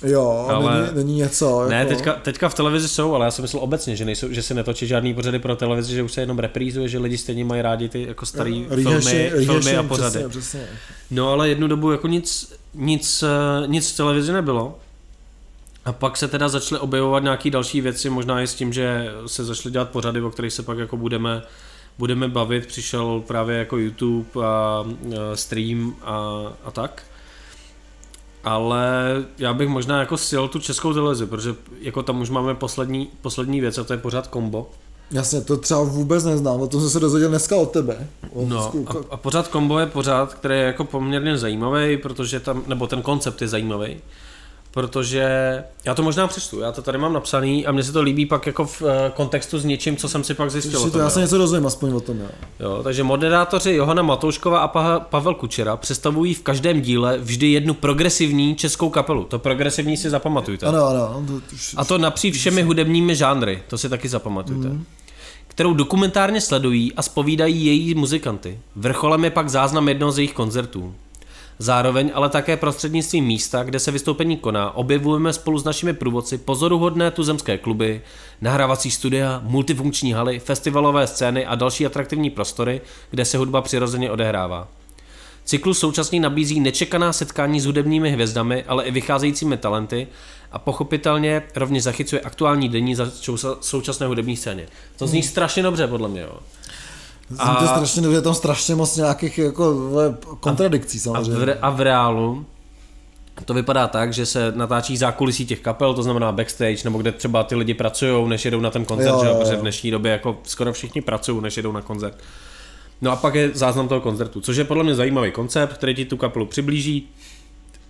Jo, 0.03 0.45
Ale- 0.49 0.81
není, 0.81 0.95
není 0.95 1.15
něco. 1.15 1.67
Ne, 1.69 1.75
jako... 1.75 1.89
teďka, 1.89 2.13
teďka 2.13 2.49
v 2.49 2.53
televizi 2.53 2.87
jsou, 2.87 3.13
ale 3.15 3.25
já 3.25 3.31
jsem 3.31 3.41
myslel 3.41 3.63
obecně, 3.63 3.95
že, 3.95 4.05
nejsou, 4.05 4.27
že 4.31 4.41
se 4.41 4.53
netočí 4.53 4.87
žádný 4.87 5.13
pořady 5.13 5.39
pro 5.39 5.55
televizi, 5.55 5.95
že 5.95 6.03
už 6.03 6.11
se 6.11 6.21
jenom 6.21 6.39
reprízuje, 6.39 6.87
že 6.89 6.99
lidi 6.99 7.17
stejně 7.17 7.45
mají 7.45 7.61
rádi 7.61 7.89
ty 7.89 8.03
jako 8.07 8.25
starý 8.25 8.65
Rýheši- 8.69 9.29
filmy, 9.29 9.45
filmy 9.45 9.77
a 9.77 9.83
pořady. 9.83 10.09
Přesně, 10.29 10.29
přesně. 10.29 10.67
No 11.11 11.29
ale 11.31 11.49
jednu 11.49 11.67
dobu 11.67 11.91
jako 11.91 12.07
nic, 12.07 12.53
nic, 12.73 13.23
eh, 13.23 13.67
nic 13.67 13.91
v 13.91 13.97
televizi 13.97 14.33
nebylo. 14.33 14.79
A 15.85 15.91
pak 15.91 16.17
se 16.17 16.27
teda 16.27 16.49
začaly 16.49 16.81
objevovat 16.81 17.23
nějaké 17.23 17.49
další 17.49 17.81
věci, 17.81 18.09
možná 18.09 18.41
i 18.41 18.47
s 18.47 18.55
tím, 18.55 18.73
že 18.73 19.11
se 19.25 19.45
začaly 19.45 19.73
dělat 19.73 19.89
pořady, 19.89 20.21
o 20.21 20.31
kterých 20.31 20.53
se 20.53 20.63
pak 20.63 20.77
jako 20.77 20.97
budeme, 20.97 21.41
budeme 21.97 22.27
bavit. 22.27 22.65
Přišel 22.65 23.23
právě 23.27 23.57
jako 23.57 23.77
YouTube 23.77 24.45
a 24.45 24.83
eh, 25.11 25.37
stream 25.37 25.95
a, 26.01 26.41
a 26.63 26.71
tak. 26.71 27.03
Ale 28.43 28.87
já 29.37 29.53
bych 29.53 29.69
možná 29.69 29.99
jako 29.99 30.17
sil 30.27 30.43
tu 30.47 30.59
českou 30.59 30.93
televizi, 30.93 31.25
protože 31.25 31.55
jako 31.81 32.03
tam 32.03 32.21
už 32.21 32.29
máme 32.29 32.55
poslední, 32.55 33.09
poslední 33.21 33.61
věc 33.61 33.77
a 33.77 33.83
to 33.83 33.93
je 33.93 33.99
pořád 33.99 34.27
kombo. 34.27 34.71
Jasně, 35.11 35.41
to 35.41 35.57
třeba 35.57 35.83
vůbec 35.83 36.23
neznám, 36.23 36.61
o 36.61 36.67
tom 36.67 36.81
jsem 36.81 36.89
se 36.89 36.99
dozvěděl 36.99 37.29
dneska 37.29 37.55
od 37.55 37.71
tebe. 37.71 38.07
Od 38.33 38.47
No, 38.49 38.71
a, 38.87 38.93
a 39.09 39.17
pořád 39.17 39.47
kombo 39.47 39.79
je 39.79 39.85
pořád, 39.85 40.33
který 40.33 40.55
je 40.55 40.61
jako 40.63 40.83
poměrně 40.83 41.37
zajímavý, 41.37 41.97
protože 41.97 42.39
tam, 42.39 42.63
nebo 42.67 42.87
ten 42.87 43.01
koncept 43.01 43.41
je 43.41 43.47
zajímavý, 43.47 43.97
protože 44.71 45.63
já 45.85 45.95
to 45.95 46.03
možná 46.03 46.27
přečtu, 46.27 46.59
já 46.59 46.71
to 46.71 46.81
tady 46.81 46.97
mám 46.97 47.13
napsaný 47.13 47.65
a 47.65 47.71
mně 47.71 47.83
se 47.83 47.91
to 47.91 48.01
líbí 48.01 48.25
pak 48.25 48.47
jako 48.47 48.65
v 48.65 48.81
eh, 48.81 49.11
kontextu 49.15 49.59
s 49.59 49.65
něčím, 49.65 49.97
co 49.97 50.09
jsem 50.09 50.23
si 50.23 50.33
pak 50.33 50.51
zjistil. 50.51 50.79
o 50.79 50.83
si 50.83 50.87
to 50.87 50.91
tom, 50.91 51.01
já 51.01 51.09
se 51.09 51.19
něco 51.19 51.37
dozvím, 51.37 51.65
aspoň 51.65 51.93
o 51.93 51.99
tom, 51.99 52.19
jo. 52.19 52.27
Jo, 52.59 52.79
takže 52.83 53.03
moderátoři 53.03 53.71
Johana 53.71 54.01
Matouškova 54.01 54.59
a 54.59 54.67
Pa- 54.67 54.99
Pavel 54.99 55.35
Kučera 55.35 55.77
představují 55.77 56.33
v 56.33 56.41
každém 56.41 56.81
díle 56.81 57.17
vždy 57.17 57.51
jednu 57.51 57.73
progresivní 57.73 58.55
českou 58.55 58.89
kapelu. 58.89 59.23
To 59.23 59.39
progresivní 59.39 59.97
si 59.97 60.09
zapamatujte. 60.09 60.65
Ano, 60.65 60.85
ano, 60.85 61.23
to 61.27 61.33
už, 61.55 61.75
A 61.77 61.85
to 61.85 61.97
napříč 61.97 62.35
všemi 62.37 62.61
hudebními 62.63 63.15
žánry, 63.15 63.63
to 63.67 63.77
si 63.77 63.89
taky 63.89 64.09
zapamatujte. 64.09 64.67
Mm. 64.69 64.85
Kterou 65.57 65.73
dokumentárně 65.73 66.41
sledují 66.41 66.93
a 66.93 67.01
spovídají 67.01 67.65
její 67.65 67.95
muzikanty. 67.95 68.59
Vrcholem 68.75 69.23
je 69.23 69.31
pak 69.31 69.49
záznam 69.49 69.87
jednoho 69.87 70.11
z 70.11 70.17
jejich 70.17 70.33
koncertů. 70.33 70.95
Zároveň 71.59 72.11
ale 72.13 72.29
také 72.29 72.57
prostřednictvím 72.57 73.25
místa, 73.25 73.63
kde 73.63 73.79
se 73.79 73.91
vystoupení 73.91 74.37
koná, 74.37 74.75
objevujeme 74.75 75.33
spolu 75.33 75.59
s 75.59 75.63
našimi 75.63 75.93
průvodci 75.93 76.37
pozoruhodné 76.37 77.11
tuzemské 77.11 77.57
kluby, 77.57 78.01
nahrávací 78.41 78.91
studia, 78.91 79.41
multifunkční 79.43 80.13
haly, 80.13 80.39
festivalové 80.39 81.07
scény 81.07 81.45
a 81.45 81.55
další 81.55 81.85
atraktivní 81.85 82.29
prostory, 82.29 82.81
kde 83.09 83.25
se 83.25 83.37
hudba 83.37 83.61
přirozeně 83.61 84.11
odehrává. 84.11 84.67
Cyklus 85.47 85.79
současně 85.79 86.19
nabízí 86.19 86.59
nečekaná 86.59 87.13
setkání 87.13 87.61
s 87.61 87.65
hudebními 87.65 88.11
hvězdami, 88.11 88.63
ale 88.63 88.83
i 88.83 88.91
vycházejícími 88.91 89.57
talenty 89.57 90.07
a 90.51 90.59
pochopitelně 90.59 91.43
rovněž 91.55 91.83
zachycuje 91.83 92.21
aktuální 92.21 92.69
denní 92.69 92.95
za 92.95 93.11
současné 93.61 94.07
hudební 94.07 94.37
scéně. 94.37 94.67
To 94.97 95.07
zní 95.07 95.23
strašně 95.23 95.63
dobře 95.63 95.87
podle 95.87 96.09
mě, 96.09 96.21
jo. 96.21 96.37
a... 97.39 97.55
to 97.55 97.67
strašně 97.67 98.01
dobře, 98.01 98.17
je 98.17 98.21
tam 98.21 98.33
strašně 98.33 98.75
moc 98.75 98.95
nějakých 98.97 99.37
jako 99.37 99.75
kontradikcí 100.39 100.97
A 100.97 101.01
samozřejmě. 101.01 101.39
v, 101.39 101.43
re- 101.43 101.57
a 101.61 101.69
v 101.69 101.81
reálu 101.81 102.45
to 103.45 103.53
vypadá 103.53 103.87
tak, 103.87 104.13
že 104.13 104.25
se 104.25 104.51
natáčí 104.55 104.97
zákulisí 104.97 105.45
těch 105.45 105.59
kapel, 105.59 105.93
to 105.93 106.03
znamená 106.03 106.31
backstage, 106.31 106.77
nebo 106.83 106.97
kde 106.97 107.11
třeba 107.11 107.43
ty 107.43 107.55
lidi 107.55 107.73
pracují, 107.73 108.29
než 108.29 108.45
jedou 108.45 108.59
na 108.59 108.71
ten 108.71 108.85
koncert, 108.85 109.09
Jo, 109.09 109.19
že 109.21 109.27
jo, 109.27 109.33
jo, 109.33 109.39
protože 109.39 109.55
v 109.55 109.61
dnešní 109.61 109.91
době 109.91 110.11
jako 110.11 110.37
skoro 110.43 110.73
všichni 110.73 111.01
pracují, 111.01 111.41
než 111.41 111.57
jedou 111.57 111.71
na 111.71 111.81
koncert. 111.81 112.17
No 113.01 113.11
a 113.11 113.15
pak 113.15 113.35
je 113.35 113.51
záznam 113.53 113.87
toho 113.87 114.01
koncertu, 114.01 114.41
což 114.41 114.57
je 114.57 114.63
podle 114.63 114.83
mě 114.83 114.95
zajímavý 114.95 115.31
koncept, 115.31 115.73
který 115.73 115.95
ti 115.95 116.05
tu 116.05 116.17
kapelu 116.17 116.45
přiblíží. 116.45 117.09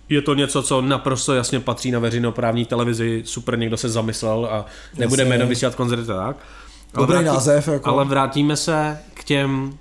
Je 0.08 0.22
to 0.22 0.34
něco, 0.34 0.62
co 0.62 0.82
naprosto 0.82 1.34
jasně 1.34 1.60
patří 1.60 1.90
na 1.90 1.98
veřejnoprávní 1.98 2.64
televizi, 2.64 3.22
super, 3.26 3.58
někdo 3.58 3.76
se 3.76 3.88
zamyslel 3.88 4.48
a 4.50 4.66
nebudeme 4.98 5.34
jenom 5.34 5.48
vysílat 5.48 5.74
koncerty 5.74 6.04
tak. 6.06 6.36
Ale 6.94 7.06
Dobrý 7.06 7.18
vrátí- 7.18 7.34
název, 7.34 7.68
jako. 7.68 7.88
Ale 7.90 8.04
vrátíme 8.04 8.56
se 8.56 8.98
k 9.14 9.24
těm, 9.24 9.78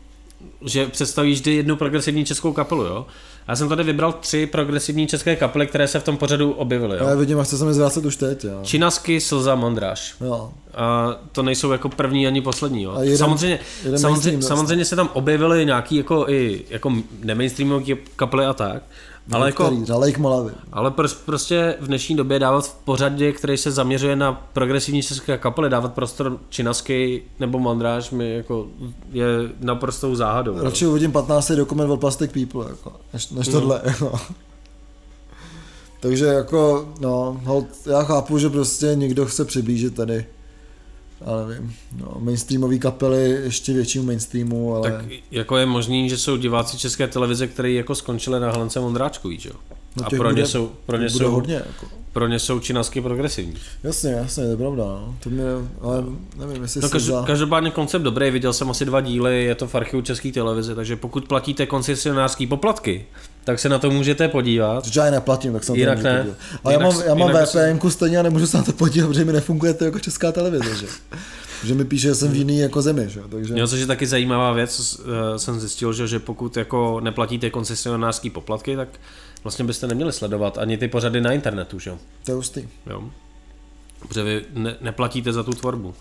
že 0.65 0.87
představí 0.87 1.31
vždy 1.31 1.55
jednu 1.55 1.75
progresivní 1.75 2.25
českou 2.25 2.53
kapelu, 2.53 2.83
jo? 2.83 3.05
Já 3.47 3.55
jsem 3.55 3.69
tady 3.69 3.83
vybral 3.83 4.13
tři 4.13 4.45
progresivní 4.45 5.07
české 5.07 5.35
kapely, 5.35 5.67
které 5.67 5.87
se 5.87 5.99
v 5.99 6.03
tom 6.03 6.17
pořadu 6.17 6.51
objevily, 6.51 6.97
Já 6.97 7.15
vidím, 7.15 7.39
a 7.39 7.43
chce 7.43 7.57
se 7.57 7.65
mi 7.65 7.73
zvrátit 7.73 8.05
už 8.05 8.15
teď, 8.15 8.43
jo. 8.43 8.59
Činasky, 8.63 9.21
Slza, 9.21 9.55
Mondráž. 9.55 10.15
jo. 10.21 10.51
A 10.75 11.15
to 11.31 11.43
nejsou 11.43 11.71
jako 11.71 11.89
první 11.89 12.27
ani 12.27 12.41
poslední, 12.41 12.83
jo? 12.83 12.91
A 12.95 13.01
jeden- 13.03 13.17
samozřejmě, 13.17 13.59
jeden 13.83 13.99
samozřejmě, 13.99 14.37
vlastně. 14.37 14.47
samozřejmě 14.57 14.85
se 14.85 14.95
tam 14.95 15.09
objevily 15.13 15.65
nějaký 15.65 15.95
jako 15.95 16.25
i 16.29 16.65
jako 16.69 16.93
nemainstreamové 17.23 17.85
kapely 18.15 18.45
a 18.45 18.53
tak, 18.53 18.83
ale 19.31 19.47
jako, 19.47 19.65
Který? 19.65 20.13
Molavy. 20.17 20.51
ale 20.71 20.89
pr- 20.89 21.15
prostě 21.25 21.75
v 21.79 21.87
dnešní 21.87 22.15
době 22.15 22.39
dávat 22.39 22.65
v 22.67 22.73
pořadě, 22.73 23.31
který 23.31 23.57
se 23.57 23.71
zaměřuje 23.71 24.15
na 24.15 24.49
progresivní 24.53 25.01
české 25.01 25.37
kapely, 25.37 25.69
dávat 25.69 25.93
prostor 25.93 26.37
Činasky 26.49 27.23
nebo 27.39 27.59
Mondráž 27.59 28.11
mi 28.11 28.35
jako 28.35 28.67
je 29.11 29.25
naprostou 29.59 30.15
záhadou. 30.15 30.53
jo. 30.57 30.63
Radši 30.63 30.87
uvidím 30.87 31.11
15. 31.11 31.51
dokument 31.51 31.91
od 31.91 31.99
Plastic 31.99 32.31
People, 32.31 32.65
jako, 32.69 32.93
než, 33.13 33.29
než 33.29 33.47
No. 33.47 33.53
tohle. 33.53 33.81
Jako. 33.85 34.19
Takže 35.99 36.25
jako, 36.25 36.89
no, 36.99 37.41
hold, 37.43 37.65
já 37.85 38.03
chápu, 38.03 38.37
že 38.37 38.49
prostě 38.49 38.91
někdo 38.95 39.25
chce 39.25 39.45
přiblížit 39.45 39.95
tady, 39.95 40.25
já 41.25 41.45
nevím, 41.47 41.73
no, 41.97 42.15
mainstreamové 42.19 42.77
kapely 42.77 43.29
ještě 43.29 43.73
většímu 43.73 44.05
mainstreamu, 44.05 44.75
ale 44.75 44.91
Tak 44.91 45.05
jako 45.31 45.57
je 45.57 45.65
možný, 45.65 46.09
že 46.09 46.17
jsou 46.17 46.37
diváci 46.37 46.77
české 46.77 47.07
televize, 47.07 47.47
kteří 47.47 47.75
jako 47.75 47.95
skončili 47.95 48.39
na 48.39 48.51
Helence 48.51 48.79
Mondráčkový, 48.79 49.39
že 49.39 49.49
jo? 49.49 49.55
No, 49.95 50.05
A 50.05 50.09
pro 50.09 50.31
ně 50.31 50.45
jsou, 50.45 50.71
pro 50.85 50.97
ně 50.97 51.09
jsou, 51.09 51.31
hodně, 51.31 51.53
jako. 51.55 51.85
pro 52.13 52.27
ně 52.27 52.39
jsou 52.39 52.59
činasky 52.59 53.01
progresivní. 53.01 53.53
Jasně, 53.83 54.11
jasně, 54.11 54.43
to 54.43 54.49
je 54.49 54.57
pravda, 54.57 54.83
no. 54.83 55.15
To 55.23 55.29
mě, 55.29 55.43
ale 55.81 56.03
nevím, 56.35 56.61
jestli 56.61 56.81
No, 56.81 56.87
se 56.87 56.91
každop, 56.91 57.15
za... 57.19 57.25
každopádně 57.25 57.71
koncept 57.71 58.01
dobrý, 58.01 58.31
viděl 58.31 58.53
jsem 58.53 58.69
asi 58.69 58.85
dva 58.85 59.01
díly, 59.01 59.43
je 59.43 59.55
to 59.55 59.67
v 59.67 59.75
archivu 59.75 60.01
České 60.01 60.31
televize, 60.31 60.75
takže 60.75 60.95
pokud 60.95 61.27
platíte 61.27 61.65
koncesionářský 61.65 62.47
poplatky, 62.47 63.05
tak 63.47 63.59
se 63.59 63.69
na 63.69 63.79
to 63.79 63.91
můžete 63.91 64.27
podívat. 64.27 64.95
Já 64.95 65.05
je 65.05 65.11
neplatím, 65.11 65.53
tak 65.53 65.63
se 65.63 65.71
na 65.71 65.75
to 65.75 65.79
Jinak 65.79 66.01
ne. 66.03 66.17
podívat. 66.17 66.37
Ale 66.63 66.73
já 66.73 66.79
Jinak- 66.79 66.93
mám, 66.93 67.01
já 67.07 67.15
mám 67.15 67.29
jinak 67.29 67.49
by 67.53 67.73
VPN 67.79 67.89
stejně 67.89 68.19
a 68.19 68.23
nemůžu 68.23 68.47
se 68.47 68.57
na 68.57 68.63
to 68.63 68.73
podívat, 68.73 69.07
protože 69.07 69.25
mi 69.25 69.33
nefunguje 69.33 69.73
to 69.73 69.85
jako 69.85 69.99
česká 69.99 70.31
televize, 70.31 70.75
že? 70.75 70.87
že 71.63 71.73
mi 71.73 71.85
píše, 71.85 72.07
že 72.07 72.15
jsem 72.15 72.31
v 72.31 72.35
jiný 72.35 72.59
jako 72.59 72.81
zemi, 72.81 73.05
že? 73.09 73.21
Takže... 73.29 73.53
Jo, 73.57 73.67
což 73.67 73.79
je 73.79 73.85
taky 73.85 74.07
zajímavá 74.07 74.53
věc, 74.53 74.99
eh, 75.35 75.39
jsem 75.39 75.59
zjistil, 75.59 75.93
že, 75.93 76.07
že 76.07 76.19
pokud 76.19 76.57
jako 76.57 76.99
neplatíte 76.99 77.49
koncesionářský 77.49 78.29
poplatky, 78.29 78.75
tak 78.75 78.89
vlastně 79.43 79.65
byste 79.65 79.87
neměli 79.87 80.13
sledovat 80.13 80.57
ani 80.57 80.77
ty 80.77 80.87
pořady 80.87 81.21
na 81.21 81.31
internetu, 81.31 81.79
že? 81.79 81.91
To 82.25 82.31
je 82.31 82.35
hustý. 82.35 82.67
jo? 82.89 83.03
Protože 84.07 84.23
vy 84.23 84.41
ne, 84.53 84.75
neplatíte 84.81 85.33
za 85.33 85.43
tu 85.43 85.51
tvorbu. 85.53 85.93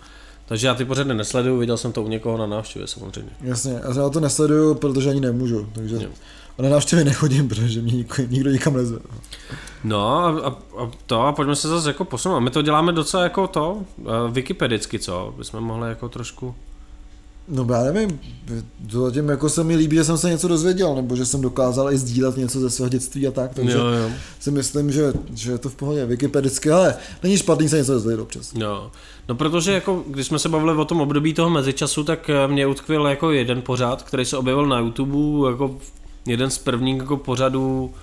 Takže 0.45 0.67
já 0.67 0.75
ty 0.75 0.85
pořady 0.85 1.13
nesleduju, 1.13 1.57
viděl 1.57 1.77
jsem 1.77 1.91
to 1.91 2.03
u 2.03 2.07
někoho 2.07 2.37
na 2.37 2.45
návštěvě 2.47 2.87
samozřejmě. 2.87 3.31
Jasně, 3.41 3.81
já 3.97 4.09
to 4.09 4.19
nesleduju, 4.19 4.75
protože 4.75 5.09
ani 5.09 5.19
nemůžu, 5.21 5.69
takže 5.73 5.95
Jo. 5.95 6.09
A 6.57 6.61
na 6.61 6.69
návštěvy 6.69 7.03
nechodím, 7.03 7.47
protože 7.47 7.81
mě 7.81 7.93
nikdo, 7.93 8.15
nikdo 8.29 8.49
nikam 8.49 8.73
nezve. 8.73 8.99
No 9.83 10.17
a, 10.17 10.29
a, 10.29 10.47
a 10.83 10.91
to 11.05 11.21
a 11.21 11.31
pojďme 11.31 11.55
se 11.55 11.67
zase 11.67 11.89
jako 11.89 12.05
posunout. 12.05 12.39
My 12.39 12.49
to 12.49 12.61
děláme 12.61 12.91
docela 12.91 13.23
jako 13.23 13.47
to, 13.47 13.81
eh, 13.99 14.03
wikipedicky, 14.31 14.99
co? 14.99 15.33
Bychom 15.37 15.63
mohli 15.63 15.89
jako 15.89 16.09
trošku... 16.09 16.55
No 17.49 17.67
já 17.73 17.83
nevím, 17.83 18.19
to 18.91 19.05
zatím 19.05 19.29
jako 19.29 19.49
se 19.49 19.63
mi 19.63 19.75
líbí, 19.75 19.95
že 19.95 20.03
jsem 20.03 20.17
se 20.17 20.29
něco 20.29 20.47
dozvěděl, 20.47 20.95
nebo 20.95 21.15
že 21.15 21.25
jsem 21.25 21.41
dokázal 21.41 21.91
i 21.91 21.97
sdílet 21.97 22.37
něco 22.37 22.59
ze 22.59 22.69
svého 22.69 22.89
dětství 22.89 23.27
a 23.27 23.31
tak, 23.31 23.53
takže 23.53 23.77
Jo, 23.77 23.85
jo. 23.87 24.09
si 24.39 24.51
myslím, 24.51 24.91
že, 24.91 25.13
že 25.33 25.51
je 25.51 25.57
to 25.57 25.69
v 25.69 25.75
pohodě 25.75 26.05
wikipedicky, 26.05 26.71
ale 26.71 26.95
není 27.23 27.37
špatný 27.37 27.69
se 27.69 27.77
něco 27.77 27.93
dozvědět 27.93 28.21
občas. 28.21 28.53
No, 28.53 28.91
no 29.29 29.35
protože 29.35 29.73
jako, 29.73 30.03
když 30.07 30.27
jsme 30.27 30.39
se 30.39 30.49
bavili 30.49 30.73
o 30.73 30.85
tom 30.85 31.01
období 31.01 31.33
toho 31.33 31.49
mezičasu, 31.49 32.03
tak 32.03 32.29
eh, 32.29 32.47
mě 32.47 32.67
utkvěl 32.67 33.07
jako 33.07 33.31
jeden 33.31 33.61
pořad, 33.61 34.03
který 34.03 34.25
se 34.25 34.37
objevil 34.37 34.65
na 34.65 34.79
YouTube, 34.79 35.49
jako 35.49 35.77
jeden 36.27 36.49
z 36.49 36.57
prvních 36.57 36.97
jako 36.97 37.17
pořadů, 37.17 37.93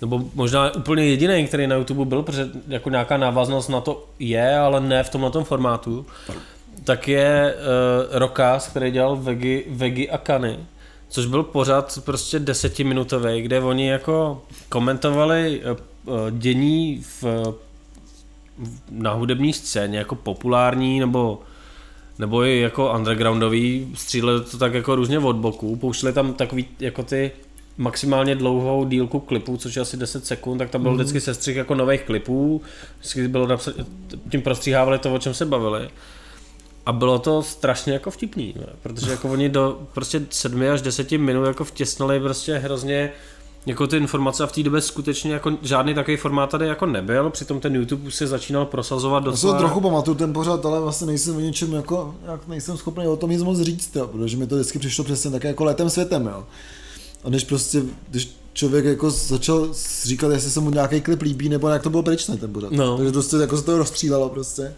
nebo 0.00 0.24
možná 0.34 0.74
úplně 0.74 1.04
jediný, 1.04 1.46
který 1.46 1.66
na 1.66 1.76
YouTube 1.76 2.04
byl, 2.04 2.22
protože 2.22 2.48
jako 2.68 2.90
nějaká 2.90 3.16
návaznost 3.16 3.68
na 3.68 3.80
to 3.80 4.04
je, 4.18 4.58
ale 4.58 4.80
ne 4.80 5.02
v 5.02 5.10
tomhle 5.10 5.44
formátu, 5.44 6.06
tak. 6.84 7.08
je 7.08 7.54
uh, 7.54 8.18
Rokas, 8.18 8.68
který 8.68 8.90
dělal 8.90 9.16
Vegi, 9.16 9.64
Vegi 9.70 10.10
a 10.10 10.18
Kany, 10.18 10.58
což 11.08 11.26
byl 11.26 11.42
pořad 11.42 11.98
prostě 12.04 12.38
desetiminutový, 12.38 13.42
kde 13.42 13.60
oni 13.60 13.88
jako 13.88 14.42
komentovali 14.68 15.62
uh, 16.04 16.30
dění 16.30 17.02
v 17.22 17.24
na 18.90 19.12
hudební 19.12 19.52
scéně 19.52 19.98
jako 19.98 20.14
populární 20.14 21.00
nebo 21.00 21.40
nebo 22.18 22.44
i 22.44 22.60
jako 22.60 22.92
undergroundový, 22.92 23.92
stříleli 23.94 24.44
to 24.44 24.58
tak 24.58 24.74
jako 24.74 24.94
různě 24.94 25.18
od 25.18 25.36
boku, 25.36 25.76
pouštěli 25.76 26.12
tam 26.12 26.34
takový 26.34 26.68
jako 26.80 27.02
ty 27.02 27.32
maximálně 27.78 28.34
dlouhou 28.34 28.84
dílku 28.84 29.20
klipů, 29.20 29.56
což 29.56 29.76
je 29.76 29.82
asi 29.82 29.96
10 29.96 30.26
sekund, 30.26 30.58
tak 30.58 30.70
tam 30.70 30.82
byl 30.82 30.90
mm. 30.90 30.96
vždycky 30.96 31.20
sestřih 31.20 31.56
jako 31.56 31.74
nových 31.74 32.02
klipů, 32.02 32.62
vždycky 32.98 33.28
bylo 33.28 33.46
napsat, 33.46 33.74
tím 34.30 34.42
prostříhávali 34.42 34.98
to, 34.98 35.14
o 35.14 35.18
čem 35.18 35.34
se 35.34 35.44
bavili. 35.44 35.88
A 36.86 36.92
bylo 36.92 37.18
to 37.18 37.42
strašně 37.42 37.92
jako 37.92 38.10
vtipný, 38.10 38.54
ne? 38.56 38.66
protože 38.82 39.10
jako 39.10 39.28
oni 39.28 39.48
do 39.48 39.80
prostě 39.92 40.26
7 40.30 40.62
až 40.62 40.82
10 40.82 41.12
minut 41.12 41.44
jako 41.44 41.64
vtěsnali 41.64 42.20
prostě 42.20 42.58
hrozně 42.58 43.12
jako 43.66 43.86
ty 43.86 43.96
informace 43.96 44.44
a 44.44 44.46
v 44.46 44.52
té 44.52 44.62
době 44.62 44.80
skutečně 44.80 45.32
jako 45.32 45.52
žádný 45.62 45.94
takový 45.94 46.16
formát 46.16 46.50
tady 46.50 46.66
jako 46.66 46.86
nebyl, 46.86 47.30
přitom 47.30 47.60
ten 47.60 47.74
YouTube 47.74 48.06
už 48.06 48.14
se 48.14 48.26
začínal 48.26 48.66
prosazovat 48.66 49.24
Já 49.24 49.30
docela... 49.30 49.52
to 49.52 49.58
trochu 49.58 49.80
pamatuju 49.80 50.16
ten 50.16 50.32
pořad, 50.32 50.66
ale 50.66 50.80
vlastně 50.80 51.06
nejsem 51.06 51.36
o 51.36 51.40
něčem 51.40 51.72
jako, 51.72 52.14
jak 52.26 52.48
nejsem 52.48 52.76
schopný 52.76 53.06
o 53.06 53.16
tom 53.16 53.30
nic 53.30 53.42
moc 53.42 53.60
říct, 53.60 53.96
jo, 53.96 54.06
protože 54.06 54.36
mi 54.36 54.46
to 54.46 54.54
vždycky 54.54 54.78
přišlo 54.78 55.04
přesně 55.04 55.30
také 55.30 55.48
jako 55.48 55.64
letem 55.64 55.90
světem, 55.90 56.26
jo. 56.26 56.44
A 57.24 57.28
když 57.28 57.44
prostě, 57.44 57.82
když 58.08 58.36
člověk 58.52 58.84
jako 58.84 59.10
začal 59.10 59.68
říkat, 60.02 60.32
jestli 60.32 60.50
se 60.50 60.60
mu 60.60 60.70
nějaký 60.70 61.00
klip 61.00 61.22
líbí, 61.22 61.48
nebo 61.48 61.68
jak 61.68 61.82
to 61.82 61.90
bylo 61.90 62.02
pryčné 62.02 62.36
ten 62.36 62.52
pořad. 62.52 62.72
No. 62.72 62.96
Takže 62.96 63.12
prostě 63.12 63.36
jako 63.36 63.56
se 63.56 63.64
to 63.64 63.78
rozstřílelo 63.78 64.28
prostě. 64.28 64.74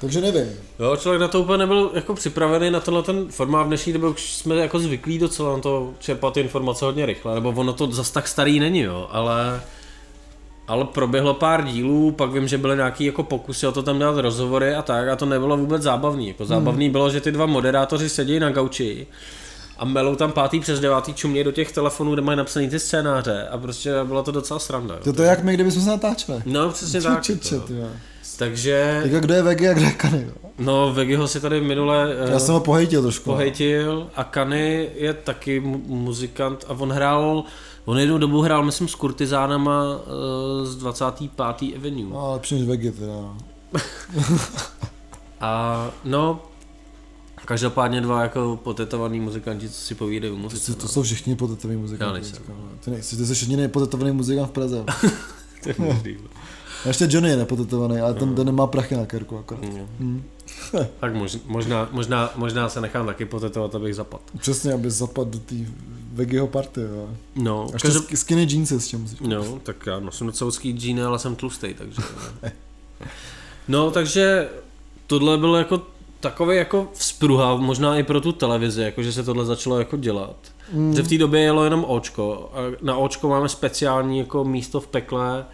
Takže 0.00 0.20
nevím. 0.20 0.48
Jo, 0.78 0.96
člověk 0.96 1.20
na 1.20 1.28
to 1.28 1.40
úplně 1.40 1.58
nebyl 1.58 1.90
jako 1.94 2.14
připravený 2.14 2.70
na 2.70 2.80
tenhle 2.80 3.02
ten 3.02 3.28
formát. 3.28 3.64
V 3.64 3.68
dnešní 3.68 3.92
době 3.92 4.08
už 4.08 4.32
jsme 4.32 4.56
jako 4.56 4.78
zvyklí 4.78 5.18
docela 5.18 5.56
na 5.56 5.58
to 5.58 5.94
čerpat 5.98 6.36
informace 6.36 6.84
hodně 6.84 7.06
rychle, 7.06 7.34
nebo 7.34 7.50
ono 7.50 7.72
to 7.72 7.92
zas 7.92 8.10
tak 8.10 8.28
starý 8.28 8.60
není, 8.60 8.80
jo, 8.80 9.08
ale 9.10 9.62
ale 10.70 10.84
proběhlo 10.84 11.34
pár 11.34 11.64
dílů, 11.64 12.10
pak 12.10 12.32
vím, 12.32 12.48
že 12.48 12.58
byly 12.58 12.76
nějaký 12.76 13.04
jako 13.04 13.22
pokusy 13.22 13.66
o 13.66 13.72
to 13.72 13.82
tam 13.82 13.98
dělat 13.98 14.16
rozhovory 14.16 14.74
a 14.74 14.82
tak 14.82 15.08
a 15.08 15.16
to 15.16 15.26
nebylo 15.26 15.56
vůbec 15.56 15.82
zábavný. 15.82 16.28
Jako 16.28 16.44
zábavný 16.44 16.84
hmm. 16.84 16.92
bylo, 16.92 17.10
že 17.10 17.20
ty 17.20 17.32
dva 17.32 17.46
moderátoři 17.46 18.08
sedí 18.08 18.40
na 18.40 18.50
gauči 18.50 19.06
a 19.80 19.84
melou 19.84 20.14
tam 20.14 20.32
pátý 20.32 20.60
přes 20.60 20.80
devátý 20.80 21.14
čumě 21.14 21.44
do 21.44 21.52
těch 21.52 21.72
telefonů, 21.72 22.12
kde 22.12 22.22
mají 22.22 22.38
napsaný 22.38 22.68
ty 22.70 22.78
scénáře 22.80 23.48
a 23.50 23.58
prostě 23.58 23.92
bylo 24.04 24.22
to 24.22 24.32
docela 24.32 24.60
sranda. 24.60 24.94
Jo. 24.94 25.00
To, 25.04 25.12
to 25.12 25.22
je 25.22 25.28
jak 25.28 25.44
my, 25.44 25.54
kdybychom 25.54 25.82
se 25.82 25.88
natáčeli. 25.90 26.42
No 26.46 26.70
přesně 26.70 27.02
tak. 27.02 27.22
Čet, 27.22 27.44
čet, 27.46 27.70
jo. 27.70 27.88
Takže, 28.38 29.00
Tak 29.02 29.20
kdo 29.24 29.34
je 29.34 29.42
Vegi 29.42 29.68
a 29.68 29.72
kdo 29.72 29.84
je 29.84 29.92
Kany, 29.92 30.22
jo. 30.26 30.50
no 30.58 30.92
Vegiho 30.92 31.28
si 31.28 31.40
tady 31.40 31.60
minule 31.60 32.14
eh, 32.28 32.32
Já 32.32 32.38
jsem 32.38 32.54
ho 32.54 32.60
pohejtil 32.60 33.02
trošku. 33.02 33.24
pohejtil 33.30 34.06
a 34.16 34.24
Kany 34.24 34.90
je 34.94 35.14
taky 35.14 35.60
mu- 35.60 35.82
muzikant 35.86 36.64
a 36.68 36.72
on 36.72 36.92
hrál, 36.92 37.44
on 37.84 37.98
jednu 37.98 38.18
dobu 38.18 38.40
hrál, 38.42 38.62
myslím, 38.62 38.88
s 38.88 38.94
kurtizánama 38.94 39.82
uh, 39.84 40.66
z 40.66 40.76
25. 40.76 41.30
Avenue. 41.76 42.04
No, 42.12 42.32
lepší 42.32 42.54
než 42.54 42.68
Vegi 42.68 42.90
teda. 42.92 43.12
no. 43.12 43.36
A 45.40 45.86
no, 46.04 46.42
každopádně 47.54 48.00
dva 48.00 48.22
jako 48.22 48.58
potetovaný 48.64 49.20
muzikanti, 49.20 49.68
co 49.68 49.80
si 49.80 49.94
povídají 49.94 50.32
o 50.32 50.36
To, 50.36 50.42
muzice. 50.42 50.74
to 50.74 50.88
jsou 50.88 51.02
všichni 51.02 51.36
potetovaný 51.36 51.80
muzikanti. 51.80 52.08
Já 52.08 52.12
nejsem. 52.12 52.42
Ty 52.80 52.90
nejsi, 52.90 53.16
ty 53.16 53.26
jsi 53.26 53.32
jediný 53.44 53.56
nepotetovaný 53.62 54.12
muzikant 54.12 54.48
v 54.48 54.52
Praze. 54.52 54.84
To 55.62 55.68
je 55.68 55.74
možný. 55.78 56.16
A 56.84 56.88
ještě 56.88 57.06
Johnny 57.10 57.30
je 57.30 57.36
nepotetovaný, 57.36 57.98
ale 58.00 58.14
ten, 58.14 58.34
ten 58.34 58.46
nemá 58.46 58.66
prachy 58.66 58.96
na 58.96 59.06
kerku 59.06 59.38
akorát. 59.38 59.62
No. 59.62 59.88
Hmm. 60.00 60.22
Tak 61.00 61.14
mož, 61.14 61.38
možná, 61.46 61.88
možná, 61.92 62.30
možná 62.36 62.68
se 62.68 62.80
nechám 62.80 63.06
taky 63.06 63.24
potetovat, 63.24 63.74
abych 63.74 63.94
zapadl. 63.94 64.22
Přesně, 64.38 64.72
aby 64.72 64.90
zapadl 64.90 65.30
do 65.30 65.38
té 65.38 65.54
Vegiho 66.12 66.46
party, 66.46 66.80
jo. 66.80 67.08
No, 67.36 67.62
A 67.62 67.72
ještě 67.72 67.88
každop... 67.88 68.04
sk- 68.04 68.16
skinny 68.16 68.46
jeansy 68.50 68.80
s 68.80 68.92
musíš. 68.92 69.20
no, 69.20 69.58
tak 69.62 69.86
já 69.86 70.00
nosím 70.00 70.26
docela 70.26 70.48
úzký 70.48 70.72
džíny, 70.72 71.02
ale 71.02 71.18
jsem 71.18 71.36
tlustý, 71.36 71.74
takže... 71.74 72.02
No, 73.68 73.90
takže 73.90 74.48
tohle 75.06 75.38
bylo 75.38 75.56
jako 75.56 75.82
takový 76.20 76.56
jako 76.56 76.88
vzpruha, 76.92 77.56
možná 77.56 77.96
i 77.96 78.02
pro 78.02 78.20
tu 78.20 78.32
televizi, 78.32 78.82
jako 78.82 79.02
že 79.02 79.12
se 79.12 79.22
tohle 79.22 79.44
začalo 79.44 79.78
jako 79.78 79.96
dělat. 79.96 80.36
Mm. 80.72 80.94
Že 80.94 81.02
v 81.02 81.08
té 81.08 81.18
době 81.18 81.40
jelo 81.40 81.64
jenom 81.64 81.84
Očko. 81.88 82.50
A 82.54 82.58
na 82.82 82.96
Očko 82.96 83.28
máme 83.28 83.48
speciální 83.48 84.18
jako 84.18 84.44
místo 84.44 84.80
v 84.80 84.86
pekle 84.86 85.44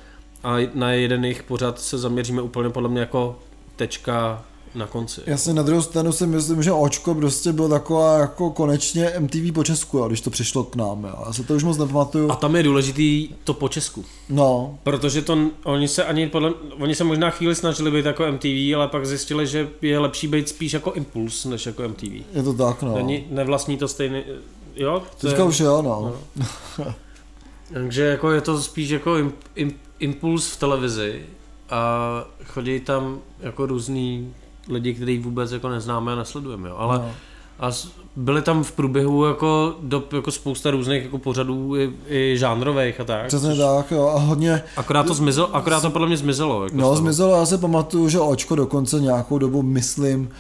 a 0.45 0.57
na 0.75 0.93
jeden 0.93 1.25
jejich 1.25 1.43
pořad 1.43 1.81
se 1.81 1.99
zaměříme 1.99 2.43
úplně 2.43 2.71
podle 2.71 2.89
mě 2.89 3.01
jako 3.01 3.39
tečka 3.77 4.45
na 4.77 4.87
konci. 4.87 5.21
Jasně, 5.27 5.55
na 5.55 5.63
druhou 5.63 5.83
stranu 5.83 6.13
si 6.13 6.27
myslím, 6.27 6.63
že 6.63 6.73
Očko 6.73 7.15
prostě 7.15 7.53
byl 7.53 7.69
taková 7.69 8.19
jako 8.19 8.51
konečně 8.51 9.13
MTV 9.19 9.53
po 9.55 9.65
Česku, 9.65 9.99
jo, 9.99 10.09
když 10.09 10.21
to 10.21 10.31
přišlo 10.31 10.65
k 10.65 10.77
nám, 10.77 11.05
jo. 11.05 11.23
Já 11.27 11.33
se 11.33 11.45
to 11.45 11.55
už 11.55 11.65
moc 11.65 11.79
nepamatuju. 11.79 12.31
A 12.31 12.37
tam 12.37 12.57
je 12.57 12.63
důležitý 12.63 13.29
to 13.45 13.55
po 13.55 13.69
Česku. 13.69 14.05
No, 14.29 14.79
Protože 14.83 15.23
to, 15.23 15.39
oni 15.65 15.89
se 15.89 16.05
ani 16.05 16.29
podle, 16.29 16.53
oni 16.81 16.95
se 16.95 17.05
možná 17.05 17.31
chvíli 17.31 17.55
snažili 17.55 17.91
být 17.91 18.05
jako 18.07 18.33
MTV, 18.33 18.75
ale 18.77 18.89
pak 18.89 19.07
zjistili, 19.07 19.47
že 19.47 19.69
je 19.83 19.99
lepší 19.99 20.29
být 20.29 20.49
spíš 20.49 20.73
jako 20.73 20.93
Impuls, 20.93 21.45
než 21.45 21.67
jako 21.67 21.89
MTV. 21.89 22.03
je 22.33 22.43
to 22.45 22.53
tak, 22.53 22.83
no. 22.83 22.95
Není, 22.97 23.27
nevlastní 23.31 23.77
to 23.79 23.89
stejný, 23.89 24.23
jo? 24.77 25.03
To 25.21 25.27
Teďka 25.27 25.43
je, 25.43 25.49
už 25.49 25.61
jo, 25.61 25.83
no. 25.83 26.17
takže 27.73 28.03
jako 28.03 28.31
je 28.31 28.41
to 28.41 28.63
spíš 28.63 28.91
jako 28.91 29.17
im, 29.17 29.33
im, 29.55 29.73
Impuls 29.99 30.47
v 30.51 30.57
televizi 30.57 31.23
a 31.71 32.25
chodí 32.45 32.81
tam 32.81 33.19
jako 33.41 33.67
různý 33.67 34.35
lidi, 34.69 34.95
který 34.95 35.19
vůbec 35.19 35.53
jako 35.53 35.69
neznáme 35.69 36.13
a 36.13 36.17
nesledujeme, 36.17 36.69
jo? 36.69 36.77
ale 36.79 36.99
no. 36.99 37.11
a 37.61 37.71
byly 38.17 38.43
tam 38.43 38.65
v 38.65 38.73
průběhu 38.73 39.25
jako, 39.25 39.75
do, 39.83 40.03
jako 40.13 40.31
spousta 40.31 40.71
různých 40.71 41.05
jako 41.05 41.19
pořadů 41.19 41.77
i, 41.77 41.93
i 42.09 42.39
žánrových 42.39 43.01
a 43.01 43.05
tak. 43.05 43.27
Přesně 43.27 43.57
tak, 43.57 43.91
jo. 43.91 44.13
A 44.17 44.19
hodně, 44.19 44.63
Akorát 44.77 45.07
to 45.07 45.15
zmizelo, 45.15 45.57
akorát 45.57 45.81
to 45.81 45.91
podle 45.91 46.07
mě 46.07 46.17
zmizelo. 46.17 46.65
Jako 46.65 46.77
no 46.77 46.97
zmizelo, 46.97 47.37
já 47.37 47.47
si 47.47 47.59
pamatuju, 47.59 48.09
že 48.09 48.21
Očko 48.21 48.55
dokonce 48.57 49.01
nějakou 49.01 49.39
dobu, 49.39 49.63
myslím, 49.63 50.31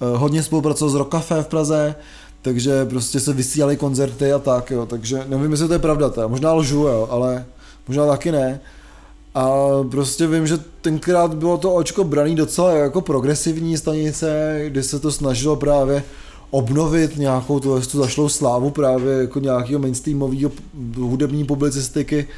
eh, 0.00 0.16
hodně 0.16 0.42
spolupracoval 0.42 0.90
s 0.90 0.94
Rock 0.94 1.10
Café 1.10 1.42
v 1.42 1.48
Praze, 1.48 1.94
takže 2.42 2.84
prostě 2.84 3.20
se 3.20 3.32
vysílaly 3.32 3.76
koncerty 3.76 4.32
a 4.32 4.38
tak, 4.38 4.70
jo. 4.70 4.86
Takže 4.86 5.24
nevím, 5.28 5.50
jestli 5.50 5.68
to 5.68 5.72
je 5.72 5.78
pravda, 5.78 6.08
to 6.10 6.28
možná 6.28 6.52
lžu, 6.52 6.80
jo, 6.80 7.08
ale 7.10 7.44
možná 7.88 8.06
taky 8.06 8.32
ne. 8.32 8.60
A 9.36 9.48
prostě 9.90 10.26
vím, 10.26 10.46
že 10.46 10.58
tenkrát 10.80 11.34
bylo 11.34 11.58
to 11.58 11.74
očko 11.74 12.04
braný 12.04 12.34
docela 12.36 12.72
jako 12.72 13.00
progresivní 13.00 13.76
stanice, 13.76 14.60
kdy 14.68 14.82
se 14.82 14.98
to 14.98 15.12
snažilo 15.12 15.56
právě 15.56 16.02
obnovit 16.50 17.16
nějakou 17.16 17.60
tu, 17.60 17.80
tu 17.80 17.98
zašlou 17.98 18.28
slávu 18.28 18.70
právě 18.70 19.14
jako 19.14 19.38
nějakého 19.40 19.80
mainstreamového 19.80 20.50
hudební 20.98 21.44
publicistiky. 21.44 22.28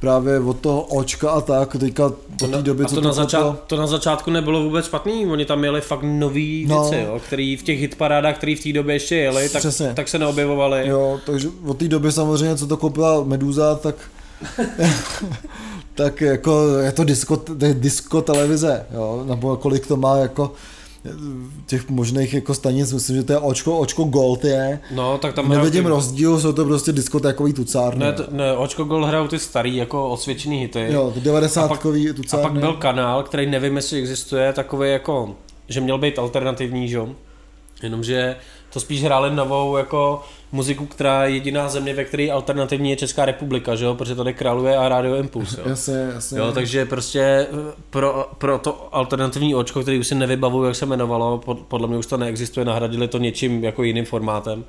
právě 0.00 0.38
od 0.40 0.60
toho 0.60 0.82
očka 0.82 1.30
a 1.30 1.40
tak, 1.40 1.76
teďka 1.80 2.06
od 2.06 2.14
té 2.50 2.62
doby, 2.62 2.84
a 2.84 2.88
to, 2.88 2.94
co 2.94 3.00
na 3.00 3.10
to, 3.10 3.14
začát, 3.14 3.62
to 3.66 3.76
na 3.76 3.86
začátku 3.86 4.30
nebylo 4.30 4.62
vůbec 4.62 4.86
špatný, 4.86 5.26
oni 5.26 5.44
tam 5.44 5.58
měli 5.58 5.80
fakt 5.80 6.02
nový 6.02 6.66
No. 6.68 6.80
věci, 6.82 7.04
jo, 7.06 7.20
který 7.26 7.56
v 7.56 7.62
těch 7.62 7.80
hitparádách, 7.80 8.36
který 8.36 8.54
v 8.54 8.62
té 8.62 8.72
době 8.72 8.94
ještě 8.94 9.16
jeli, 9.16 9.48
tak, 9.48 9.60
Přesně. 9.62 9.92
tak 9.96 10.08
se 10.08 10.18
neobjevovaly. 10.18 10.88
Jo, 10.88 11.18
takže 11.26 11.48
od 11.66 11.76
té 11.76 11.88
doby 11.88 12.12
samozřejmě, 12.12 12.56
co 12.56 12.66
to 12.66 12.76
koupila 12.76 13.24
Meduza, 13.24 13.74
tak 13.74 13.94
tak 15.94 16.20
jako 16.20 16.78
je 16.78 16.92
to 16.92 17.04
disco, 17.04 17.42
disco 17.72 18.22
televize, 18.22 18.86
jo, 18.94 19.24
nebo 19.28 19.56
kolik 19.56 19.86
to 19.86 19.96
má 19.96 20.16
jako 20.16 20.52
těch 21.66 21.88
možných 21.88 22.34
jako 22.34 22.54
stanic, 22.54 22.92
myslím, 22.92 23.16
že 23.16 23.22
to 23.22 23.32
je 23.32 23.38
očko, 23.38 23.78
očko 23.78 24.04
Gold 24.04 24.44
je. 24.44 24.80
No, 24.94 25.18
tak 25.18 25.34
tam 25.34 25.48
Nevidím 25.48 25.84
ty- 25.84 25.88
rozdíl, 25.90 26.40
jsou 26.40 26.52
to 26.52 26.64
prostě 26.64 26.92
diskotékový 26.92 27.52
tucárny. 27.52 28.04
Ne, 28.04 28.12
to, 28.12 28.24
ne, 28.30 28.56
Očko 28.56 28.84
Gold 28.84 29.08
hrajou 29.08 29.28
ty 29.28 29.38
starý, 29.38 29.76
jako 29.76 30.08
osvědčený 30.10 30.58
hity. 30.60 30.86
Jo, 30.90 31.10
ty 31.14 31.20
90 31.20 31.72
A 31.72 31.76
kový 31.76 32.10
A 32.10 32.12
tucárny. 32.12 32.42
pak 32.42 32.52
byl 32.52 32.72
kanál, 32.72 33.22
který 33.22 33.50
nevím, 33.50 33.76
jestli 33.76 33.98
existuje, 34.00 34.52
takový 34.52 34.90
jako, 34.90 35.34
že 35.68 35.80
měl 35.80 35.98
být 35.98 36.18
alternativní, 36.18 36.88
že? 36.88 37.00
Jenomže 37.82 38.36
to 38.72 38.80
spíš 38.80 39.04
hráli 39.04 39.34
novou 39.36 39.76
jako 39.76 40.22
muziku, 40.52 40.86
která 40.86 41.24
je 41.24 41.34
jediná 41.34 41.68
země, 41.68 41.94
ve 41.94 42.04
které 42.04 42.28
alternativní 42.32 42.90
je 42.90 42.96
Česká 42.96 43.24
republika, 43.24 43.76
že 43.76 43.84
jo? 43.84 43.94
Protože 43.94 44.14
tady 44.14 44.34
králuje 44.34 44.76
a 44.76 44.88
Radio 44.88 45.16
Impuls, 45.16 45.58
jo? 45.58 45.64
Jasně, 45.66 45.94
jasně. 46.14 46.38
Jo, 46.38 46.52
takže 46.52 46.84
prostě 46.84 47.20
eh, 47.20 47.46
pro, 47.90 48.30
pro 48.38 48.58
to 48.58 48.88
alternativní 48.92 49.54
očko, 49.54 49.82
který 49.82 49.98
už 49.98 50.06
si 50.06 50.14
nevybavuju, 50.14 50.64
jak 50.64 50.76
se 50.76 50.86
jmenovalo, 50.86 51.38
pod, 51.38 51.58
podle 51.58 51.88
mě 51.88 51.96
už 51.96 52.06
to 52.06 52.16
neexistuje, 52.16 52.66
nahradili 52.66 53.08
to 53.08 53.18
něčím 53.18 53.64
jako 53.64 53.82
jiným 53.82 54.04
formátem, 54.04 54.64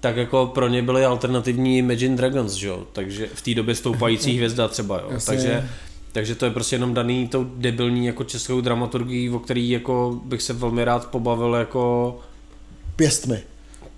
tak 0.00 0.16
jako 0.16 0.46
pro 0.46 0.68
ně 0.68 0.82
byly 0.82 1.04
alternativní 1.04 1.78
Imagine 1.78 2.16
Dragons, 2.16 2.52
že 2.52 2.68
jo? 2.68 2.84
Takže 2.92 3.28
v 3.34 3.42
té 3.42 3.54
době 3.54 3.74
stoupající 3.74 4.36
hvězda 4.36 4.68
třeba, 4.68 5.00
jo? 5.00 5.08
Jasně. 5.10 5.36
Takže, 5.36 5.68
takže 6.12 6.34
to 6.34 6.44
je 6.44 6.50
prostě 6.50 6.76
jenom 6.76 6.94
daný 6.94 7.28
tou 7.28 7.46
debilní 7.56 8.06
jako 8.06 8.24
českou 8.24 8.60
dramaturgií, 8.60 9.30
o 9.30 9.38
který 9.38 9.70
jako 9.70 10.20
bych 10.24 10.42
se 10.42 10.52
velmi 10.52 10.84
rád 10.84 11.06
pobavil 11.06 11.54
jako 11.54 12.16
Pěstmi. 12.96 13.42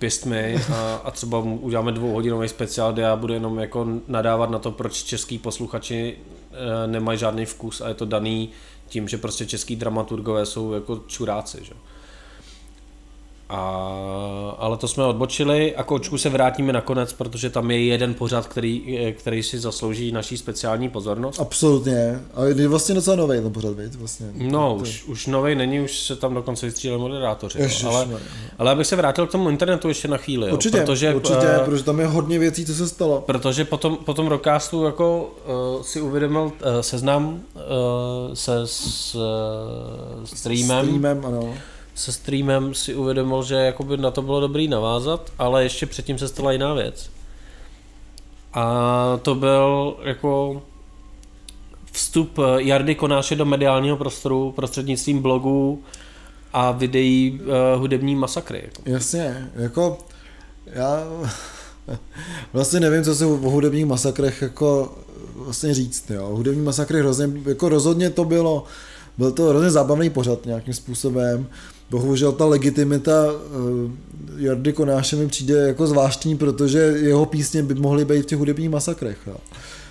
Pěstmi 0.01 0.55
a, 0.73 1.01
a 1.03 1.11
třeba 1.11 1.39
uděláme 1.39 1.91
dvouhodinový 1.91 2.47
speciál, 2.47 2.93
kde 2.93 3.01
já 3.01 3.15
budu 3.15 3.33
jenom 3.33 3.59
jako 3.59 3.87
nadávat 4.07 4.49
na 4.49 4.59
to, 4.59 4.71
proč 4.71 5.03
český 5.03 5.37
posluchači 5.37 6.17
e, 6.51 6.87
nemají 6.87 7.19
žádný 7.19 7.45
vkus 7.45 7.81
a 7.81 7.87
je 7.87 7.93
to 7.93 8.05
daný 8.05 8.49
tím, 8.87 9.07
že 9.07 9.17
prostě 9.17 9.45
český 9.45 9.75
dramaturgové 9.75 10.45
jsou 10.45 10.73
jako 10.73 11.01
čuráci, 11.07 11.57
že? 11.61 11.73
A, 13.53 14.55
ale 14.57 14.77
to 14.77 14.87
jsme 14.87 15.03
odbočili 15.03 15.75
a 15.75 15.83
kočku 15.83 16.17
se 16.17 16.29
vrátíme 16.29 16.73
nakonec, 16.73 17.13
protože 17.13 17.49
tam 17.49 17.71
je 17.71 17.85
jeden 17.85 18.13
pořad, 18.13 18.47
který, 18.47 18.99
eh, 19.07 19.11
který 19.11 19.43
si 19.43 19.59
zaslouží 19.59 20.11
naší 20.11 20.37
speciální 20.37 20.89
pozornost. 20.89 21.39
Absolutně. 21.39 22.19
A 22.35 22.43
je 22.45 22.67
vlastně 22.67 22.95
docela 22.95 23.15
nový 23.15 23.41
ten 23.41 23.53
pořad, 23.53 23.73
viď? 23.75 23.95
Vlastně. 23.95 24.27
No, 24.33 24.75
To- 24.75 24.81
už, 24.81 25.03
už 25.03 25.27
novej 25.27 25.55
není, 25.55 25.79
už 25.81 25.99
se 25.99 26.15
tam 26.15 26.33
dokonce 26.33 26.65
vystříleli 26.65 27.01
moderátoři. 27.01 27.57
jo. 27.57 27.63
Ježišmarja. 27.63 27.99
Ale, 28.01 28.19
ale 28.57 28.71
abych 28.71 28.87
se 28.87 28.95
vrátil 28.95 29.27
k 29.27 29.31
tomu 29.31 29.49
internetu 29.49 29.87
ještě 29.87 30.07
na 30.07 30.17
chvíli. 30.17 30.47
Jo, 30.47 30.53
Určitě, 30.53 30.77
protože, 30.77 31.15
určitě, 31.15 31.47
eh, 31.47 31.59
protože 31.65 31.83
tam 31.83 31.99
je 31.99 32.05
hodně 32.07 32.39
věcí, 32.39 32.65
co 32.65 32.73
se 32.75 32.87
stalo. 32.87 33.21
Protože 33.21 33.65
potom, 33.65 33.95
potom 33.95 34.27
rockcastu 34.27 34.83
jako 34.83 35.31
uh, 35.77 35.81
si 35.83 36.01
uvědomil 36.01 36.41
uh, 36.41 36.51
seznam 36.81 37.27
uh, 37.55 37.61
se 38.33 38.61
s 38.65 39.15
uh, 39.15 39.21
streamem, 40.25 40.85
Streamem, 40.85 41.25
ano. 41.25 41.53
Se 42.01 42.11
streamem 42.11 42.73
si 42.73 42.95
uvědomil, 42.95 43.43
že 43.43 43.55
jakoby 43.55 43.97
na 43.97 44.11
to 44.11 44.21
bylo 44.21 44.39
dobrý 44.39 44.67
navázat, 44.67 45.31
ale 45.39 45.63
ještě 45.63 45.85
předtím 45.85 46.17
se 46.17 46.27
stala 46.27 46.51
jiná 46.51 46.73
věc. 46.73 47.09
A 48.53 49.19
to 49.21 49.35
byl 49.35 49.95
jako 50.03 50.61
vstup 51.91 52.39
Jardy 52.57 52.95
Konáše 52.95 53.35
do 53.35 53.45
mediálního 53.45 53.97
prostoru 53.97 54.51
prostřednictvím 54.51 55.21
blogů 55.21 55.83
a 56.53 56.71
videí 56.71 57.39
uh, 57.41 57.79
hudební 57.79 58.15
masakry. 58.15 58.61
Jako. 58.63 58.81
Jasně, 58.85 59.49
jako 59.55 59.97
já 60.65 61.03
vlastně 62.53 62.79
nevím, 62.79 63.03
co 63.03 63.15
si 63.15 63.25
o 63.25 63.37
hudebních 63.37 63.85
masakrech 63.85 64.41
jako 64.41 64.97
vlastně 65.35 65.73
říct, 65.73 66.09
jo. 66.09 66.27
Hudební 66.27 66.61
masakry 66.61 66.99
hrozně, 66.99 67.29
jako 67.45 67.69
rozhodně 67.69 68.09
to 68.09 68.25
bylo, 68.25 68.63
byl 69.17 69.31
to 69.31 69.43
hrozně 69.43 69.71
zábavný 69.71 70.09
pořad 70.09 70.45
nějakým 70.45 70.73
způsobem. 70.73 71.47
Bohužel 71.91 72.31
ta 72.31 72.45
legitimita 72.45 73.25
uh, 73.31 73.91
Jardy 74.37 74.73
Konáše 74.73 75.15
mi 75.15 75.27
přijde 75.27 75.67
jako 75.67 75.87
zvláštní, 75.87 76.37
protože 76.37 76.79
jeho 76.79 77.25
písně 77.25 77.63
by 77.63 77.73
mohly 77.73 78.05
být 78.05 78.21
v 78.21 78.25
těch 78.25 78.37
hudebních 78.37 78.69
masakrech. 78.69 79.17
Jo. 79.27 79.35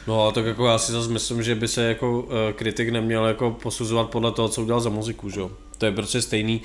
No 0.07 0.26
a 0.26 0.32
tak 0.32 0.46
jako 0.46 0.66
já 0.66 0.78
si 0.78 0.92
zase 0.92 1.11
myslím, 1.11 1.42
že 1.42 1.55
by 1.55 1.68
se 1.68 1.82
jako 1.82 2.20
uh, 2.20 2.26
kritik 2.57 2.88
neměl 2.88 3.26
jako 3.26 3.51
posuzovat 3.62 4.11
podle 4.11 4.32
toho, 4.32 4.48
co 4.48 4.62
udělal 4.62 4.80
za 4.80 4.90
muziku, 4.90 5.30
že 5.30 5.40
jo. 5.40 5.51
To 5.78 5.86
je 5.86 5.92
prostě 5.92 6.22
stejný, 6.22 6.61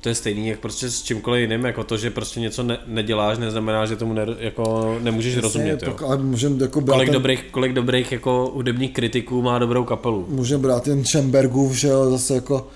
to 0.00 0.08
je 0.08 0.14
stejný 0.14 0.48
jak 0.48 0.60
prostě 0.60 0.90
s 0.90 1.02
čímkoliv 1.02 1.40
jiným, 1.40 1.64
jako 1.64 1.84
to, 1.84 1.96
že 1.96 2.10
prostě 2.10 2.40
něco 2.40 2.62
ne, 2.62 2.78
neděláš, 2.86 3.38
neznamená, 3.38 3.86
že 3.86 3.96
tomu 3.96 4.12
ne, 4.12 4.26
jako 4.38 4.96
nemůžeš 5.02 5.36
rozumět, 5.36 5.82
jo. 5.82 5.92
tak, 5.92 6.02
ale 6.02 6.16
můžeme 6.16 6.62
jako 6.62 6.80
brát 6.80 6.94
Kolik 6.94 7.08
ten, 7.08 7.12
dobrých, 7.12 7.44
kolik 7.50 7.72
dobrých 7.72 8.12
jako 8.12 8.50
hudebních 8.54 8.92
kritiků 8.92 9.42
má 9.42 9.58
dobrou 9.58 9.84
kapelu. 9.84 10.26
můžeme 10.28 10.62
brát 10.62 10.82
ten 10.82 11.04
Schembergův, 11.04 11.74
že 11.74 11.88
jo, 11.88 12.10
zase 12.10 12.34
jako 12.34 12.66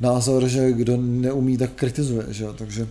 názor, 0.00 0.48
že 0.48 0.72
kdo 0.72 0.96
neumí, 0.96 1.58
tak 1.58 1.70
kritizuje, 1.74 2.26
že 2.28 2.44
jo, 2.44 2.52
takže 2.52 2.88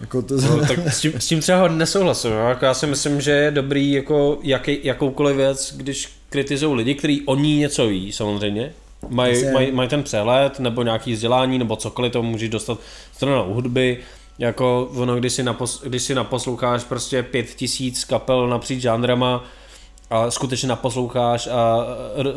jako 0.00 0.22
to, 0.22 0.40
No, 0.40 0.66
tak 0.66 0.78
s 0.78 1.00
tím, 1.00 1.12
s 1.18 1.26
tím 1.26 1.40
třeba 1.40 1.68
nesouhlasím. 1.68 2.30
Jo? 2.30 2.38
Jako 2.48 2.64
já 2.64 2.74
si 2.74 2.86
myslím, 2.86 3.20
že 3.20 3.30
je 3.30 3.50
dobrý 3.50 3.92
jako 3.92 4.38
jaký, 4.42 4.78
jakoukoliv 4.82 5.36
věc, 5.36 5.74
když 5.76 6.08
kritizují 6.30 6.76
lidi, 6.76 6.94
kteří 6.94 7.22
o 7.26 7.36
ní 7.36 7.58
něco 7.58 7.86
ví, 7.86 8.12
samozřejmě. 8.12 8.72
Mají 9.08 9.52
maj, 9.52 9.72
maj 9.72 9.88
ten 9.88 10.02
přehled, 10.02 10.60
nebo 10.60 10.82
nějaký 10.82 11.12
vzdělání, 11.12 11.58
nebo 11.58 11.76
cokoliv, 11.76 12.12
to 12.12 12.22
můžeš 12.22 12.48
dostat 12.48 12.78
stranou 13.12 13.54
hudby. 13.54 13.98
Jako 14.38 14.90
ono, 14.94 15.16
když 15.16 15.32
si, 15.32 15.42
napos, 15.42 15.82
když 15.86 16.02
si 16.02 16.14
naposloucháš 16.14 16.84
prostě 16.84 17.22
pět 17.22 17.46
tisíc 17.46 18.04
kapel 18.04 18.48
napříč 18.48 18.80
žánrama, 18.80 19.44
a 20.10 20.30
skutečně 20.30 20.68
naposloucháš 20.68 21.46
a, 21.46 21.86
r- 22.16 22.34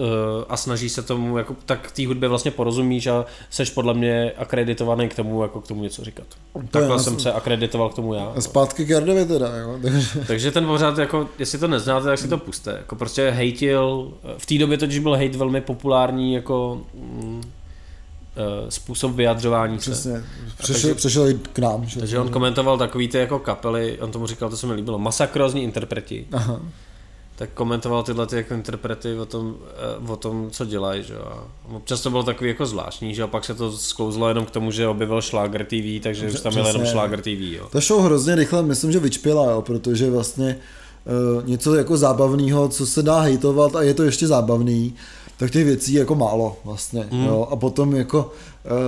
a 0.49 0.57
snažíš 0.57 0.91
se 0.91 1.01
tomu, 1.01 1.37
jako, 1.37 1.55
tak 1.65 1.91
té 1.91 2.07
hudbě 2.07 2.29
vlastně 2.29 2.51
porozumíš 2.51 3.07
a 3.07 3.25
seš 3.49 3.69
podle 3.69 3.93
mě 3.93 4.31
akreditovaný 4.37 5.09
k 5.09 5.15
tomu, 5.15 5.41
jako 5.41 5.61
k 5.61 5.67
tomu 5.67 5.83
něco 5.83 6.03
říkat. 6.03 6.25
Takhle 6.71 6.91
já 6.91 6.99
jsem 6.99 7.19
se 7.19 7.31
akreditoval 7.33 7.89
k 7.89 7.93
tomu 7.93 8.13
já. 8.13 8.25
A 8.35 8.41
zpátky 8.41 8.85
k 8.85 8.89
Jardovi 8.89 9.25
teda, 9.25 9.57
jo. 9.57 9.79
Takže, 10.27 10.51
ten 10.51 10.65
pořád, 10.65 10.97
jako, 10.97 11.27
jestli 11.39 11.59
to 11.59 11.67
neznáte, 11.67 12.05
tak 12.05 12.19
si 12.19 12.27
to 12.27 12.37
puste. 12.37 12.71
Jako 12.71 12.95
prostě 12.95 13.29
hejtil, 13.29 14.11
v 14.37 14.45
té 14.45 14.57
době 14.57 14.77
totiž 14.77 14.99
byl 14.99 15.13
hejt 15.15 15.35
velmi 15.35 15.61
populární 15.61 16.33
jako 16.33 16.81
mm, 16.93 17.41
eh, 18.37 18.71
způsob 18.71 19.11
vyjadřování 19.15 19.79
se. 19.79 19.91
přesně, 19.91 20.23
přešel, 20.57 20.81
takže- 20.81 20.95
přešel 20.95 21.27
i 21.29 21.39
k 21.53 21.59
nám. 21.59 21.85
Že? 21.85 21.99
Takže 21.99 22.19
on 22.19 22.29
komentoval 22.29 22.77
takový 22.77 23.07
ty 23.07 23.17
jako 23.17 23.39
kapely, 23.39 23.99
on 24.01 24.11
tomu 24.11 24.27
říkal, 24.27 24.49
to 24.49 24.57
se 24.57 24.67
mi 24.67 24.73
líbilo, 24.73 24.99
masakrózní 24.99 25.63
interpreti. 25.63 26.27
Aha. 26.31 26.59
Tak 27.37 27.49
komentoval 27.53 28.03
tyhle 28.03 28.27
ty 28.27 28.35
jako 28.35 28.53
interprety 28.53 29.19
o 29.19 29.25
tom, 29.25 29.55
eh, 30.07 30.11
o 30.11 30.15
tom 30.15 30.51
co 30.51 30.65
dělají, 30.65 31.03
že 31.03 31.13
jo. 31.13 31.43
Občas 31.73 32.01
to 32.01 32.09
bylo 32.09 32.23
takový 32.23 32.49
jako 32.49 32.65
zvláštní, 32.65 33.15
že 33.15 33.23
a 33.23 33.27
pak 33.27 33.45
se 33.45 33.53
to 33.53 33.71
sklouzlo 33.71 34.27
jenom 34.27 34.45
k 34.45 34.51
tomu, 34.51 34.71
že 34.71 34.87
objevil 34.87 35.21
Schlager 35.21 35.65
TV, 35.65 36.03
takže 36.03 36.27
už 36.27 36.41
tam 36.41 36.53
byl 36.53 36.67
jenom. 36.67 36.85
Schlager 36.85 37.21
TV, 37.21 37.27
jo. 37.27 37.67
Ta 37.71 37.79
show 37.79 38.03
hrozně 38.03 38.35
rychle, 38.35 38.63
myslím, 38.63 38.91
že 38.91 38.99
vyčpěla, 38.99 39.51
jo, 39.51 39.61
protože 39.61 40.09
vlastně 40.09 40.59
uh, 41.37 41.47
něco 41.47 41.75
jako 41.75 41.97
zábavného, 41.97 42.69
co 42.69 42.85
se 42.85 43.03
dá 43.03 43.19
hejtovat 43.19 43.75
a 43.75 43.81
je 43.81 43.93
to 43.93 44.03
ještě 44.03 44.27
zábavný, 44.27 44.95
tak 45.37 45.51
těch 45.51 45.65
věcí 45.65 45.93
je 45.93 45.99
jako 45.99 46.15
málo 46.15 46.57
vlastně. 46.65 47.07
Mm. 47.11 47.25
Jo, 47.25 47.47
a 47.51 47.55
potom 47.55 47.95
jako 47.95 48.31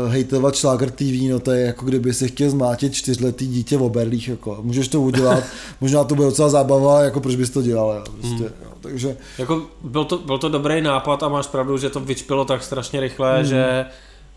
uh, 0.05 0.11
hejtovat 0.11 0.55
Schlager 0.55 0.91
TV, 0.91 1.30
no 1.32 1.39
to 1.39 1.51
je 1.51 1.65
jako 1.65 1.86
kdyby 1.86 2.13
si 2.13 2.27
chtěl 2.27 2.49
zmátit 2.49 2.93
čtyřletý 2.93 3.47
dítě 3.47 3.77
v 3.77 3.84
oberlích, 3.84 4.27
jako 4.27 4.57
můžeš 4.61 4.88
to 4.88 5.01
udělat, 5.01 5.43
možná 5.82 6.03
to 6.03 6.15
bude 6.15 6.27
docela 6.27 6.49
zábava, 6.49 7.01
jako 7.01 7.19
proč 7.19 7.36
bys 7.36 7.49
to 7.49 7.61
dělal, 7.61 7.91
jo, 7.95 8.03
prostě, 8.21 8.43
mm. 8.43 8.43
jo, 8.63 8.71
takže 8.82 9.17
Jako 9.38 9.61
byl 9.84 10.05
to, 10.05 10.17
byl 10.17 10.38
to 10.38 10.49
dobrý 10.49 10.82
nápad 10.82 11.23
a 11.23 11.30
máš 11.30 11.47
pravdu, 11.47 11.77
že 11.77 11.89
to 11.89 11.99
vyčpilo 11.99 12.45
tak 12.45 12.63
strašně 12.63 12.99
rychle, 12.99 13.30
Hmm. 13.32 13.39
mm. 13.41 13.45
že 13.49 13.86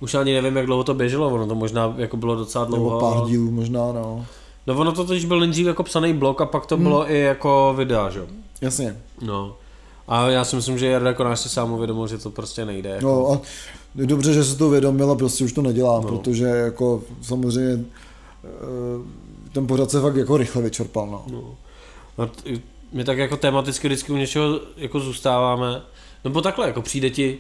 už 0.00 0.14
ani 0.14 0.34
nevím, 0.34 0.56
jak 0.56 0.66
dlouho 0.66 0.84
to 0.84 0.94
běželo, 0.94 1.28
ono 1.34 1.46
to 1.46 1.54
možná 1.54 1.94
jako 1.98 2.16
bylo 2.16 2.36
docela 2.36 2.64
dlouho. 2.64 2.84
nebo 3.00 3.00
pár 3.14 3.26
dílů 3.28 3.50
možná, 3.50 3.92
no, 3.92 4.26
No 4.66 4.74
ono 4.74 4.92
to 4.92 5.04
totiž 5.04 5.24
byl 5.24 5.40
nejdřív 5.40 5.66
jako 5.66 5.82
psaný 5.82 6.12
blok 6.12 6.40
a 6.40 6.46
pak 6.46 6.66
to 6.66 6.74
Hmm. 6.74 6.84
bylo 6.84 7.10
i 7.10 7.20
jako 7.20 7.74
videa, 7.76 8.10
že? 8.10 8.18
jo? 8.18 8.26
jasně. 8.60 8.96
No. 9.20 9.56
A 10.08 10.28
já 10.28 10.44
si 10.44 10.56
myslím, 10.56 10.78
že 10.78 10.86
Jarda 10.86 11.12
Konáš 11.12 11.40
si 11.40 11.48
sám 11.48 11.72
uvědomil, 11.72 12.06
že 12.06 12.18
to 12.18 12.30
prostě 12.30 12.64
nejde. 12.64 12.88
Jako. 12.90 13.06
No 13.06 13.32
a 13.32 13.40
dobře, 13.94 14.32
že 14.32 14.44
se 14.44 14.56
to 14.56 14.66
uvědomil 14.66 15.10
a 15.10 15.14
prostě 15.14 15.44
už 15.44 15.52
to 15.52 15.62
nedělá, 15.62 16.00
no. 16.00 16.08
protože 16.08 16.44
jako 16.44 17.02
samozřejmě 17.22 17.84
eh, 18.44 18.48
ten 19.52 19.66
pořad 19.66 19.90
se 19.90 20.00
fakt 20.00 20.16
jako 20.16 20.36
rychle 20.36 20.62
vyčerpal, 20.62 21.06
no. 21.06 21.24
No. 21.32 21.54
A 22.24 22.26
t- 22.26 22.60
my 22.92 23.04
tak 23.04 23.18
jako 23.18 23.36
tematicky 23.36 23.88
vždycky 23.88 24.12
u 24.12 24.16
něčeho 24.16 24.60
jako 24.76 25.00
zůstáváme. 25.00 25.82
Nebo 26.24 26.40
takhle, 26.40 26.66
jako 26.66 26.82
přijde 26.82 27.10
ti, 27.10 27.38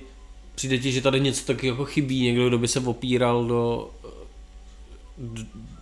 přijde 0.54 0.78
ti, 0.78 0.92
že 0.92 1.00
tady 1.00 1.20
něco 1.20 1.44
taky 1.46 1.66
jako 1.66 1.84
chybí, 1.84 2.22
někdo, 2.22 2.48
kdo 2.48 2.58
by 2.58 2.68
se 2.68 2.80
opíral 2.80 3.44
do, 3.44 3.90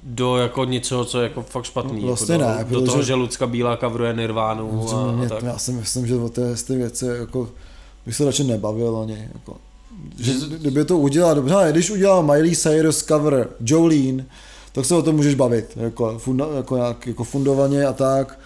do 0.03 0.37
jako 0.37 0.64
něčeho, 0.64 1.05
co 1.05 1.18
je 1.21 1.23
jako 1.23 1.43
fakt 1.43 1.64
špatný. 1.64 2.01
No, 2.01 2.07
vlastně 2.07 2.35
jako 2.35 2.45
do, 2.45 2.81
ne, 2.81 2.87
do 2.87 2.93
toho, 2.93 3.03
že 3.03 3.14
Lucka 3.14 3.47
Bílá 3.47 3.77
kavruje 3.77 4.14
Nirvánu 4.14 4.89
a, 4.93 5.09
a 5.09 5.12
Mě, 5.12 5.29
tak. 5.29 5.43
já 5.43 5.59
si 5.59 5.73
myslím, 5.73 6.07
že 6.07 6.16
o 6.16 6.29
té, 6.29 6.55
věci 6.68 7.07
jako 7.07 7.49
bych 8.07 8.16
se 8.16 8.25
radši 8.25 8.45
nebavil 8.45 9.05
něj. 9.07 9.29
Jako. 9.35 9.57
Že, 10.18 10.32
kdyby 10.59 10.84
to 10.84 10.99
udělal 10.99 11.34
dobře, 11.34 11.55
ale 11.55 11.72
když 11.72 11.91
udělal 11.91 12.22
Miley 12.22 12.57
Cyrus 12.57 13.03
cover 13.03 13.49
Jolene, 13.66 14.26
tak 14.72 14.84
se 14.84 14.95
o 14.95 15.03
tom 15.03 15.16
můžeš 15.16 15.34
bavit, 15.34 15.66
jako, 15.76 16.18
funda, 16.18 16.47
jako, 16.57 16.76
nějak, 16.76 17.07
jako 17.07 17.24
fundovaně 17.24 17.86
a 17.86 17.93
tak. 17.93 18.38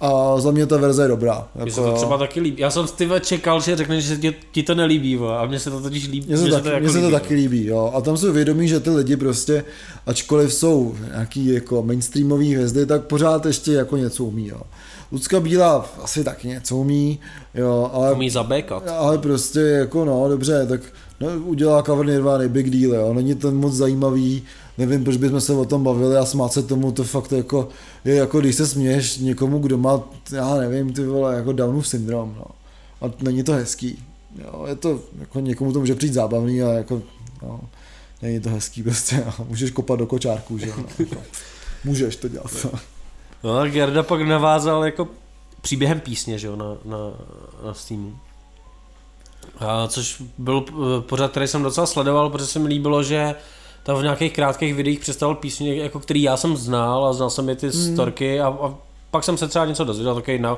A 0.00 0.40
za 0.40 0.50
mě 0.50 0.66
ta 0.66 0.76
verze 0.76 1.02
je 1.02 1.08
dobrá. 1.08 1.48
Mně 1.54 1.60
Jako, 1.60 1.70
se 1.70 1.80
to 1.80 1.92
třeba 1.92 2.18
taky 2.18 2.40
líbí. 2.40 2.62
Já 2.62 2.70
jsem 2.70 2.86
ty 2.96 3.06
vole 3.06 3.20
čekal, 3.20 3.60
že 3.60 3.76
řekneš, 3.76 4.04
že 4.04 4.16
ti, 4.16 4.34
ti 4.52 4.62
to 4.62 4.74
nelíbí, 4.74 5.16
vole, 5.16 5.38
a 5.38 5.46
mně 5.46 5.58
se 5.58 5.70
to 5.70 5.80
totiž 5.80 6.08
líbí. 6.08 6.26
Mně 6.26 6.36
se, 6.36 6.42
mně 6.42 6.52
taky, 6.52 6.68
jako 6.68 6.80
mně 6.80 6.90
se 6.90 7.00
to 7.00 7.10
taky 7.10 7.34
líbí, 7.34 7.66
jo. 7.66 7.92
A 7.94 8.00
tam 8.00 8.16
jsou 8.16 8.32
vědomí, 8.32 8.68
že 8.68 8.80
ty 8.80 8.90
lidi 8.90 9.16
prostě, 9.16 9.64
ačkoliv 10.06 10.52
jsou 10.52 10.94
nějaký 11.12 11.46
jako 11.46 11.82
mainstreamový 11.82 12.54
hvězdy, 12.54 12.86
tak 12.86 13.04
pořád 13.04 13.46
ještě 13.46 13.72
jako 13.72 13.96
něco 13.96 14.24
umí, 14.24 14.46
jo. 14.46 14.60
Lucka 15.12 15.40
Bílá 15.40 15.90
asi 16.02 16.24
taky 16.24 16.48
něco 16.48 16.76
umí, 16.76 17.20
jo, 17.54 17.90
ale, 17.92 18.12
Umí 18.12 18.30
zabékat. 18.30 18.88
ale 18.88 19.18
prostě 19.18 19.60
jako 19.60 20.04
no, 20.04 20.28
dobře, 20.28 20.66
tak 20.66 20.80
no, 21.20 21.28
udělá 21.44 21.82
cover 21.82 22.06
Nirvana, 22.06 22.48
big 22.48 22.70
deal, 22.70 22.94
jo. 22.94 23.14
Není 23.14 23.34
ten 23.34 23.56
moc 23.56 23.74
zajímavý, 23.74 24.42
nevím, 24.78 25.04
proč 25.04 25.16
bychom 25.16 25.40
se 25.40 25.52
o 25.52 25.64
tom 25.64 25.84
bavili 25.84 26.16
a 26.16 26.24
smát 26.24 26.52
se 26.52 26.62
tomu, 26.62 26.92
to 26.92 27.04
fakt 27.04 27.32
jako, 27.32 27.68
je 28.04 28.14
jako 28.14 28.40
když 28.40 28.56
se 28.56 28.66
směješ 28.66 29.18
někomu, 29.18 29.58
kdo 29.58 29.78
má, 29.78 30.02
já 30.32 30.54
nevím, 30.54 30.92
ty 30.92 31.04
vole, 31.04 31.34
jako 31.34 31.52
Downův 31.52 31.88
syndrom, 31.88 32.34
no. 32.38 32.44
A 33.08 33.12
není 33.22 33.42
to 33.42 33.52
hezký. 33.52 34.04
Jo, 34.44 34.64
je 34.68 34.74
to, 34.76 35.00
jako 35.20 35.40
někomu 35.40 35.72
to 35.72 35.80
může 35.80 35.94
přijít 35.94 36.14
zábavný, 36.14 36.62
ale 36.62 36.74
jako, 36.76 37.02
no, 37.42 37.60
není 38.22 38.40
to 38.40 38.50
hezký 38.50 38.82
prostě, 38.82 39.24
no. 39.26 39.46
můžeš 39.48 39.70
kopat 39.70 39.98
do 39.98 40.06
kočárku, 40.06 40.58
že 40.58 40.66
jo, 40.66 40.74
no, 40.78 40.84
jako, 40.98 41.16
můžeš 41.84 42.16
to 42.16 42.28
dělat, 42.28 42.50
no. 42.64 42.70
No 43.42 43.58
a 43.58 43.66
Gerda 43.66 44.02
pak 44.02 44.22
navázal 44.22 44.84
jako 44.84 45.08
příběhem 45.60 46.00
písně, 46.00 46.38
že 46.38 46.46
jo, 46.46 46.56
na, 46.56 46.64
na, 46.84 46.96
na 47.66 47.74
Steamu. 47.74 48.16
A 49.58 49.88
což 49.88 50.22
byl 50.38 50.64
eh, 50.68 51.00
pořad, 51.00 51.30
který 51.30 51.46
jsem 51.48 51.62
docela 51.62 51.86
sledoval, 51.86 52.30
protože 52.30 52.46
se 52.46 52.58
mi 52.58 52.68
líbilo, 52.68 53.02
že 53.02 53.34
tam 53.82 53.96
v 53.96 54.02
nějakých 54.02 54.32
krátkých 54.32 54.74
videích 54.74 55.00
představil 55.00 55.34
písně, 55.34 55.74
jako 55.76 56.00
který 56.00 56.22
já 56.22 56.36
jsem 56.36 56.56
znal 56.56 57.06
a 57.06 57.12
znal 57.12 57.30
jsem 57.30 57.48
je 57.48 57.56
ty 57.56 57.70
Hmm. 57.70 57.94
storky 57.94 58.40
a, 58.40 58.46
a 58.48 58.74
pak 59.10 59.24
jsem 59.24 59.36
se 59.36 59.48
třeba 59.48 59.64
něco 59.66 59.84
dozvěděl, 59.84 60.14
takový 60.14 60.38
na, 60.38 60.56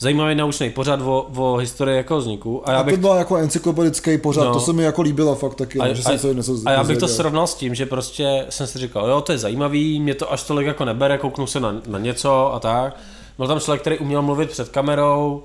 zajímavý 0.00 0.34
naučný 0.34 0.70
pořad 0.70 1.00
o, 1.00 1.26
o 1.36 1.56
historii 1.56 1.96
jako 1.96 2.16
vzniku. 2.18 2.68
A 2.68 2.72
já 2.72 2.78
A 2.78 2.82
bych 2.82 2.94
to 2.94 3.00
byl 3.00 3.10
jako 3.10 3.36
encyklopedický 3.36 4.18
pořad, 4.18 4.44
No. 4.44 4.52
to 4.52 4.60
se 4.60 4.72
mi 4.72 4.82
jako 4.82 5.02
líbilo 5.02 5.34
fakt 5.34 5.54
taky, 5.54 5.78
A, 5.78 5.86
no, 5.86 5.94
že 5.94 6.02
jsem 6.02 6.14
a, 6.14 6.18
se 6.18 6.34
něco 6.34 6.56
a 6.66 6.70
já 6.72 6.84
bych 6.84 6.98
to 6.98 7.08
srovnal 7.08 7.46
s 7.46 7.54
tím, 7.54 7.74
že 7.74 7.86
prostě 7.86 8.46
jsem 8.48 8.66
si 8.66 8.78
říkal, 8.78 9.08
jo, 9.08 9.20
to 9.20 9.32
je 9.32 9.38
zajímavý, 9.38 10.00
mě 10.00 10.14
to 10.14 10.32
až 10.32 10.42
tolik 10.42 10.66
jako 10.66 10.84
nebere, 10.84 11.18
kouknu 11.18 11.46
se 11.46 11.60
na, 11.60 11.74
na 11.86 11.98
něco 11.98 12.54
a 12.54 12.60
tak. 12.60 12.96
Byl 13.38 13.46
tam 13.48 13.60
člověk, 13.60 13.80
který 13.80 13.98
uměl 13.98 14.22
mluvit 14.22 14.50
před 14.50 14.68
kamerou, 14.68 15.44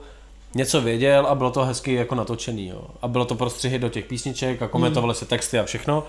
něco 0.56 0.82
věděl 0.82 1.26
a 1.28 1.36
bylo 1.36 1.52
to 1.52 1.64
hezky 1.66 1.94
jako 1.94 2.16
natočený, 2.16 2.68
jo. 2.68 2.82
A 3.02 3.08
bylo 3.08 3.26
to 3.26 3.36
prostřihy 3.36 3.80
do 3.80 3.90
těch 3.90 4.06
písniček 4.06 4.62
a 4.62 4.68
komentovaly 4.68 5.16
se 5.16 5.26
texty 5.26 5.60
a 5.60 5.64
všechno. 5.64 6.04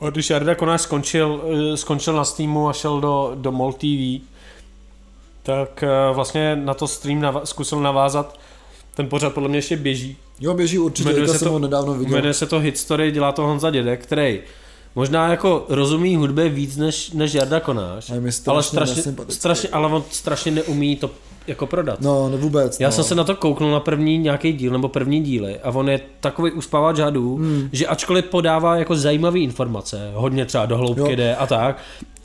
A 0.00 0.10
když 0.10 0.30
Jarda 0.30 0.54
Konáš 0.54 0.80
skončil, 0.80 1.40
eh, 1.72 1.76
skončil 1.76 2.12
na 2.12 2.24
Steamu 2.24 2.68
a 2.68 2.72
šel 2.72 3.00
do, 3.00 3.32
do 3.34 3.52
MOL 3.52 3.72
TV, 3.72 4.20
tak 5.46 5.82
eh, 5.82 5.88
vlastně 6.14 6.56
na 6.56 6.74
to 6.74 6.86
stream 6.88 7.20
nava- 7.20 7.40
zkusil 7.44 7.80
navázat. 7.80 8.38
Ten 8.94 9.08
pořad 9.08 9.32
podle 9.34 9.48
mě 9.48 9.58
ještě 9.58 9.76
běží. 9.76 10.16
Jo, 10.40 10.54
běží 10.54 10.78
určitě, 10.78 11.08
Jmenuje 11.08 11.28
se 11.28 11.38
jsem 11.38 11.46
to- 11.46 11.52
ho 11.52 11.58
nedávno 11.58 11.94
viděl. 11.94 12.14
Jmenuje 12.14 12.34
se 12.34 12.46
to 12.46 12.58
Hit 12.58 12.78
Story, 12.78 13.10
dělá 13.10 13.32
to 13.32 13.42
Honza 13.42 13.70
Dědek, 13.70 14.02
který 14.02 14.40
možná 14.94 15.28
jako 15.30 15.64
rozumí 15.68 16.16
hudbě 16.16 16.48
víc 16.48 16.76
než, 16.76 17.10
než 17.10 17.34
Jarda 17.34 17.60
Konáš, 17.60 18.04
strašně 18.04 18.42
ale 18.46 18.62
strašně, 18.62 19.02
strašně, 19.28 19.68
ale 19.68 19.88
on 19.88 20.04
strašně 20.10 20.52
neumí 20.52 20.96
to 20.96 21.10
jako 21.46 21.66
prodat. 21.66 22.00
No, 22.00 22.28
ne 22.28 22.36
vůbec. 22.36 22.80
Já 22.80 22.88
no. 22.88 22.92
jsem 22.92 23.04
se 23.04 23.14
na 23.14 23.24
to 23.24 23.34
kouknul 23.36 23.70
na 23.70 23.80
první 23.80 24.18
nějaký 24.18 24.52
díl 24.52 24.72
nebo 24.72 24.88
první 24.88 25.20
díly 25.22 25.60
a 25.60 25.70
on 25.70 25.88
je 25.88 26.00
takový 26.20 26.52
uspávač 26.52 26.98
hadů, 26.98 27.36
hmm. 27.36 27.68
že 27.72 27.86
ačkoliv 27.86 28.24
podává 28.24 28.76
jako 28.76 28.96
zajímavé 28.96 29.38
informace, 29.38 30.10
hodně 30.14 30.44
třeba 30.44 30.66
do 30.66 30.76
hloubky 30.76 31.00
Jo. 31.00 31.16
jde 31.16 31.36
a 31.36 31.46
tak, 31.46 31.78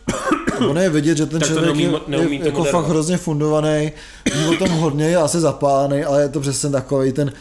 Ono 0.69 0.81
je 0.81 0.89
vidět, 0.89 1.17
že 1.17 1.25
ten 1.25 1.39
Tak 1.39 1.49
člověk 1.49 1.75
neumí- 1.75 1.83
je, 1.83 1.99
neumí 2.07 2.37
je 2.39 2.45
jako 2.45 2.57
moderovat. 2.57 2.81
fakt 2.81 2.89
hrozně 2.89 3.17
fundovaný, 3.17 3.91
ví 4.35 4.45
o 4.47 4.57
tom 4.57 4.69
hodně, 4.69 5.05
je 5.05 5.17
asi 5.17 5.39
zapálený, 5.39 6.03
ale 6.03 6.21
je 6.21 6.29
to 6.29 6.39
přesně 6.39 6.69
takový 6.69 7.11
ten, 7.11 7.31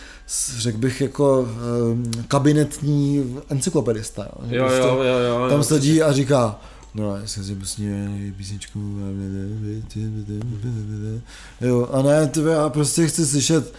řekl 0.58 0.78
bych, 0.78 1.00
jako 1.00 1.40
um, 1.90 2.10
kabinetní 2.28 3.36
encyklopedista. 3.50 4.22
Jo, 4.22 4.38
jo, 4.50 4.64
prostě 4.64 4.80
jo, 4.88 5.02
jo, 5.02 5.18
jo, 5.42 5.46
Tam 5.50 5.62
sedí 5.64 6.02
a 6.02 6.12
říká, 6.12 6.60
no, 6.94 7.16
já 7.16 7.26
jsem 7.26 7.44
si 7.44 7.54
prostě 7.54 7.82
písničku, 8.36 8.78
jo, 11.60 11.88
a 11.92 12.02
ne, 12.02 12.26
ty, 12.26 12.40
já 12.40 12.68
prostě 12.68 13.06
chci 13.06 13.26
slyšet 13.26 13.72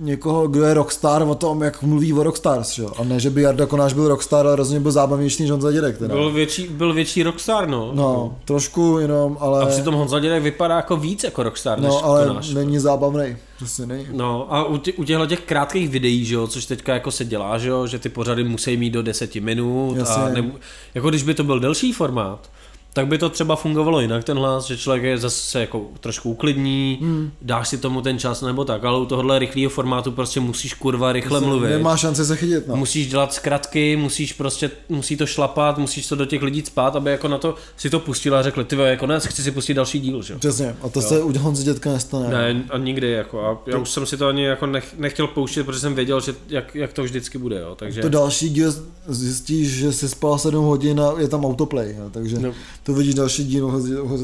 někoho, 0.00 0.48
kdo 0.48 0.64
je 0.64 0.74
rockstar 0.74 1.22
o 1.22 1.34
tom, 1.34 1.62
jak 1.62 1.82
mluví 1.82 2.12
o 2.12 2.22
rockstars, 2.22 2.78
jo? 2.78 2.90
a 2.98 3.04
ne, 3.04 3.20
že 3.20 3.30
by 3.30 3.42
Jarda 3.42 3.66
Konáš 3.66 3.92
byl 3.92 4.08
rockstar, 4.08 4.46
ale 4.46 4.56
rozhodně 4.56 4.80
byl 4.80 4.92
zábavnější 4.92 5.42
než 5.42 5.50
Honza 5.50 5.72
Dědek. 5.72 5.98
Teda. 5.98 6.14
Byl 6.14 6.30
větší, 6.32 6.68
byl 6.68 6.92
větší 6.94 7.22
rockstar, 7.22 7.68
no. 7.68 7.90
No, 7.94 8.36
trošku 8.44 8.98
jenom, 8.98 9.36
ale... 9.40 9.62
A 9.62 9.66
přitom 9.66 9.94
Honza 9.94 10.18
Dědek 10.20 10.42
vypadá 10.42 10.76
jako 10.76 10.96
víc 10.96 11.24
jako 11.24 11.42
rockstar 11.42 11.80
než 11.80 11.88
No, 11.90 12.04
ale 12.04 12.26
Konáš. 12.26 12.50
není 12.50 12.78
zábavný. 12.78 13.36
Prostě 13.58 13.86
není. 13.86 14.06
No 14.12 14.46
a 14.54 14.64
u, 14.64 14.76
tě, 14.76 14.92
u 14.92 15.04
těchto 15.04 15.26
těch 15.26 15.40
krátkých 15.40 15.88
videí, 15.88 16.24
že 16.24 16.34
jo, 16.34 16.46
což 16.46 16.66
teďka 16.66 16.94
jako 16.94 17.10
se 17.10 17.24
dělá, 17.24 17.58
že 17.58 17.68
jo, 17.68 17.86
že 17.86 17.98
ty 17.98 18.08
pořady 18.08 18.44
musí 18.44 18.76
mít 18.76 18.90
do 18.90 19.02
deseti 19.02 19.40
minut 19.40 19.94
a 19.94 19.98
Jasně. 19.98 20.42
ne, 20.42 20.52
jako 20.94 21.08
když 21.10 21.22
by 21.22 21.34
to 21.34 21.44
byl 21.44 21.60
delší 21.60 21.92
formát, 21.92 22.50
tak 22.98 23.06
by 23.06 23.18
to 23.18 23.28
třeba 23.28 23.56
fungovalo 23.56 24.00
jinak 24.00 24.24
ten 24.24 24.38
hlas, 24.38 24.66
že 24.66 24.76
člověk 24.76 25.02
je 25.02 25.18
zase 25.18 25.60
jako 25.60 25.86
trošku 26.00 26.30
uklidní, 26.30 26.98
hmm. 27.00 27.30
dáš 27.42 27.68
si 27.68 27.78
tomu 27.78 28.00
ten 28.00 28.18
čas 28.18 28.42
nebo 28.42 28.64
tak, 28.64 28.84
ale 28.84 29.00
u 29.00 29.06
tohohle 29.06 29.38
rychlého 29.38 29.70
formátu 29.70 30.12
prostě 30.12 30.40
musíš 30.40 30.74
kurva 30.74 31.12
rychle 31.12 31.40
mluvit. 31.40 31.68
Nemá 31.68 31.96
šanci 31.96 32.24
se 32.24 32.36
chytit, 32.36 32.68
no. 32.68 32.76
Musíš 32.76 33.08
dělat 33.08 33.34
zkratky, 33.34 33.96
musíš 33.96 34.32
prostě, 34.32 34.70
musí 34.88 35.16
to 35.16 35.26
šlapat, 35.26 35.78
musíš 35.78 36.06
to 36.06 36.14
do 36.14 36.26
těch 36.26 36.42
lidí 36.42 36.62
spát, 36.62 36.96
aby 36.96 37.10
jako 37.10 37.28
na 37.28 37.38
to 37.38 37.54
si 37.76 37.90
to 37.90 38.00
pustil 38.00 38.36
a 38.36 38.42
řekli, 38.42 38.64
ty 38.64 38.76
vole, 38.76 38.96
konec, 38.96 39.26
chci 39.26 39.42
si 39.42 39.50
pustit 39.50 39.74
další 39.74 40.00
díl, 40.00 40.22
že 40.22 40.32
jo. 40.32 40.38
Přesně, 40.38 40.76
a 40.82 40.88
to 40.88 41.02
se 41.02 41.22
u 41.22 41.38
Honzy 41.38 41.64
dětka 41.64 41.92
nestane. 41.92 42.28
Ne, 42.28 42.64
a 42.70 42.78
nikdy 42.78 43.10
jako. 43.10 43.40
A 43.40 43.58
já 43.66 43.78
už 43.78 43.90
jsem 43.90 44.06
si 44.06 44.16
to 44.16 44.26
ani 44.26 44.44
jako 44.44 44.66
nech, 44.66 44.94
nechtěl 44.98 45.26
pouštět, 45.26 45.64
protože 45.64 45.80
jsem 45.80 45.94
věděl, 45.94 46.20
že 46.20 46.34
jak, 46.48 46.74
jak 46.74 46.92
to 46.92 47.02
vždycky 47.02 47.38
bude, 47.38 47.60
jo. 47.60 47.74
Takže 47.74 48.00
To 48.00 48.08
další 48.08 48.48
díl 48.48 48.74
zjistíš, 49.06 49.68
že 49.68 49.92
si 49.92 50.08
spal 50.08 50.38
7 50.38 50.64
hodin 50.64 51.00
a 51.00 51.14
je 51.18 51.28
tam 51.28 51.44
autoplay, 51.44 51.94
jo, 51.98 52.10
takže 52.10 52.48
No. 52.48 52.54
To 52.88 52.94
vidíš 52.94 53.14
další 53.14 53.44
díl 53.44 53.82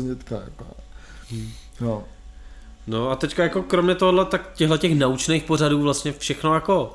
dětka. 0.08 0.34
Jako. 0.34 0.64
No. 1.80 2.04
No 2.86 3.10
a 3.10 3.16
teďka 3.16 3.42
jako 3.42 3.62
kromě 3.62 3.94
tohohle, 3.94 4.24
tak 4.24 4.50
těchto 4.54 4.76
těch 4.78 4.98
naučných 4.98 5.42
pořadů 5.44 5.82
vlastně 5.82 6.12
všechno 6.18 6.54
jako 6.54 6.94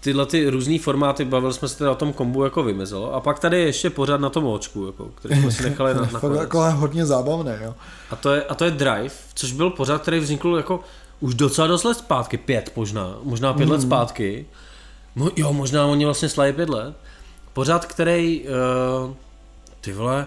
tyhle 0.00 0.26
ty 0.26 0.50
různý 0.50 0.78
formáty, 0.78 1.24
bavili 1.24 1.52
jsme 1.52 1.68
se 1.68 1.78
teda 1.78 1.90
o 1.90 1.94
tom 1.94 2.12
kombu 2.12 2.44
jako 2.44 2.62
vymezelo. 2.62 3.14
A 3.14 3.20
pak 3.20 3.38
tady 3.38 3.58
je 3.60 3.66
ještě 3.66 3.90
pořád 3.90 4.20
na 4.20 4.30
tom 4.30 4.44
očku, 4.46 4.86
jako, 4.86 5.04
který 5.14 5.40
jsme 5.40 5.52
si 5.52 5.62
nechali 5.62 5.94
na, 5.94 6.00
na 6.12 6.20
konec. 6.20 6.40
jako 6.40 6.70
hodně 6.72 7.06
zábavné, 7.06 7.60
jo. 7.64 7.74
A 8.10 8.16
to, 8.16 8.32
je, 8.34 8.42
a 8.44 8.54
to 8.54 8.64
je 8.64 8.70
Drive, 8.70 9.14
což 9.34 9.52
byl 9.52 9.70
pořad, 9.70 10.02
který 10.02 10.18
vznikl 10.20 10.54
jako 10.56 10.80
už 11.20 11.34
docela 11.34 11.66
dost 11.66 11.84
let 11.84 11.94
zpátky, 11.98 12.36
pět 12.36 12.72
možná, 12.76 13.16
možná 13.22 13.52
pět 13.52 13.64
Mhm. 13.66 13.72
let 13.72 13.80
zpátky. 13.82 14.46
Mo, 15.14 15.30
jo, 15.36 15.52
možná 15.52 15.86
oni 15.86 16.04
vlastně 16.04 16.28
slaví 16.28 16.52
pět 16.52 16.68
let. 16.68 16.96
Pořad, 17.52 17.86
který, 17.86 18.44
uh, 19.04 19.14
ty 19.80 19.92
vole, 19.92 20.26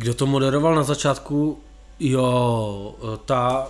kdo 0.00 0.14
to 0.14 0.26
moderoval 0.26 0.74
na 0.74 0.82
začátku, 0.82 1.58
jo, 2.00 2.94
ta 3.24 3.68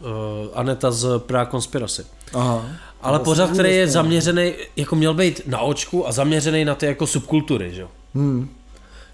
uh, 0.00 0.08
Aneta 0.54 0.90
z 0.90 1.18
Prague 1.18 1.50
Conspiracy. 1.50 2.06
Aha. 2.34 2.66
Ale 3.02 3.20
jsem 3.34 3.48
který 3.52 3.76
je 3.76 3.88
zaměřený, 3.88 4.52
jako 4.76 4.96
měl 4.96 5.14
být 5.14 5.40
na 5.46 5.60
očku 5.60 6.08
a 6.08 6.12
zaměřený 6.12 6.64
na 6.64 6.74
ty 6.74 6.86
jako 6.86 7.06
subkultury, 7.06 7.74
že 7.74 7.80
jo. 7.80 7.88
Hmm. 8.14 8.48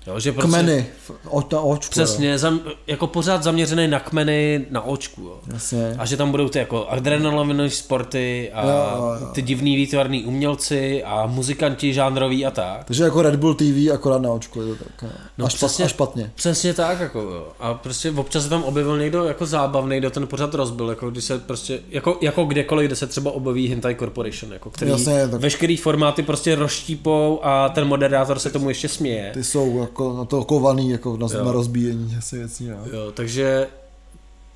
Jo 0.07 0.21
že 0.21 0.33
prostě, 0.33 0.49
Kmeny, 0.51 0.87
o, 1.31 1.43
na 1.53 1.61
očku. 1.61 2.01
Jo. 2.01 2.05
Přesně, 2.05 2.39
zam, 2.39 2.61
jako 2.87 3.07
pořád 3.07 3.43
zaměřený 3.43 3.89
na 3.89 4.01
kmeny 4.01 4.67
na 4.71 4.81
očku, 4.87 5.23
jo. 5.23 5.39
Jasně. 5.53 5.95
A 5.99 6.05
že 6.07 6.17
tam 6.17 6.31
budou 6.31 6.49
ty 6.49 6.59
jako 6.59 6.87
adrenalinové 6.89 7.71
sporty 7.71 8.51
a 8.55 8.63
Jo, 8.67 8.71
jo, 8.97 9.15
jo. 9.21 9.27
ty 9.35 9.43
divný 9.43 9.77
výtvarný 9.77 10.25
umělci 10.25 11.05
a 11.05 11.27
muzikanti 11.27 11.95
žánroví 11.95 12.47
a 12.47 12.51
tak. 12.51 12.85
Takže 12.85 13.05
jako 13.05 13.23
Red 13.23 13.37
Bull 13.37 13.55
TV, 13.55 13.93
akorát 13.95 14.23
na 14.23 14.31
očku, 14.33 14.61
je 14.63 14.75
to 14.75 14.85
tak. 14.85 15.03
No. 15.03 15.09
No 15.39 15.47
a, 15.47 15.49
špat, 15.49 15.59
přesně. 15.69 15.85
a 15.85 15.89
špatně. 15.89 16.31
Přesně 16.35 16.75
tak, 16.75 17.01
jako 17.01 17.21
jo. 17.21 17.49
A 17.61 17.75
prostě 17.75 18.11
občas 18.11 18.43
se 18.43 18.49
tam 18.49 18.63
objevil 18.65 18.99
někdo 18.99 19.25
jako 19.25 19.47
zábavný, 19.47 19.99
kdo 19.99 20.11
ten 20.11 20.27
pořad 20.27 20.55
rozbil, 20.55 20.89
jako 20.91 21.11
když 21.11 21.25
se 21.25 21.39
prostě, 21.39 21.81
jako, 21.91 22.19
jako 22.21 22.45
kdekoliv, 22.45 22.87
kde 22.87 22.97
se 22.97 23.07
třeba 23.07 23.31
objeví 23.31 23.69
Hentai 23.69 23.95
Corporation, 23.95 24.53
jako 24.53 24.71
který 24.71 24.91
Jasně, 24.91 25.29
tak- 25.29 25.41
veškerý 25.41 25.77
formáty 25.77 26.23
prostě 26.23 26.55
rozštípou 26.55 27.41
a 27.43 27.69
ten 27.69 27.85
moderátor 27.89 28.39
se 28.39 28.51
tomu 28.51 28.69
ještě 28.69 28.89
směje. 28.89 29.31
Ty 29.35 29.45
jsou 29.45 29.79
jako 29.81 29.94
na 30.17 30.25
to 30.25 30.45
kovaný, 30.45 30.91
jako 30.91 31.17
na, 31.17 31.27
Jo. 31.33 31.45
na 31.45 31.53
rozbíjení 31.53 32.15
asi 32.19 32.39
věcí, 32.39 32.69
no. 32.69 32.77
Jo, 32.93 33.13
takže 33.15 33.69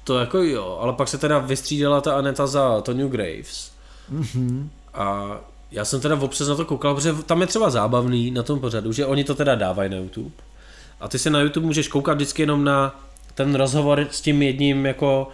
to 0.04 0.18
jako 0.18 0.38
jo, 0.38 0.78
ale 0.82 0.92
pak 0.92 1.08
se 1.08 1.18
teda 1.18 1.38
vystřídala 1.38 2.00
ta 2.00 2.14
Aneta 2.16 2.46
za 2.46 2.80
Tony 2.80 3.08
Graves. 3.08 3.70
Mhm. 4.10 4.70
A 4.94 5.36
já 5.70 5.84
jsem 5.84 6.00
teda 6.00 6.16
občas 6.20 6.48
na 6.48 6.54
to 6.54 6.64
koukal, 6.64 6.94
protože 6.94 7.12
tam 7.12 7.40
je 7.40 7.46
třeba 7.46 7.70
zábavný 7.70 8.30
na 8.30 8.42
tom 8.42 8.60
pořadu, 8.60 8.92
že 8.92 9.06
oni 9.06 9.24
to 9.24 9.34
teda 9.34 9.54
dávají 9.54 9.90
na 9.90 9.96
YouTube. 9.96 10.30
A 11.00 11.08
ty 11.08 11.18
se 11.18 11.30
na 11.30 11.40
YouTube 11.40 11.66
můžeš 11.66 11.88
koukat 11.88 12.16
vždycky 12.16 12.42
jenom 12.42 12.64
na 12.64 13.00
ten 13.34 13.54
rozhovor 13.54 14.06
s 14.10 14.20
tím 14.20 14.42
jedním 14.42 14.86
jako 14.86 15.28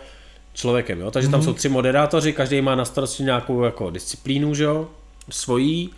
člověkem, 0.54 1.00
jo? 1.00 1.10
takže 1.10 1.28
tam 1.28 1.40
Mhm. 1.40 1.44
jsou 1.44 1.52
tři 1.54 1.68
moderátoři, 1.68 2.32
každý 2.32 2.60
má 2.60 2.74
na 2.74 2.84
starosti 2.84 3.22
nějakou 3.22 3.62
jako 3.64 3.90
disciplínu, 3.90 4.54
že 4.54 4.64
jo, 4.64 4.88
svojí 5.30 5.90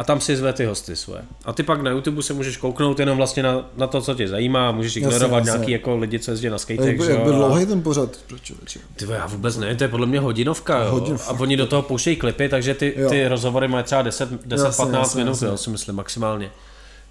a 0.00 0.04
tam 0.04 0.20
si 0.20 0.36
zve 0.36 0.52
ty 0.52 0.64
hosty 0.64 0.96
svoje. 0.96 1.22
A 1.44 1.52
ty 1.52 1.62
pak 1.62 1.82
na 1.82 1.90
YouTube 1.90 2.22
se 2.22 2.32
můžeš 2.32 2.56
kouknout 2.56 3.00
jenom 3.00 3.16
vlastně 3.16 3.42
na, 3.42 3.70
na 3.76 3.86
to, 3.86 4.00
co 4.00 4.14
tě 4.14 4.28
zajímá, 4.28 4.72
můžeš 4.72 4.96
ignorovat 4.96 5.38
jasně. 5.38 5.50
nějaký 5.58 5.72
jako 5.72 5.96
lidi, 5.96 6.18
co 6.18 6.30
jezdí 6.30 6.46
na 6.46 6.52
Jak, 6.54 6.60
skatech, 6.60 6.84
že 7.04 7.10
jak 7.10 7.18
jo, 7.18 7.24
byl 7.24 7.32
dlouhý 7.32 7.66
ten 7.66 7.82
pořad? 7.82 8.16
Ty 8.96 9.04
já 9.10 9.26
vůbec 9.26 9.56
ne, 9.56 9.74
to 9.74 9.84
je 9.84 9.88
podle 9.88 10.06
mě 10.06 10.20
hodinovka, 10.20 10.82
jo. 10.84 10.90
Hodin, 10.90 11.18
a 11.26 11.30
oni 11.30 11.56
do 11.56 11.66
toho 11.66 11.82
pouštějí 11.82 12.16
klipy, 12.16 12.48
takže 12.48 12.74
ty, 12.74 12.94
Jo. 12.96 13.10
ty 13.10 13.28
rozhovory 13.28 13.68
mají 13.68 13.84
třeba 13.84 14.02
10-15 14.04 14.36
Jasně, 14.64 14.98
jasně, 14.98 15.18
minut, 15.18 15.30
jasně. 15.30 15.46
jo, 15.48 15.56
si 15.56 15.70
myslím, 15.70 15.96
maximálně. 15.96 16.50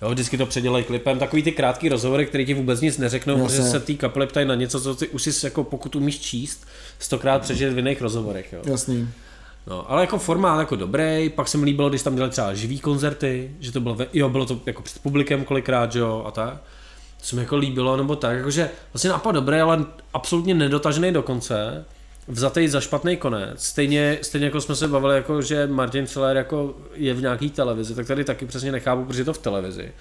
Jo, 0.02 0.10
vždycky 0.10 0.38
to 0.38 0.46
předělají 0.46 0.84
klipem, 0.84 1.20
takový 1.20 1.44
ty 1.44 1.52
krátký 1.52 1.90
rozhovory, 1.90 2.26
které 2.26 2.46
ti 2.46 2.54
vůbec 2.54 2.82
nic 2.82 2.98
neřeknou, 2.98 3.34
Jasně. 3.34 3.48
protože 3.48 3.64
se 3.72 3.80
té 3.80 3.94
kapely 3.94 4.28
ptají 4.28 4.48
na 4.48 4.56
něco, 4.56 4.82
co 4.82 4.96
ty 4.96 5.08
už 5.08 5.22
si 5.24 5.46
jako 5.46 5.64
pokud 5.64 5.96
umíš 5.96 6.20
číst, 6.20 6.68
stokrát 7.00 7.42
přečet 7.42 7.74
v 7.74 7.78
jiných 7.78 8.02
rozhovorech. 8.02 8.54
Jo. 8.54 8.60
Jasný. 8.66 9.10
No, 9.70 9.92
ale 9.92 10.02
jako 10.02 10.18
formát 10.18 10.60
jako 10.60 10.76
dobrý, 10.76 11.30
pak 11.36 11.48
se 11.48 11.58
mi 11.58 11.66
líbilo, 11.66 11.90
když 11.90 12.04
tam 12.04 12.16
dělali 12.16 12.32
třeba 12.32 12.54
živý 12.54 12.80
koncerty, 12.80 13.52
že 13.60 13.72
to 13.72 13.80
bylo, 13.80 13.96
ve, 13.96 14.08
jo, 14.14 14.30
bylo 14.30 14.46
to 14.46 14.60
jako 14.66 14.82
před 14.82 15.02
publikem 15.02 15.46
kolikrát, 15.46 15.96
jo, 15.96 16.24
a 16.28 16.32
tak. 16.32 16.54
To 17.20 17.26
se 17.26 17.36
mi 17.36 17.42
jako 17.42 17.58
líbilo, 17.58 17.98
nebo 17.98 18.16
tak, 18.16 18.38
jakože 18.38 18.70
vlastně 18.94 19.10
nápad 19.10 19.32
dobrý, 19.32 19.60
ale 19.60 19.86
absolutně 20.14 20.54
nedotažený 20.54 21.12
do 21.12 21.24
konce, 21.24 21.86
za 22.68 22.82
špatný 22.82 23.18
konec. 23.18 23.66
Stejně, 23.66 24.20
stejně 24.22 24.46
jako 24.46 24.62
jsme 24.62 24.76
se 24.76 24.88
bavili, 24.88 25.16
jako, 25.16 25.42
že 25.42 25.68
Martin 25.68 26.08
Schiller 26.08 26.38
jako 26.38 26.76
je 26.94 27.14
v 27.14 27.22
nějaký 27.22 27.50
televizi, 27.50 27.96
tak 27.96 28.08
tady 28.08 28.24
taky 28.24 28.46
přesně 28.46 28.72
nechápu, 28.72 29.06
protože 29.06 29.22
je 29.22 29.26
to 29.26 29.34
v 29.34 29.38
televizi. 29.38 29.92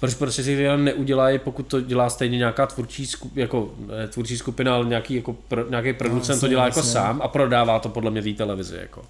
Proč 0.00 0.14
prostě 0.14 0.42
si 0.42 0.64
to 0.66 0.76
neudělají, 0.76 1.38
pokud 1.38 1.66
to 1.66 1.80
dělá 1.80 2.10
stejně 2.10 2.38
nějaká 2.38 2.66
tvůrčí, 2.66 3.06
skup, 3.06 3.36
jako, 3.36 3.74
ne, 3.86 4.08
tvůrčí 4.08 4.38
skupina, 4.38 4.74
ale 4.74 4.86
nějaký, 4.86 5.14
jako 5.14 5.32
pro, 5.48 5.70
nějaký 5.70 5.92
producent 5.92 6.40
to 6.40 6.46
jasně, 6.46 6.48
dělá 6.48 6.64
jako 6.64 6.78
jasně. 6.78 6.92
sám 6.92 7.20
a 7.22 7.28
prodává 7.28 7.78
to 7.78 7.88
podle 7.88 8.10
mě 8.10 8.22
té 8.22 8.32
televizi. 8.32 8.76
Jako. 8.80 9.02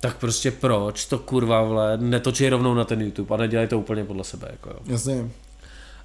Tak 0.00 0.16
prostě 0.16 0.50
proč 0.50 1.06
to 1.06 1.18
kurva 1.18 1.62
vle, 1.62 1.96
netočí 1.96 2.48
rovnou 2.48 2.74
na 2.74 2.84
ten 2.84 3.00
YouTube 3.00 3.34
a 3.34 3.38
nedělají 3.38 3.68
to 3.68 3.78
úplně 3.78 4.04
podle 4.04 4.24
sebe. 4.24 4.48
Jako, 4.50 4.70
jo. 4.70 4.76
Jasně. 4.86 5.30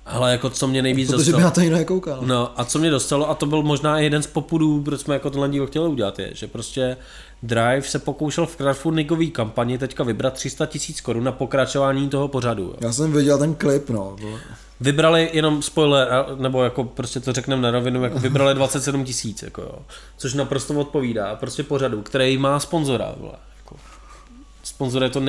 Ale 0.06 0.32
jako 0.32 0.50
co 0.50 0.68
mě 0.68 0.82
nejvíc 0.82 1.10
Protože 1.10 1.18
by 1.18 1.26
dostalo, 1.26 1.44
na 1.44 1.52
to 1.52 1.62
jinak 1.62 1.88
koukal. 1.88 2.20
no 2.26 2.60
a 2.60 2.66
co 2.66 2.80
mě 2.80 2.90
dostalo, 2.90 3.30
a 3.30 3.36
to 3.36 3.46
byl 3.46 3.64
možná 3.64 4.00
i 4.00 4.04
jeden 4.04 4.24
z 4.24 4.28
popudů, 4.28 4.82
proč 4.82 5.02
jsme 5.02 5.14
jako 5.14 5.30
tenhle 5.30 5.50
díl 5.50 5.68
chtěli 5.68 5.90
udělat, 5.90 6.20
je, 6.20 6.30
že 6.34 6.48
prostě 6.48 6.98
Drive 7.46 7.82
se 7.82 8.00
pokoušel 8.00 8.46
v 8.46 8.56
crowdfundingové 8.56 9.26
kampani 9.26 9.78
teďka 9.78 10.04
vybrat 10.04 10.34
300 10.34 10.66
tisíc 10.66 11.02
korun 11.02 11.24
na 11.24 11.32
pokračování 11.32 12.10
toho 12.10 12.28
pořadu. 12.28 12.64
Jo. 12.64 12.76
Já 12.82 12.94
jsem 12.94 13.12
viděl 13.12 13.38
ten 13.38 13.56
klip, 13.56 13.90
no. 13.90 14.16
Vybrali 14.80 15.30
jenom 15.34 15.62
spoiler, 15.62 16.08
nebo 16.36 16.64
jako 16.64 16.84
prostě 16.84 17.20
to 17.20 17.34
řekneme 17.34 17.62
na 17.62 17.72
rovinu, 17.72 18.04
jako 18.04 18.20
vybrali 18.20 18.56
27 18.56 19.06
tisíc, 19.06 19.44
jako 19.44 19.62
jo. 19.62 19.76
Což 20.18 20.34
naprosto 20.34 20.74
odpovídá 20.74 21.36
prostě 21.36 21.64
pořadu, 21.64 22.02
který 22.02 22.38
má 22.38 22.60
sponzora, 22.60 23.16
vole. 23.18 23.34
Jako. 23.58 23.76
Sponzor 24.64 25.04
je 25.04 25.10
to 25.10 25.20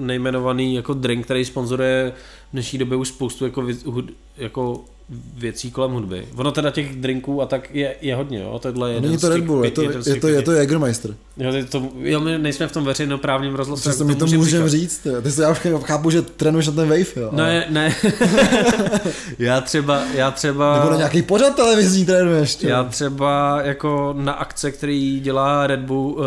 nejmenovaný, 0.00 0.74
jako 0.74 0.94
drink, 0.94 1.24
který 1.24 1.44
sponzoruje 1.44 2.12
v 2.48 2.52
dnešní 2.52 2.78
době 2.78 2.96
už 2.96 3.08
spoustu 3.08 3.44
jako, 3.44 3.66
jako 4.36 4.84
věcí 5.38 5.70
kolem 5.70 5.90
hudby. 5.92 6.28
Ono 6.36 6.52
teda 6.52 6.70
těch 6.70 6.96
drinků 6.96 7.42
a 7.42 7.46
tak 7.46 7.74
je, 7.74 7.94
je 8.00 8.14
hodně, 8.14 8.38
jo. 8.38 8.58
Tohle 8.62 8.90
je 8.90 8.94
jeden 8.94 9.10
Není 9.10 9.20
to 9.20 9.28
Red 9.28 9.40
Bull, 9.44 9.64
je 9.64 9.70
to, 9.70 9.82
je 9.82 10.16
to, 10.20 10.28
je 10.28 10.42
to 10.42 10.52
Jägermeister. 10.52 11.14
Jo, 11.36 11.52
to, 11.70 11.88
jo, 11.98 12.20
my 12.20 12.38
nejsme 12.38 12.66
v 12.66 12.72
tom 12.72 12.84
veřejnoprávním 12.84 13.54
rozhlasu. 13.54 13.88
Jak 13.88 13.98
mi 14.00 14.14
to 14.14 14.24
můžem 14.24 14.40
můžem 14.40 14.68
říct. 14.68 15.06
jo. 15.06 15.22
Ty 15.22 15.32
se 15.32 15.42
já 15.42 15.50
už 15.50 15.58
chápu, 15.84 16.10
že 16.10 16.22
trénuješ 16.22 16.66
na 16.66 16.72
ten 16.72 16.88
wave, 16.88 17.04
jo. 17.16 17.30
ale- 17.32 17.36
Ne, 17.42 17.66
ne. 17.70 17.94
já 19.38 19.60
třeba, 19.60 20.02
já 20.14 20.30
třeba... 20.30 20.78
Nebo 20.78 20.90
na 20.90 20.96
nějaký 20.96 21.22
pořad 21.22 21.56
televizní 21.56 22.06
trénuješ. 22.06 22.58
jo. 22.62 22.68
Já 22.70 22.84
třeba 22.84 23.60
jako 23.62 24.14
na 24.18 24.32
akce, 24.32 24.70
který 24.72 25.20
dělá 25.20 25.66
Red 25.66 25.80
Bull, 25.80 26.10
uh, 26.12 26.24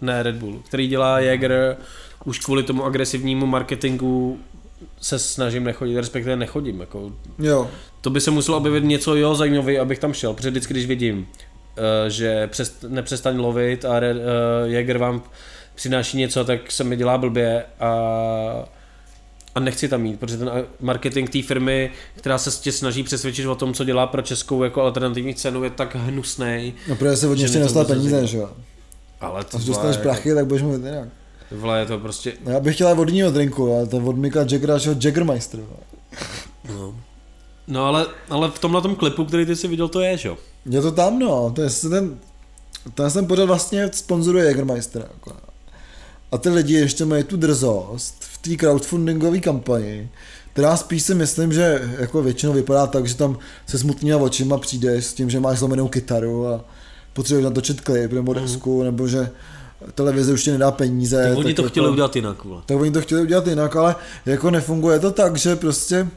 ne 0.00 0.22
Red 0.22 0.36
Bull, 0.36 0.60
který 0.66 0.88
dělá 0.88 1.20
Jäger, 1.20 1.76
už 2.24 2.38
kvůli 2.38 2.62
tomu 2.62 2.84
agresivnímu 2.84 3.46
marketingu 3.46 4.38
se 5.00 5.18
snažím 5.18 5.64
nechodit, 5.64 5.96
respektive 5.96 6.36
nechodím. 6.36 6.80
Jako. 6.80 7.12
Jo, 7.38 7.70
To 8.00 8.10
by 8.10 8.20
se 8.20 8.30
muselo 8.30 8.56
objevit 8.58 8.84
něco 8.84 9.16
jo 9.16 9.34
zajímavé, 9.34 9.78
abych 9.78 9.98
tam 9.98 10.12
šel, 10.12 10.34
protože 10.34 10.50
vždycky, 10.50 10.74
když 10.74 10.86
vidím, 10.86 11.18
uh, 11.18 11.24
že 12.08 12.46
přest, 12.46 12.84
nepřestaň 12.88 13.38
lovit 13.38 13.84
a 13.84 13.98
uh, 13.98 14.70
Jäger 14.70 14.98
vám 14.98 15.22
přináší 15.74 16.16
něco, 16.16 16.44
tak 16.44 16.72
se 16.72 16.84
mi 16.84 16.96
dělá 16.96 17.18
blbě 17.18 17.64
a 17.80 18.68
a 19.54 19.60
nechci 19.60 19.88
tam 19.88 20.06
jít, 20.06 20.20
protože 20.20 20.38
ten 20.38 20.50
marketing 20.80 21.30
té 21.30 21.42
firmy, 21.42 21.90
která 22.14 22.38
se 22.38 22.62
tě 22.62 22.72
snaží 22.72 23.02
přesvědčit 23.02 23.46
o 23.46 23.54
tom, 23.54 23.74
co 23.74 23.84
dělá 23.84 24.06
pro 24.06 24.22
českou 24.22 24.62
jako 24.62 24.82
alternativní 24.82 25.34
cenu, 25.34 25.64
je 25.64 25.70
tak 25.70 25.94
hnusný. 25.94 26.74
no 26.88 26.96
protože 26.96 27.16
se 27.16 27.28
od 27.28 27.38
něj 27.38 27.48
dostal 27.48 27.84
peníze, 27.84 28.26
že 28.26 28.38
jo. 28.38 28.50
Ale 29.20 29.44
to 29.44 29.56
Až 29.56 29.64
dostaneš 29.64 29.96
vole, 29.96 30.02
prachy, 30.02 30.34
tak 30.34 30.46
budeš 30.46 30.62
mluvit 30.62 30.84
jinak. 30.84 31.08
Vole, 31.50 31.78
je 31.78 31.86
to 31.86 31.98
prostě... 31.98 32.32
No, 32.44 32.52
Já 32.52 32.60
bych 32.60 32.74
chtěl 32.74 32.94
vodního 32.94 33.30
drinku, 33.30 33.74
ale 33.74 33.86
to 33.86 33.96
od 33.96 34.16
Mika 34.16 34.40
Jaggera, 34.40 34.78
že 34.78 34.96
Jaggermeister. 35.00 35.60
No, 36.68 36.94
no 37.66 37.84
ale, 37.84 38.06
ale 38.30 38.50
v 38.50 38.58
tomhle 38.58 38.82
tom 38.82 38.96
klipu, 38.96 39.24
který 39.24 39.46
ty 39.46 39.56
si 39.56 39.68
viděl, 39.68 39.88
to 39.88 40.00
je, 40.00 40.16
že 40.16 40.28
jo? 40.28 40.36
Je 40.66 40.82
to 40.82 40.92
tam, 40.92 41.18
no. 41.18 41.52
To 41.54 41.62
je 41.62 41.68
ten, 41.90 42.18
ten 42.94 43.10
jsem 43.10 43.26
pořád 43.26 43.44
vlastně 43.44 43.90
sponzoruje 43.92 44.44
Jägermeistera. 44.44 45.06
Jako. 45.14 45.32
A 46.32 46.38
ty 46.38 46.48
lidi 46.48 46.74
ještě 46.74 47.04
mají 47.04 47.24
tu 47.24 47.36
drzost 47.36 48.14
v 48.20 48.38
té 48.38 48.56
crowdfundingové 48.56 49.40
kampani, 49.40 50.08
která 50.52 50.76
spíš 50.76 51.02
si 51.02 51.14
myslím, 51.14 51.52
že 51.52 51.94
jako 51.98 52.22
většinou 52.22 52.52
vypadá 52.52 52.86
tak, 52.86 53.06
že 53.06 53.14
tam 53.14 53.38
se 53.66 53.78
smutnýma 53.78 54.16
očima 54.16 54.58
přijdeš 54.58 55.04
s 55.04 55.14
tím, 55.14 55.30
že 55.30 55.40
máš 55.40 55.58
zlomenou 55.58 55.88
kytaru 55.88 56.46
a 56.46 56.64
potřebuješ 57.12 57.44
natočit 57.44 57.80
klip 57.80 58.12
nebo 58.12 58.34
desku, 58.34 58.82
nebo 58.82 59.08
že 59.08 59.30
televize 59.94 60.32
už 60.32 60.42
ti 60.44 60.50
nedá 60.50 60.70
peníze. 60.70 61.28
Tak 61.28 61.38
oni 61.38 61.54
to 61.54 61.62
jako- 61.62 61.70
chtěli 61.70 61.88
udělat 61.88 62.16
jinak, 62.16 62.44
vole. 62.44 62.62
tak 62.66 62.76
oni 62.80 62.90
to 62.90 63.00
chtěli 63.00 63.22
udělat 63.22 63.46
jinak, 63.46 63.76
ale 63.76 63.96
jako 64.26 64.50
nefunguje 64.50 64.98
to 64.98 65.10
tak, 65.10 65.36
že 65.36 65.56
prostě 65.56 66.08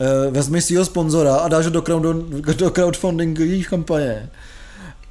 eh, 0.00 0.30
vezmi 0.30 0.62
svého 0.62 0.84
sponzora 0.84 1.36
a 1.36 1.48
dáš 1.48 1.64
ho 1.64 1.70
do, 1.70 1.82
crowd, 1.82 2.02
do 2.56 2.70
crowdfundingové 2.70 3.58
kampaně. 3.70 4.30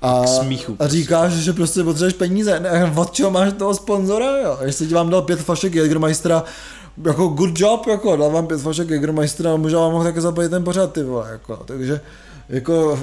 A, 0.01 0.27
smíchu 0.27 0.75
a 0.79 0.87
říkáš, 0.87 1.31
že 1.33 1.53
prostě 1.53 1.83
potřebuješ 1.83 2.13
peníze. 2.13 2.59
Ne, 2.59 2.93
od 2.95 3.11
čeho 3.11 3.31
máš 3.31 3.53
toho 3.53 3.73
sponzora? 3.73 4.37
Jo? 4.37 4.57
Jestli 4.61 4.87
ti 4.87 4.93
vám 4.93 5.09
dal 5.09 5.21
pět 5.21 5.39
fašek 5.39 5.75
Jägermeistera, 5.75 6.43
jako 7.05 7.27
good 7.27 7.59
job, 7.59 7.87
jako 7.87 8.15
dal 8.15 8.31
vám 8.31 8.47
pět 8.47 8.61
fašek 8.61 8.89
Jägermeistera, 8.89 9.55
možná 9.55 9.79
vám 9.79 9.91
mohl 9.91 10.03
také 10.03 10.21
zaplatit 10.21 10.49
ten 10.49 10.63
pořád, 10.63 10.93
ty 10.93 11.03
vole, 11.03 11.31
jako, 11.31 11.55
takže 11.65 12.01
jako, 12.49 12.99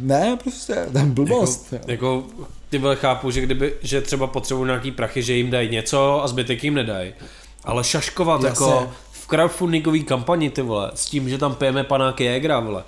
ne, 0.00 0.38
prostě, 0.42 0.86
ten 0.92 1.10
blbost. 1.10 1.72
Jako, 1.72 1.90
Jako, 1.90 2.24
jako 2.38 2.46
ty 2.70 2.78
vole 2.78 2.96
chápu, 2.96 3.30
že 3.30 3.40
kdyby, 3.40 3.74
že 3.82 4.00
třeba 4.00 4.26
potřebují 4.26 4.66
nějaký 4.66 4.90
prachy, 4.90 5.22
že 5.22 5.32
jim 5.32 5.50
dají 5.50 5.68
něco 5.68 6.24
a 6.24 6.28
zbytek 6.28 6.64
jim 6.64 6.74
nedají. 6.74 7.12
Ale 7.64 7.84
šaškovat 7.84 8.42
Jasně. 8.42 8.64
jako 8.64 8.90
v 9.12 9.26
crowdfundingové 9.26 9.98
kampani, 9.98 10.50
ty 10.50 10.62
vole, 10.62 10.90
s 10.94 11.06
tím, 11.06 11.28
že 11.28 11.38
tam 11.38 11.54
pijeme 11.54 11.84
panáky 11.84 12.24
Jägera, 12.24 12.60
vole. 12.60 12.84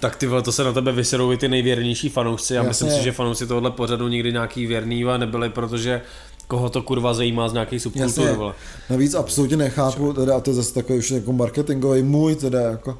Tak 0.00 0.16
ty 0.16 0.26
vole, 0.26 0.42
to 0.42 0.52
se 0.52 0.64
na 0.64 0.72
tebe 0.72 0.92
vyserou 0.92 1.32
i 1.32 1.36
ty 1.36 1.48
nejvěrnější 1.48 2.08
fanoušci. 2.08 2.54
Já 2.54 2.62
myslím 2.62 2.90
si, 2.90 3.02
že 3.02 3.12
fanoušci 3.12 3.46
tohohle 3.46 3.70
pořadu 3.70 4.08
nikdy 4.08 4.32
nějaký 4.32 4.66
věrný 4.66 5.04
a 5.04 5.16
nebyli, 5.16 5.50
protože 5.50 6.02
koho 6.46 6.70
to 6.70 6.82
kurva 6.82 7.14
zajímá 7.14 7.48
z 7.48 7.52
nějakých 7.52 7.82
subkultur. 7.82 8.54
Navíc 8.90 9.14
absolutně 9.14 9.56
nechápu, 9.56 10.12
teda, 10.12 10.36
a 10.36 10.40
to 10.40 10.50
je 10.50 10.54
zase 10.54 10.74
takový 10.74 10.98
už 10.98 11.10
jako 11.10 11.32
marketingový 11.32 12.02
můj, 12.02 12.34
teda 12.34 12.60
jako 12.60 12.98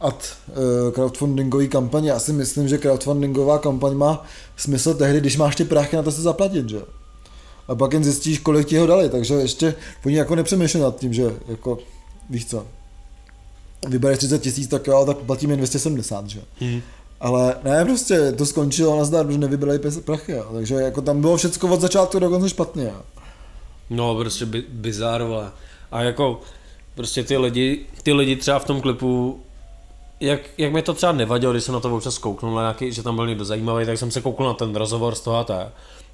ad 0.00 0.36
uh, 0.48 0.92
crowdfundingový 0.92 1.68
kampaně. 1.68 2.10
Já 2.10 2.18
si 2.18 2.32
myslím, 2.32 2.68
že 2.68 2.78
crowdfundingová 2.78 3.58
kampaň 3.58 3.94
má 3.94 4.24
smysl 4.56 4.94
tehdy, 4.94 5.20
když 5.20 5.36
máš 5.36 5.56
ty 5.56 5.64
prachy 5.64 5.96
na 5.96 6.02
to 6.02 6.12
se 6.12 6.22
zaplatit, 6.22 6.68
že? 6.68 6.80
A 7.68 7.74
pak 7.74 7.92
jen 7.92 8.04
zjistíš, 8.04 8.38
kolik 8.38 8.68
ti 8.68 8.76
ho 8.78 8.86
dali, 8.86 9.08
takže 9.08 9.34
ještě 9.34 9.74
oni 10.06 10.16
jako 10.16 10.34
nepřemýšlí 10.34 10.80
nad 10.80 10.98
tím, 10.98 11.12
že 11.12 11.24
jako, 11.48 11.78
víš 12.30 12.46
co, 12.46 12.66
vybereš 13.88 14.18
30 14.18 14.42
tisíc, 14.42 14.68
tak 14.68 14.86
jo, 14.86 15.04
tak 15.06 15.16
platím 15.16 15.50
jen 15.50 15.58
270, 15.58 16.26
že? 16.26 16.40
Hmm. 16.60 16.80
Ale 17.20 17.56
ne, 17.64 17.84
prostě 17.84 18.32
to 18.32 18.46
skončilo 18.46 18.98
na 18.98 19.04
zdar, 19.04 19.32
že 19.32 19.38
nevybrali 19.38 19.78
prachy, 20.04 20.32
jo. 20.32 20.46
takže 20.52 20.74
jako 20.74 21.02
tam 21.02 21.20
bylo 21.20 21.36
všecko 21.36 21.68
od 21.68 21.80
začátku 21.80 22.18
do 22.18 22.28
konce 22.28 22.48
špatně. 22.48 22.84
Jo. 22.84 23.02
No, 23.90 24.14
prostě 24.14 24.46
bi- 24.46 24.64
bizár, 24.68 25.22
vole. 25.22 25.50
A 25.92 26.02
jako, 26.02 26.40
prostě 26.94 27.24
ty 27.24 27.36
lidi, 27.36 27.86
ty 28.02 28.12
lidi 28.12 28.36
třeba 28.36 28.58
v 28.58 28.64
tom 28.64 28.80
klipu, 28.80 29.40
jak, 30.24 30.40
jak 30.58 30.72
mi 30.72 30.82
to 30.82 30.94
třeba 30.94 31.12
nevadilo, 31.12 31.52
když 31.52 31.64
jsem 31.64 31.74
na 31.74 31.80
to 31.80 31.96
občas 31.96 32.18
kouknul, 32.18 32.54
nějaký, 32.54 32.92
že 32.92 33.02
tam 33.02 33.16
byl 33.16 33.26
někdo 33.26 33.44
zajímavý, 33.44 33.86
tak 33.86 33.98
jsem 33.98 34.10
se 34.10 34.20
kouknul 34.20 34.48
na 34.48 34.54
ten 34.54 34.76
rozhovor 34.76 35.14
z 35.14 35.20
toho 35.20 35.36
a 35.36 35.44
tak. 35.44 35.68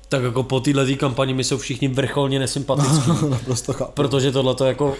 Tak 0.08 0.22
jako 0.22 0.42
po 0.42 0.60
této 0.60 0.80
kampani 0.96 1.34
mi 1.34 1.44
jsou 1.44 1.58
všichni 1.58 1.88
vrcholně 1.88 2.38
nesympatický, 2.38 3.10
Naprosto 3.30 3.72
chápu. 3.72 3.92
protože 3.92 4.32
tohle 4.32 4.54
to 4.54 4.64
jako, 4.64 4.94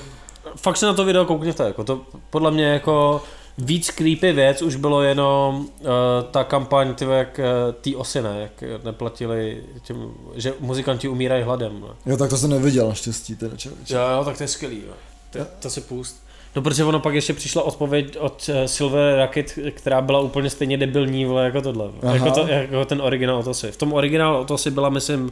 fakt 0.56 0.76
se 0.76 0.86
na 0.86 0.94
to 0.94 1.04
video 1.04 1.24
koukněte, 1.24 1.64
jako 1.64 1.84
to 1.84 2.00
podle 2.30 2.50
mě 2.50 2.64
jako 2.64 3.22
víc 3.58 3.90
creepy 3.90 4.32
věc 4.32 4.62
už 4.62 4.76
bylo 4.76 5.02
jenom 5.02 5.58
uh, 5.80 5.86
ta 6.30 6.44
kampaň, 6.44 6.94
ty 6.94 7.04
jak 7.04 7.38
uh, 7.38 7.74
ty 7.80 7.96
osy, 7.96 8.22
ne, 8.22 8.40
jak 8.40 8.84
neplatili 8.84 9.64
těm, 9.82 10.10
že 10.34 10.54
muzikanti 10.60 11.08
umírají 11.08 11.42
hladem. 11.42 11.80
Ne? 11.80 11.88
Jo, 12.06 12.16
tak 12.16 12.30
to 12.30 12.36
jsem 12.36 12.50
neviděl 12.50 12.88
naštěstí, 12.88 13.36
teda 13.36 13.56
člověče. 13.56 13.94
Jo, 13.94 14.00
jo, 14.16 14.24
tak 14.24 14.36
to 14.36 14.42
je 14.42 14.48
skvělý, 14.48 14.82
jo. 14.86 14.92
To, 15.30 15.38
to 15.60 15.70
si 15.70 15.80
pust. 15.80 16.22
No 16.56 16.62
protože 16.62 16.84
ono 16.84 17.00
pak 17.00 17.14
ještě 17.14 17.34
přišla 17.34 17.62
odpověď 17.62 18.16
od 18.18 18.48
uh, 18.48 18.54
Silver 18.66 19.18
Rocket, 19.20 19.58
která 19.70 20.00
byla 20.00 20.20
úplně 20.20 20.50
stejně 20.50 20.76
debilní, 20.76 21.24
vole, 21.24 21.44
jako 21.44 21.62
tohle. 21.62 21.88
Jako, 22.12 22.30
to, 22.30 22.48
jako 22.48 22.84
ten 22.84 23.02
originál 23.02 23.36
Otosy. 23.38 23.70
V 23.70 23.76
tom 23.76 23.92
originálu 23.92 24.38
Otosy 24.38 24.70
byla, 24.70 24.88
myslím, 24.88 25.30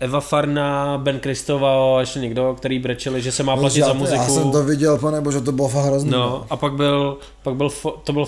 Eva 0.00 0.20
Farna, 0.20 0.98
Ben 0.98 1.20
Kristova 1.20 1.96
a 1.96 2.00
ještě 2.00 2.20
někdo, 2.20 2.54
který 2.58 2.78
brečeli, 2.78 3.22
že 3.22 3.32
se 3.32 3.42
má 3.42 3.56
platit 3.56 3.78
já, 3.78 3.86
za 3.86 3.92
muziku. 3.92 4.22
Já 4.22 4.28
jsem 4.28 4.50
to 4.50 4.64
viděl, 4.64 4.98
pane 4.98 5.20
bože, 5.20 5.40
to 5.40 5.52
bylo 5.52 5.68
fakt 5.68 5.84
hrozný. 5.84 6.10
No, 6.10 6.44
a 6.50 6.56
pak 6.56 6.72
byl, 6.72 7.18
pak 7.42 7.54
byl 7.54 7.68
fo, 7.68 7.90
to 8.04 8.12
byl 8.12 8.22
uh, 8.22 8.26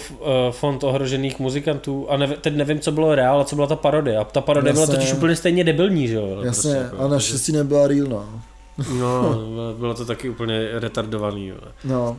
fond 0.51 0.85
ohrožených 0.85 1.39
muzikantů 1.39 2.07
a 2.11 2.17
nev, 2.17 2.31
teď 2.41 2.57
nevím, 2.57 2.81
co 2.81 2.93
bylo 2.93 3.15
reál 3.15 3.41
a 3.41 3.45
co 3.45 3.57
byla 3.57 3.67
ta 3.67 3.77
parodie. 3.77 4.19
A 4.19 4.25
ta 4.25 4.41
parodie 4.41 4.71
Jasně. 4.71 4.87
byla 4.87 4.99
totiž 4.99 5.13
úplně 5.13 5.37
stejně 5.37 5.65
debilní, 5.65 6.09
že 6.09 6.15
jo? 6.15 6.27
Jasně, 6.29 6.43
prostě, 6.45 6.69
jako, 6.69 6.99
a 6.99 7.09
naštěstí 7.09 7.53
nebyla 7.53 7.87
real, 7.87 8.07
no. 8.09 8.25
No, 8.99 9.35
bylo 9.79 9.95
to 9.95 10.05
taky 10.05 10.29
úplně 10.31 10.69
retardovaný. 10.73 11.47
Jo. 11.47 11.57
No, 11.85 12.17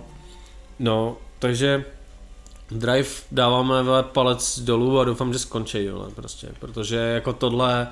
No, 0.80 1.18
takže 1.40 1.84
Drive 2.72 3.10
dáváme 3.32 3.84
vole, 3.84 4.04
palec 4.04 4.60
dolů 4.60 5.00
a 5.00 5.04
doufám, 5.04 5.34
že 5.34 5.40
skončí, 5.40 5.84
jo, 5.84 6.08
prostě, 6.16 6.48
protože 6.60 6.96
jako 6.96 7.34
tohle, 7.34 7.88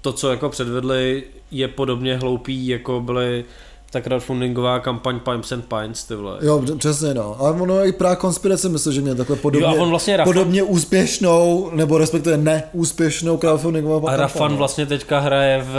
to, 0.00 0.12
co 0.12 0.30
jako 0.30 0.48
předvedli, 0.48 1.24
je 1.50 1.68
podobně 1.68 2.16
hloupý, 2.16 2.66
jako 2.68 3.00
byly 3.00 3.44
ta 3.90 4.00
crowdfundingová 4.00 4.80
kampaň 4.80 5.20
Pipes 5.20 5.52
and 5.52 5.64
Pines, 5.64 6.04
ty 6.04 6.14
vole. 6.14 6.38
jo, 6.42 6.62
přesně, 6.78 7.14
no. 7.14 7.36
A 7.40 7.50
ono 7.50 7.84
i 7.84 7.92
právě 7.92 8.16
konspirace 8.16 8.68
myslím, 8.68 8.92
že 8.92 9.00
mě 9.00 9.14
takhle 9.14 9.36
podobně, 9.36 9.66
Jo, 9.66 9.78
a 9.78 9.82
on 9.82 9.88
vlastně 9.90 10.16
Rafan- 10.16 10.24
podobně 10.24 10.62
úspěšnou, 10.62 11.70
nebo 11.74 11.98
respektive 11.98 12.36
neúspěšnou 12.36 13.36
crowdfundingovou 13.38 13.96
A 13.96 14.00
kampaň, 14.00 14.18
Rafan 14.20 14.50
no. 14.50 14.56
vlastně 14.56 14.86
teďka 14.86 15.20
hraje 15.20 15.62
v, 15.62 15.74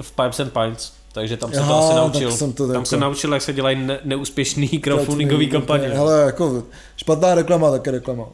v 0.00 0.12
Pipes 0.12 0.40
and 0.40 0.52
Pines, 0.52 0.92
takže 1.12 1.36
tam 1.36 1.50
se 1.52 1.56
to 1.56 1.62
Aha, 1.62 1.78
asi 1.78 1.88
tak 1.88 1.96
naučil. 1.96 2.30
jsem 2.32 2.52
to 2.52 2.66
tam 2.66 2.74
jako- 2.74 2.86
se 2.86 2.96
naučil, 2.96 3.32
jak 3.32 3.42
se 3.42 3.52
dělají 3.52 3.76
ne, 3.86 3.98
neúspěšný 4.04 4.68
crowdfundingový 4.68 5.48
kampaně. 5.50 5.88
Hele, 5.88 6.22
jako 6.22 6.62
špatná 6.96 7.34
reklama, 7.34 7.70
také 7.70 7.90
reklama. 7.90 8.24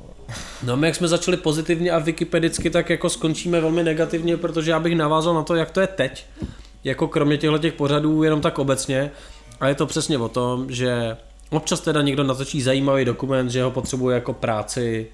No 0.62 0.76
my 0.76 0.86
jak 0.86 0.96
jsme 0.96 1.08
začali 1.08 1.36
pozitivně 1.36 1.90
a 1.90 1.98
wikipedicky, 1.98 2.70
tak 2.70 2.90
jako 2.90 3.08
skončíme 3.10 3.60
velmi 3.60 3.82
negativně, 3.84 4.36
protože 4.36 4.70
já 4.70 4.80
bych 4.80 4.96
navázal 4.96 5.34
na 5.34 5.42
to, 5.42 5.54
jak 5.54 5.70
to 5.70 5.80
je 5.80 5.86
teď. 5.86 6.24
Jako 6.84 7.08
kromě 7.08 7.38
těchto 7.38 7.58
těch 7.58 7.72
pořadů, 7.72 8.22
jenom 8.22 8.40
tak 8.40 8.58
obecně. 8.58 9.10
A 9.60 9.68
je 9.68 9.74
to 9.74 9.86
přesně 9.86 10.18
o 10.18 10.28
tom, 10.28 10.66
že 10.70 11.16
občas 11.50 11.80
teda 11.80 12.02
někdo 12.02 12.24
natočí 12.24 12.62
zajímavý 12.62 13.04
dokument, 13.04 13.50
že 13.50 13.62
ho 13.62 13.70
potřebuje 13.70 14.14
jako 14.14 14.32
práci 14.32 15.06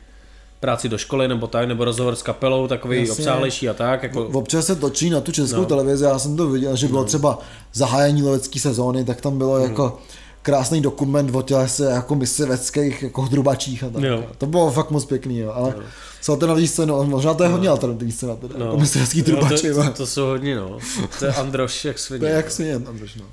práci 0.61 0.89
do 0.89 0.99
školy 0.99 1.29
nebo 1.29 1.47
tak, 1.47 1.69
nebo 1.69 1.85
rozhovor 1.85 2.17
s 2.17 2.23
kapelou, 2.23 2.69
takový 2.69 2.99
Jasně. 2.99 3.13
obsálejší 3.13 3.69
a 3.69 3.75
tak. 3.75 4.03
Jako, 4.03 4.25
Občas 4.27 4.67
se 4.67 4.77
točí 4.77 5.11
na 5.11 5.21
tu 5.21 5.33
českou 5.33 5.61
No. 5.61 5.67
televizi, 5.67 6.05
já 6.05 6.19
jsem 6.19 6.37
to 6.37 6.49
viděl, 6.49 6.77
že 6.77 6.89
bylo 6.89 7.05
třeba 7.05 7.39
zahájení 7.73 8.23
lovecké 8.23 8.61
sezóny, 8.61 9.05
tak 9.05 9.21
tam 9.21 9.39
bylo 9.39 9.59
jako 9.59 9.99
krásný 10.43 10.81
dokument 10.81 11.35
o 11.35 11.43
těle 11.43 11.69
se 11.69 11.85
jako 11.91 12.15
mysliveckých 12.15 13.03
jako 13.03 13.23
hrubačích 13.23 13.85
a 13.85 13.91
tak. 13.91 14.03
Jo. 14.03 14.25
To 14.39 14.47
bylo 14.47 14.71
fakt 14.71 14.91
moc 14.91 15.05
pěkný, 15.05 15.39
jo. 15.39 15.53
ale 15.55 15.75
co 16.23 16.33
alternativní 16.33 16.69
scéna, 16.69 16.95
možná 17.03 17.35
to 17.35 17.43
je 17.43 17.49
hodně 17.49 17.69
alternativní 17.69 18.13
scéna, 18.13 18.37
teda, 18.37 18.55
no. 18.59 18.65
jako 18.65 18.77
myslivecký 18.79 19.19
No, 19.19 19.25
trubači, 19.25 19.69
to, 19.69 19.75
to, 19.75 19.83
to, 19.85 19.91
to, 19.91 20.07
jsou 20.07 20.27
hodně, 20.27 20.57
no. 20.57 20.79
To 21.19 21.25
je 21.25 21.33
Androš, 21.33 21.85
jak 21.85 21.97
to 21.97 22.03
svině. 22.03 22.27
je 22.27 22.33
jak 22.35 22.59
jen, 22.59 22.85
Androš, 22.89 23.15
no. 23.15 23.25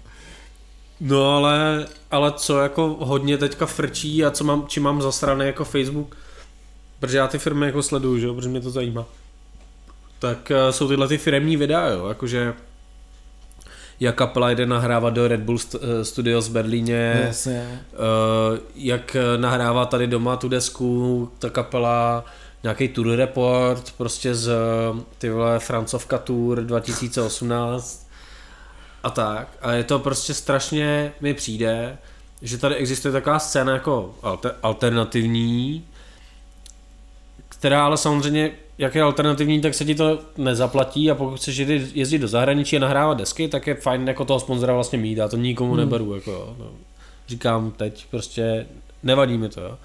No 1.02 1.36
ale, 1.38 1.86
ale 2.12 2.34
co 2.38 2.60
jako 2.60 2.96
hodně 3.00 3.38
teďka 3.38 3.66
frčí 3.66 4.26
a 4.26 4.32
co 4.32 4.44
mám, 4.44 4.66
či 4.68 4.80
mám 4.80 5.02
zasrané 5.02 5.46
jako 5.46 5.66
Facebook, 5.66 6.16
protože 7.02 7.18
já 7.18 7.28
ty 7.28 7.40
firmy 7.40 7.66
jako 7.66 7.84
sleduju, 7.84 8.20
že 8.20 8.26
jo, 8.26 8.34
protože 8.34 8.50
mě 8.50 8.62
to 8.62 8.70
zajímá. 8.70 9.06
Tak 10.20 10.52
uh, 10.52 10.72
jsou 10.72 10.88
tyhle 10.88 11.08
ty 11.08 11.18
firemní 11.18 11.58
videa, 11.58 11.88
jo, 11.88 12.08
jakože 12.08 12.54
jak 14.00 14.16
kapela 14.16 14.52
jde 14.52 14.66
nahrávat 14.66 15.14
do 15.14 15.28
Red 15.28 15.40
Bull 15.40 15.58
eh, 15.76 16.06
Studios 16.06 16.48
v 16.48 16.52
Berlíně, 16.52 17.24
Jasně. 17.26 17.82
Uh, 17.94 18.58
jak 18.76 19.16
nahrává 19.38 19.86
tady 19.86 20.08
doma 20.08 20.36
tu 20.36 20.50
desku, 20.50 21.32
ta 21.40 21.50
kapela, 21.50 22.26
nějaký 22.64 22.88
tour 22.88 23.08
report, 23.08 23.94
prostě 23.98 24.36
z 24.36 24.52
ty 25.18 25.30
vole 25.30 25.60
Francovka 25.60 26.18
Tour 26.18 26.62
2018 26.62 28.10
a 29.04 29.10
tak. 29.10 29.48
A 29.62 29.72
je 29.72 29.84
to 29.84 30.00
prostě 30.00 30.34
strašně, 30.34 31.14
mi 31.22 31.34
přijde, 31.34 31.98
že 32.42 32.58
tady 32.58 32.76
existuje 32.76 33.12
taková 33.12 33.40
scéna 33.40 33.74
jako 33.74 34.16
alter, 34.22 34.56
alternativní, 34.64 35.86
která 37.62 37.86
ale 37.86 37.98
samozřejmě, 37.98 38.52
jak 38.78 38.96
je 38.96 39.02
alternativní, 39.02 39.62
tak 39.62 39.74
se 39.74 39.86
ti 39.86 39.96
to 39.96 40.20
nezaplatí 40.38 41.12
a 41.12 41.16
pokud 41.16 41.36
chceš 41.36 41.58
jezdit 41.94 42.20
do 42.20 42.28
zahraničí 42.28 42.78
a 42.78 42.80
nahrávat 42.80 43.18
desky, 43.18 43.48
tak 43.48 43.68
je 43.68 43.76
fajn 43.76 44.08
jako 44.08 44.26
toho 44.26 44.40
sponzora 44.40 44.74
vlastně 44.74 45.00
mít, 45.00 45.18
já 45.18 45.28
to 45.28 45.38
nikomu 45.38 45.72
hmm. 45.72 45.80
neberu, 45.80 46.16
jako 46.16 46.32
jo. 46.32 46.56
No. 46.60 46.72
Říkám 47.28 47.72
teď, 47.72 48.06
prostě 48.12 48.66
nevadí 49.04 49.38
mi 49.38 49.50
to, 49.50 49.62
jo. 49.62 49.78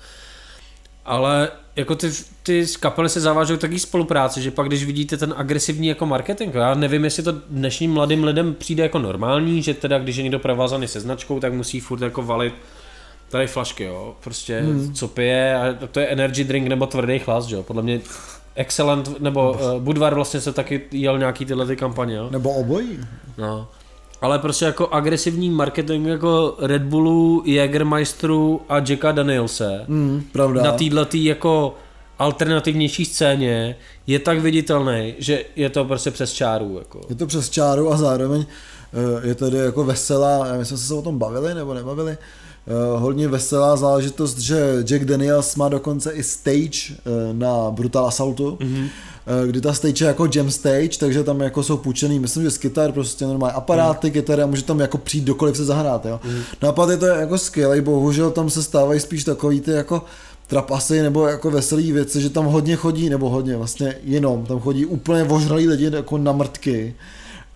Ale 1.05 1.49
jako 1.77 1.95
ty, 1.95 2.11
ty 2.43 2.66
kapely 2.81 3.09
se 3.09 3.20
zavážou 3.20 3.57
taky 3.57 3.79
spolupráci, 3.79 4.43
že 4.43 4.51
pak 4.51 4.66
když 4.66 4.85
vidíte 4.85 5.16
ten 5.16 5.35
agresivní 5.37 5.89
jako 5.89 6.07
marketing, 6.07 6.55
já 6.55 6.74
nevím, 6.74 7.05
jestli 7.05 7.22
to 7.22 7.33
dnešním 7.33 7.93
mladým 7.93 8.24
lidem 8.24 8.55
přijde 8.55 8.83
jako 8.83 8.99
normální, 8.99 9.62
že 9.62 9.74
teda 9.74 9.99
když 9.99 10.16
je 10.16 10.22
někdo 10.22 10.39
provázaný 10.39 10.89
se 10.89 11.01
značkou, 11.01 11.41
tak 11.41 11.53
musí 11.53 11.81
furt 11.81 12.01
jako 12.01 12.22
valit 12.22 12.55
tady 13.29 13.47
flašky, 13.47 13.85
jo, 13.85 14.14
prostě 14.24 14.61
hmm. 14.61 14.95
co 14.95 15.09
pije, 15.09 15.57
a 15.57 15.87
to 15.91 16.01
je 16.01 16.07
energy 16.07 16.45
drink 16.45 16.68
nebo 16.68 16.87
tvrdý 16.87 17.18
chlast, 17.18 17.51
jo, 17.51 17.62
podle 17.62 17.83
mě 17.83 18.01
Excellent, 18.55 19.20
nebo 19.20 19.53
uh, 19.53 19.83
Budvar 19.83 20.14
vlastně 20.14 20.41
se 20.41 20.53
taky 20.53 20.83
jel 20.91 21.18
nějaký 21.18 21.45
tyhle 21.45 21.66
ty 21.66 21.77
kampaně, 21.77 22.14
jo. 22.14 22.29
Nebo 22.31 22.51
obojí. 22.51 22.99
No. 23.39 23.68
Ale 24.20 24.39
prostě 24.39 24.64
jako 24.64 24.89
agresivní 24.89 25.51
marketing 25.51 26.07
jako 26.07 26.55
Red 26.59 26.83
Bullu, 26.83 27.43
Jägermeisteru 27.47 28.61
a 28.68 28.77
Jacka 28.79 29.12
Danielse 29.12 29.85
Hmm, 29.89 30.22
pravda. 30.33 30.62
na 30.62 30.72
této 30.72 31.07
jako 31.12 31.74
alternativnější 32.18 33.05
scéně 33.05 33.77
je 34.07 34.18
tak 34.18 34.39
viditelný, 34.39 35.14
že 35.18 35.45
je 35.57 35.70
to 35.70 35.85
prostě 35.85 36.11
přes 36.11 36.33
čáru. 36.33 36.79
Jako. 36.79 37.01
Je 37.09 37.14
to 37.14 37.27
přes 37.27 37.51
čáru 37.51 37.93
a 37.93 37.97
zároveň 37.97 38.47
eh, 39.22 39.29
je 39.29 39.35
tady 39.35 39.57
jako 39.59 39.85
veselá, 39.85 40.57
my 40.59 40.64
jsme 40.64 40.77
se 40.77 40.95
o 40.95 41.03
tom 41.03 41.18
bavili 41.18 41.55
nebo 41.55 41.74
nebavili, 41.74 42.18
hodně 42.96 43.28
veselá 43.28 43.76
záležitost, 43.76 44.38
že 44.38 44.76
Jack 44.82 45.04
Daniels 45.04 45.56
má 45.56 45.68
dokonce 45.68 46.12
i 46.12 46.22
stage 46.22 46.90
eh, 46.90 46.98
na 47.32 47.70
Brutal 47.70 48.06
Assaultu, 48.06 48.58
mm-hmm. 48.60 48.88
kdy 49.46 49.60
ta 49.60 49.72
stage 49.72 50.04
je 50.04 50.08
jako 50.08 50.28
jam 50.34 50.50
stage, 50.50 50.98
takže 50.98 51.24
tam 51.24 51.40
jako 51.40 51.62
jsou 51.62 51.76
půjčený, 51.76 52.18
myslím, 52.18 52.42
že 52.42 52.50
z 52.50 52.58
kytar, 52.58 52.92
prostě 52.92 53.26
normální 53.26 53.56
aparáty, 53.56 54.06
mm. 54.06 54.12
kytary 54.12 54.42
a 54.42 54.46
může 54.46 54.62
tam 54.62 54.80
jako 54.80 54.98
přijít 54.98 55.24
dokoliv 55.24 55.56
se 55.56 55.64
zahrát, 55.64 56.06
jo. 56.06 56.20
Mm. 56.24 56.40
No 56.62 56.68
a 56.68 56.72
pak 56.72 56.90
je 56.90 56.96
to 56.96 57.06
jako 57.06 57.38
skvělý, 57.38 57.80
bohužel 57.80 58.30
tam 58.30 58.50
se 58.50 58.62
stávají 58.62 59.00
spíš 59.00 59.24
takový 59.24 59.60
ty 59.60 59.70
jako 59.70 60.02
trapasy 60.46 61.02
nebo 61.02 61.26
jako 61.26 61.50
veselý 61.50 61.92
věci, 61.92 62.20
že 62.20 62.30
tam 62.30 62.44
hodně 62.44 62.76
chodí, 62.76 63.10
nebo 63.10 63.30
hodně 63.30 63.56
vlastně 63.56 63.94
jenom, 64.04 64.46
tam 64.46 64.60
chodí 64.60 64.86
úplně 64.86 65.24
ožralí 65.24 65.68
lidi 65.68 65.90
jako 65.92 66.18
na 66.18 66.32
mrtky 66.32 66.94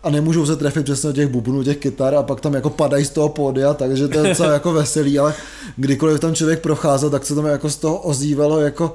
a 0.03 0.11
nemůžou 0.11 0.47
se 0.47 0.57
trefit 0.57 0.85
přesně 0.85 1.07
do 1.09 1.13
těch 1.13 1.29
bubnů, 1.29 1.63
těch 1.65 1.77
kytar 1.77 2.15
a 2.15 2.23
pak 2.23 2.41
tam 2.41 2.55
jako 2.55 2.71
padají 2.71 3.05
z 3.05 3.11
toho 3.11 3.29
pódia, 3.29 3.75
takže 3.75 4.09
to 4.09 4.19
je 4.19 4.29
docela 4.29 4.53
jako 4.53 4.73
veselý, 4.73 5.19
ale 5.19 5.35
kdykoliv 5.77 6.21
tam 6.21 6.35
člověk 6.35 6.61
procházel, 6.61 7.11
tak 7.11 7.27
se 7.27 7.35
tam 7.35 7.47
jako 7.47 7.71
z 7.71 7.77
toho 7.77 7.97
ozývalo 7.99 8.61
jako 8.61 8.95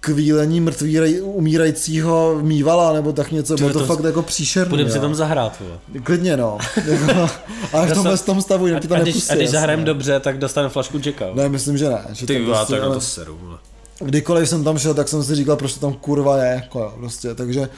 kvílení 0.00 0.60
mrtví 0.60 1.20
umírajícího 1.20 2.38
mývala, 2.42 2.92
nebo 2.92 3.12
tak 3.12 3.30
něco, 3.30 3.54
bylo 3.56 3.72
to, 3.72 3.78
to- 3.78 3.86
fakt 3.86 4.04
jako 4.04 4.22
příšerný. 4.22 4.70
Budeme 4.70 4.90
si 4.90 4.96
jo. 4.96 5.02
tam 5.02 5.14
zahrát. 5.14 5.60
vole. 5.60 6.02
Klidně 6.04 6.36
no. 6.36 6.58
Jako, 6.86 7.30
ale 7.72 7.86
v 7.86 7.92
tomhle 7.94 8.18
tom 8.18 8.42
stavu 8.42 8.66
jinak 8.66 8.82
ti 8.82 8.88
to 8.88 8.94
A 8.94 8.98
když, 8.98 9.14
nepustí. 9.14 9.32
a 9.32 9.36
když 9.36 9.50
zahrajeme 9.50 9.84
dobře, 9.84 10.20
tak 10.20 10.38
dostaneme 10.38 10.70
flašku 10.72 11.00
Jacka. 11.06 11.24
Ne, 11.34 11.48
myslím, 11.48 11.78
že 11.78 11.88
ne. 11.88 12.04
Že 12.12 12.26
Ty 12.26 12.44
prostě, 12.44 12.72
tak 12.72 12.80
na 12.80 12.86
ale- 12.86 12.94
to 12.94 13.00
seru. 13.00 13.38
vole. 13.42 13.58
kdykoliv 14.00 14.48
jsem 14.48 14.64
tam 14.64 14.78
šel, 14.78 14.94
tak 14.94 15.08
jsem 15.08 15.24
si 15.24 15.34
říkal, 15.34 15.56
proč 15.56 15.74
to 15.74 15.80
tam 15.80 15.92
kurva 15.92 16.38
je, 16.42 16.52
jako 16.54 16.78
jo, 16.80 16.92
prostě, 16.98 17.34
takže 17.34 17.68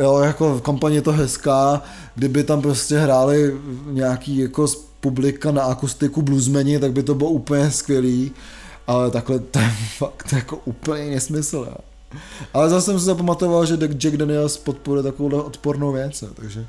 jo, 0.00 0.18
jako 0.18 0.54
v 0.54 0.62
kampani 0.62 0.94
je 0.94 1.02
to 1.02 1.12
hezká, 1.12 1.82
kdyby 2.14 2.44
tam 2.44 2.62
prostě 2.62 2.98
hráli 2.98 3.56
nějaký 3.86 4.36
jako 4.36 4.68
z 4.68 4.74
publika 5.00 5.50
na 5.50 5.62
akustiku 5.62 6.22
bluesmeni, 6.22 6.78
tak 6.78 6.92
by 6.92 7.02
to 7.02 7.14
bylo 7.14 7.30
úplně 7.30 7.70
skvělý, 7.70 8.32
ale 8.86 9.10
takhle 9.10 9.38
to 9.38 9.58
je 9.58 9.70
fakt 9.98 10.32
jako 10.32 10.56
úplně 10.64 11.04
nesmysl, 11.04 11.66
jo. 11.70 11.76
Ale 12.54 12.70
zase 12.70 12.86
jsem 12.86 12.98
si 12.98 13.04
zapamatoval, 13.04 13.66
že 13.66 13.76
Jack 13.76 14.16
Daniels 14.16 14.56
podporuje 14.56 15.02
takovou 15.02 15.40
odpornou 15.40 15.92
věc, 15.92 16.24
takže 16.34 16.66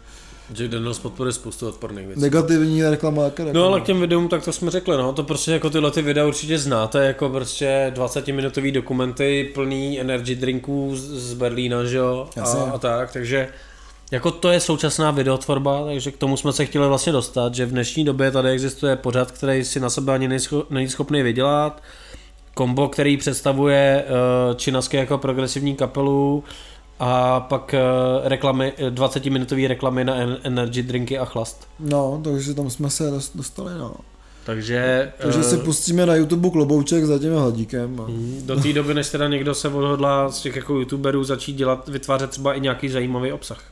Jack 0.54 0.72
Daniels 0.72 1.00
podporuje 1.00 1.34
spoustu 1.34 1.68
odporných 1.68 2.08
věcí. 2.08 2.22
negativní 2.22 2.84
reklama, 2.84 3.24
jaká 3.24 3.44
No 3.44 3.48
reklama. 3.48 3.68
ale 3.68 3.82
k 3.82 3.84
těm 3.84 4.00
videům, 4.02 4.28
tak 4.30 4.46
to 4.46 4.54
jsme 4.54 4.72
řekli, 4.72 4.98
no, 4.98 5.14
to 5.14 5.24
prostě 5.24 5.52
jako 5.52 5.70
tyhle 5.70 5.92
ty 5.92 6.02
videa 6.02 6.26
určitě 6.26 6.58
znáte, 6.60 7.06
jako 7.06 7.30
prostě 7.30 7.92
20 7.96 8.28
minutový 8.28 8.72
dokumenty 8.72 9.52
plný 9.54 10.00
energy 10.00 10.36
drinků 10.36 10.92
z, 10.96 11.34
Berlína, 11.34 11.84
že 11.84 11.98
jo, 11.98 12.28
a, 12.36 12.40
Jasně. 12.40 12.62
a, 12.62 12.78
tak, 12.78 13.14
takže 13.14 13.48
jako 14.12 14.32
to 14.32 14.50
je 14.50 14.60
současná 14.60 15.12
videotvorba, 15.12 15.86
takže 15.86 16.12
k 16.12 16.18
tomu 16.18 16.38
jsme 16.38 16.54
se 16.54 16.66
chtěli 16.66 16.88
vlastně 16.88 17.12
dostat, 17.14 17.56
že 17.56 17.66
v 17.66 17.72
dnešní 17.72 18.06
době 18.06 18.32
tady 18.32 18.50
existuje 18.50 18.96
pořad, 18.96 19.32
který 19.32 19.64
si 19.66 19.80
na 19.80 19.90
sebe 19.90 20.14
ani 20.14 20.28
nejscho- 20.28 20.66
není 20.70 20.90
schopný 20.90 21.24
vydělat, 21.24 21.82
kombo, 22.54 22.88
který 22.90 23.18
představuje 23.18 24.04
uh, 24.50 24.56
činaské 24.56 24.98
jako 24.98 25.18
progresivní 25.18 25.76
kapelu 25.76 26.44
a 27.04 27.40
pak 27.40 27.76
uh, 28.22 28.28
reklamy, 28.28 28.74
20 28.90 29.26
minutový 29.26 29.68
reklamy 29.68 30.04
na 30.04 30.16
en- 30.16 30.38
energy 30.44 30.84
drinky 30.84 31.20
a 31.20 31.26
chlast. 31.26 31.68
No, 31.80 32.22
takže 32.24 32.54
tam 32.54 32.70
jsme 32.70 32.90
se 32.90 33.12
dost- 33.12 33.38
dostali, 33.38 33.74
no. 33.78 33.94
Takže, 34.46 35.12
Takže 35.18 35.44
si 35.44 35.56
eh, 35.56 35.58
pustíme 35.58 36.06
na 36.06 36.16
YouTube 36.16 36.50
klobouček 36.50 37.06
za 37.06 37.20
tím 37.20 37.34
hladíkem. 37.36 38.00
A... 38.02 38.08
mm, 38.08 38.42
do 38.46 38.56
té 38.62 38.74
doby, 38.74 38.94
než 38.94 39.10
teda 39.10 39.28
někdo 39.28 39.56
se 39.56 39.68
odhodlá 39.70 40.32
z 40.32 40.42
těch 40.42 40.56
jako 40.56 40.74
youtuberů 40.74 41.24
začít 41.24 41.54
dělat, 41.54 41.90
vytvářet 41.90 42.30
třeba 42.30 42.54
i 42.54 42.60
nějaký 42.60 42.90
zajímavý 42.90 43.32
obsah. 43.32 43.64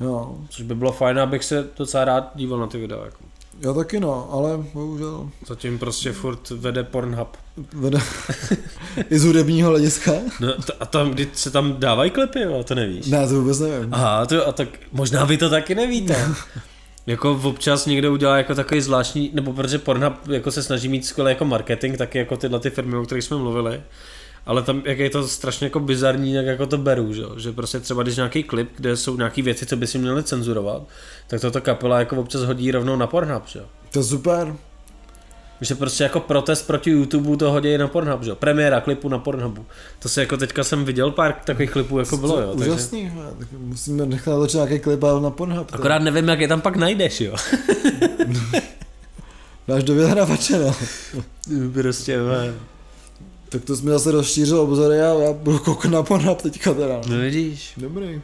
Jo, 0.00 0.34
Což 0.48 0.62
by 0.62 0.74
bylo 0.74 0.92
fajn, 0.92 1.18
abych 1.18 1.44
se 1.44 1.66
docela 1.78 2.04
rád 2.04 2.30
díval 2.34 2.58
na 2.58 2.66
ty 2.66 2.78
videa. 2.78 3.04
Jako. 3.04 3.18
já 3.60 3.72
taky 3.72 4.00
no, 4.00 4.28
ale 4.32 4.58
bohužel 4.74 5.28
Zatím 5.46 5.78
prostě 5.78 6.12
furt 6.12 6.50
vede 6.50 6.82
Pornhub. 6.82 7.36
i 9.10 9.18
z 9.18 9.24
hudebního 9.24 9.70
hlediska. 9.70 10.12
No, 10.40 10.52
to, 10.52 10.72
a 10.80 10.86
tam, 10.86 11.10
kdy 11.10 11.28
se 11.32 11.50
tam 11.50 11.76
dávají 11.78 12.10
klipy, 12.10 12.40
jo, 12.40 12.64
to 12.64 12.74
nevíš. 12.74 13.06
Ne, 13.06 13.28
to 13.28 13.34
vůbec 13.34 13.60
nevím. 13.60 13.94
Aha, 13.94 14.26
to, 14.26 14.48
a 14.48 14.52
tak 14.52 14.68
možná 14.92 15.24
vy 15.24 15.36
to 15.36 15.50
taky 15.50 15.74
nevíte. 15.74 16.28
jako 17.06 17.40
občas 17.42 17.86
někdo 17.86 18.12
udělá 18.12 18.36
jako 18.36 18.54
takový 18.54 18.80
zvláštní, 18.80 19.30
nebo 19.34 19.52
protože 19.52 19.78
Pornhub 19.78 20.28
jako 20.28 20.50
se 20.50 20.62
snaží 20.62 20.88
mít 20.88 21.06
skvělý 21.06 21.30
jako 21.30 21.44
marketing, 21.44 21.96
taky 21.96 22.18
jako 22.18 22.36
tyhle 22.36 22.60
ty 22.60 22.70
firmy, 22.70 22.96
o 22.96 23.04
kterých 23.04 23.24
jsme 23.24 23.36
mluvili. 23.36 23.82
Ale 24.46 24.62
tam, 24.62 24.82
jak 24.84 24.98
je 24.98 25.10
to 25.10 25.28
strašně 25.28 25.66
jako 25.66 25.80
bizarní, 25.80 26.34
tak 26.34 26.46
jako 26.46 26.66
to 26.66 26.78
beru, 26.78 27.12
že, 27.12 27.22
jo? 27.22 27.38
že 27.38 27.52
prostě 27.52 27.80
třeba 27.80 28.02
když 28.02 28.16
nějaký 28.16 28.42
klip, 28.42 28.70
kde 28.76 28.96
jsou 28.96 29.16
nějaké 29.16 29.42
věci, 29.42 29.66
co 29.66 29.76
by 29.76 29.86
si 29.86 29.98
měli 29.98 30.22
cenzurovat, 30.22 30.82
tak 31.26 31.40
to 31.40 31.50
ta 31.50 31.60
kapela 31.60 31.98
jako 31.98 32.16
občas 32.16 32.42
hodí 32.42 32.70
rovnou 32.70 32.96
na 32.96 33.06
Pornhub, 33.06 33.48
že 33.48 33.58
jo. 33.58 33.64
To 33.90 33.98
je 33.98 34.04
super. 34.04 34.56
Že 35.62 35.74
prostě 35.74 36.02
jako 36.04 36.20
protest 36.20 36.66
proti 36.66 36.90
YouTube 36.90 37.36
to 37.36 37.50
hodí 37.50 37.78
na 37.78 37.88
Pornhub, 37.88 38.22
že 38.22 38.30
jo. 38.30 38.36
Premiéra 38.36 38.80
klipu 38.80 39.08
na 39.08 39.18
Pornhubu. 39.18 39.66
To 39.98 40.08
se 40.08 40.20
jako 40.20 40.36
teďka 40.36 40.64
jsem 40.64 40.84
viděl 40.84 41.10
pár 41.10 41.32
takových 41.44 41.70
klipů 41.70 41.98
jako 41.98 42.16
bylo, 42.16 42.40
jo. 42.40 42.54
Takže... 42.58 42.70
Úžasný, 42.70 43.12
tak 43.38 43.48
musíme 43.58 44.06
nechat 44.06 44.36
točit 44.36 44.54
nějaký 44.54 44.78
klip 44.78 45.00
na 45.22 45.30
Pornhub. 45.30 45.70
to- 45.70 45.74
Akorát 45.74 45.98
nevím, 46.02 46.28
jak 46.28 46.40
je 46.40 46.48
tam 46.48 46.60
pak 46.60 46.76
najdeš, 46.76 47.20
jo. 47.20 47.34
Dáš 49.68 49.84
do 49.84 49.94
vyhrávače, 49.94 50.58
no. 50.58 50.74
prostě, 51.72 52.22
ve. 52.22 52.54
Tak 53.48 53.64
to 53.64 53.76
jsme 53.76 53.90
zase 53.90 54.10
rozšířil 54.10 54.60
obzory 54.60 55.00
a 55.00 55.04
já 55.20 55.32
budu 55.32 55.58
koukat 55.58 55.90
na 55.90 56.02
Pornhub 56.02 56.42
teďka 56.42 56.74
teda. 56.74 57.00
No 57.08 57.18
vidíš. 57.18 57.72
Dobrý. 57.76 58.20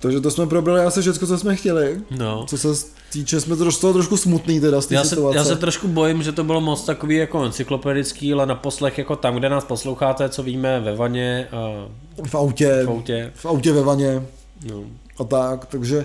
Takže 0.00 0.20
to 0.20 0.30
jsme 0.30 0.46
probrali 0.46 0.80
asi 0.80 1.00
všechno, 1.00 1.26
co 1.28 1.38
jsme 1.38 1.56
chtěli. 1.56 2.00
No. 2.18 2.46
Co 2.48 2.58
se 2.58 2.68
týče, 3.12 3.40
jsme 3.40 3.56
z 3.70 3.78
toho 3.78 3.92
trošku 3.92 4.16
smutný 4.16 4.60
teda 4.60 4.80
z 4.80 4.86
té 4.86 4.94
Já 4.94 5.02
se, 5.04 5.08
situace. 5.08 5.38
já 5.38 5.44
se 5.44 5.56
trošku 5.56 5.88
bojím, 5.88 6.22
že 6.22 6.32
to 6.32 6.44
bylo 6.44 6.60
moc 6.60 6.84
takový 6.84 7.16
jako 7.16 7.44
encyklopedický, 7.44 8.32
ale 8.32 8.46
na 8.46 8.54
poslech 8.54 8.98
jako 8.98 9.16
tam, 9.16 9.36
kde 9.36 9.48
nás 9.48 9.64
posloucháte, 9.64 10.28
co 10.28 10.42
víme, 10.42 10.80
ve 10.80 10.96
vaně 10.96 11.48
a 11.52 11.86
V 12.28 12.34
autě, 12.34 12.82
v 12.86 12.88
autě. 12.90 13.32
v 13.34 13.46
autě 13.46 13.72
ve 13.72 13.82
vaně 13.82 14.22
No. 14.70 14.82
a 15.18 15.24
tak, 15.24 15.66
takže 15.66 16.04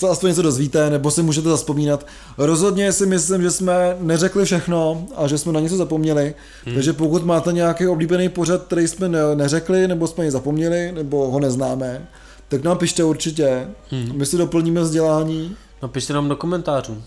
to 0.00 0.10
aspoň 0.10 0.28
něco 0.28 0.42
dozvíte, 0.42 0.90
nebo 0.90 1.10
si 1.10 1.22
můžete 1.22 1.48
zaspomínat. 1.48 2.06
Rozhodně 2.38 2.92
si 2.92 3.06
myslím, 3.06 3.42
že 3.42 3.50
jsme 3.50 3.96
neřekli 4.00 4.44
všechno 4.44 5.06
a 5.16 5.26
že 5.28 5.38
jsme 5.38 5.52
na 5.52 5.60
něco 5.60 5.76
zapomněli, 5.76 6.34
hmm. 6.66 6.74
takže 6.74 6.92
pokud 6.92 7.24
máte 7.24 7.52
nějaký 7.52 7.86
oblíbený 7.88 8.28
pořad, 8.28 8.62
který 8.62 8.88
jsme 8.88 9.08
ne- 9.08 9.34
neřekli, 9.34 9.88
nebo 9.88 10.06
jsme 10.06 10.24
ji 10.24 10.30
zapomněli, 10.30 10.92
nebo 10.92 11.30
ho 11.30 11.40
neznáme, 11.40 12.06
tak 12.52 12.62
nám 12.62 12.78
pište 12.78 13.04
určitě. 13.04 13.68
Hmm. 13.90 14.12
My 14.14 14.26
si 14.26 14.36
doplníme 14.36 14.80
vzdělání. 14.80 15.56
Napište 15.82 16.12
nám 16.12 16.28
do 16.28 16.36
komentářů. 16.36 17.02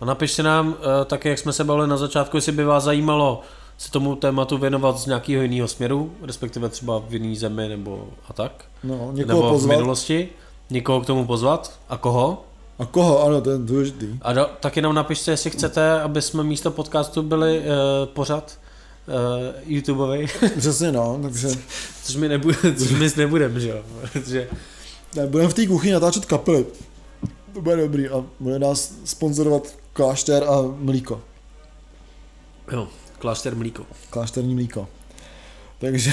A 0.00 0.04
napište 0.04 0.42
nám, 0.42 0.74
eh, 0.80 1.04
taky 1.04 1.28
jak 1.28 1.38
jsme 1.38 1.52
se 1.52 1.64
bavili 1.64 1.88
na 1.88 1.96
začátku, 1.96 2.36
jestli 2.36 2.52
by 2.52 2.64
vás 2.64 2.84
zajímalo 2.84 3.40
se 3.78 3.90
tomu 3.90 4.16
tématu 4.16 4.58
věnovat 4.58 4.98
z 4.98 5.06
nějakého 5.06 5.42
jiného 5.42 5.68
směru, 5.68 6.12
respektive 6.22 6.68
třeba 6.68 6.98
v 7.08 7.12
jiný 7.12 7.36
zemi 7.36 7.68
nebo 7.68 8.08
a 8.28 8.32
tak. 8.32 8.64
No, 8.84 8.94
někoho 9.12 9.42
nebo 9.42 9.48
v 9.48 9.52
pozvat. 9.52 9.76
minulosti. 9.76 10.28
Někoho 10.70 11.00
k 11.00 11.06
tomu 11.06 11.26
pozvat. 11.26 11.72
A 11.88 11.96
koho? 11.96 12.44
A 12.78 12.86
koho? 12.86 13.24
Ano, 13.24 13.40
to 13.40 13.50
je 13.50 13.58
důležitý. 13.58 14.06
A 14.22 14.32
do, 14.32 14.46
taky 14.60 14.82
nám 14.82 14.94
napište, 14.94 15.30
jestli 15.30 15.50
chcete, 15.50 16.00
aby 16.00 16.22
jsme 16.22 16.44
místo 16.44 16.70
podcastu 16.70 17.22
byli 17.22 17.58
uh, 17.58 17.64
pořad 18.12 18.58
uh, 19.06 19.14
YouTubeový, 19.66 20.26
Přesně 20.58 20.92
no, 20.92 21.18
takže 21.22 21.48
což 22.02 22.16
my, 22.16 22.28
nebude, 22.28 22.56
což 22.76 22.90
my 22.90 23.10
nebudeme, 23.16 23.60
že 23.60 23.68
jo. 23.68 23.82
Protože 24.12 24.48
ne, 25.16 25.26
budeme 25.26 25.48
v 25.48 25.54
té 25.54 25.66
kuchyni 25.66 25.92
natáčet 25.92 26.24
kapely. 26.24 26.66
To 27.52 27.60
bude 27.60 27.76
dobrý 27.76 28.08
a 28.08 28.24
bude 28.40 28.58
nás 28.58 28.92
sponzorovat 29.04 29.74
klášter 29.92 30.44
a 30.44 30.62
mlíko. 30.76 31.22
jo, 32.72 32.88
klášter 33.18 33.56
mlíko. 33.56 33.86
Klášterní 34.10 34.54
mlíko. 34.54 34.88
Takže, 35.78 36.12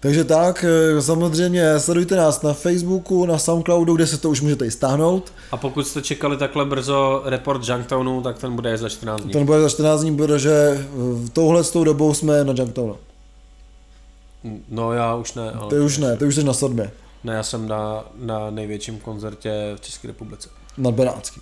takže 0.00 0.24
tak, 0.24 0.64
eh, 0.64 1.02
samozřejmě 1.02 1.80
sledujte 1.80 2.16
nás 2.16 2.42
na 2.42 2.52
Facebooku, 2.52 3.26
na 3.26 3.38
Soundcloudu, 3.38 3.94
kde 3.96 4.06
se 4.06 4.18
to 4.18 4.30
už 4.30 4.40
můžete 4.40 4.66
i 4.66 4.70
stáhnout. 4.70 5.32
A 5.52 5.56
pokud 5.56 5.86
jste 5.86 6.02
čekali 6.02 6.36
takhle 6.36 6.64
brzo 6.64 7.22
report 7.24 7.68
Junktownu, 7.68 8.22
tak 8.22 8.38
ten 8.38 8.54
bude 8.56 8.76
za 8.76 8.88
14 8.88 9.20
dní. 9.22 9.32
Ten 9.32 9.46
bude 9.46 9.60
za 9.62 9.68
14 9.68 10.00
dní, 10.00 10.16
protože 10.16 10.86
v 10.94 11.28
touhle 11.32 11.64
s 11.64 11.70
tou 11.70 11.84
dobou 11.84 12.14
jsme 12.14 12.44
na 12.44 12.54
Junktownu. 12.56 12.96
No 14.68 14.92
já 14.92 15.14
už 15.14 15.34
ne, 15.34 15.50
ale... 15.52 15.70
To 15.70 15.76
už 15.76 15.98
ne, 15.98 16.16
to 16.16 16.24
už 16.24 16.34
jsi 16.34 16.44
na 16.44 16.52
sodbě, 16.52 16.90
Ne, 17.24 17.34
já 17.34 17.42
jsem 17.42 17.68
na, 17.68 18.04
na 18.14 18.50
největším 18.50 18.98
koncertě 18.98 19.72
v 19.76 19.80
České 19.80 20.08
republice. 20.08 20.48
na 20.78 20.90
Benátský. 20.90 21.40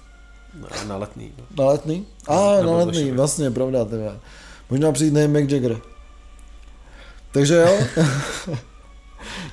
Na, 0.61 0.69
na 0.89 0.97
letný. 0.97 1.33
No. 1.39 1.65
Na 1.65 1.71
letný? 1.71 2.07
A, 2.29 2.35
Na 2.35 2.63
na 2.63 2.73
letný, 2.77 3.11
vlastně, 3.11 3.51
pravda, 3.51 3.85
teda. 3.85 4.17
Možná 4.71 4.93
přijde 4.93 5.29
Mick 5.29 5.51
Jagger. 5.51 5.77
Takže 7.33 7.55
jo. 7.55 7.79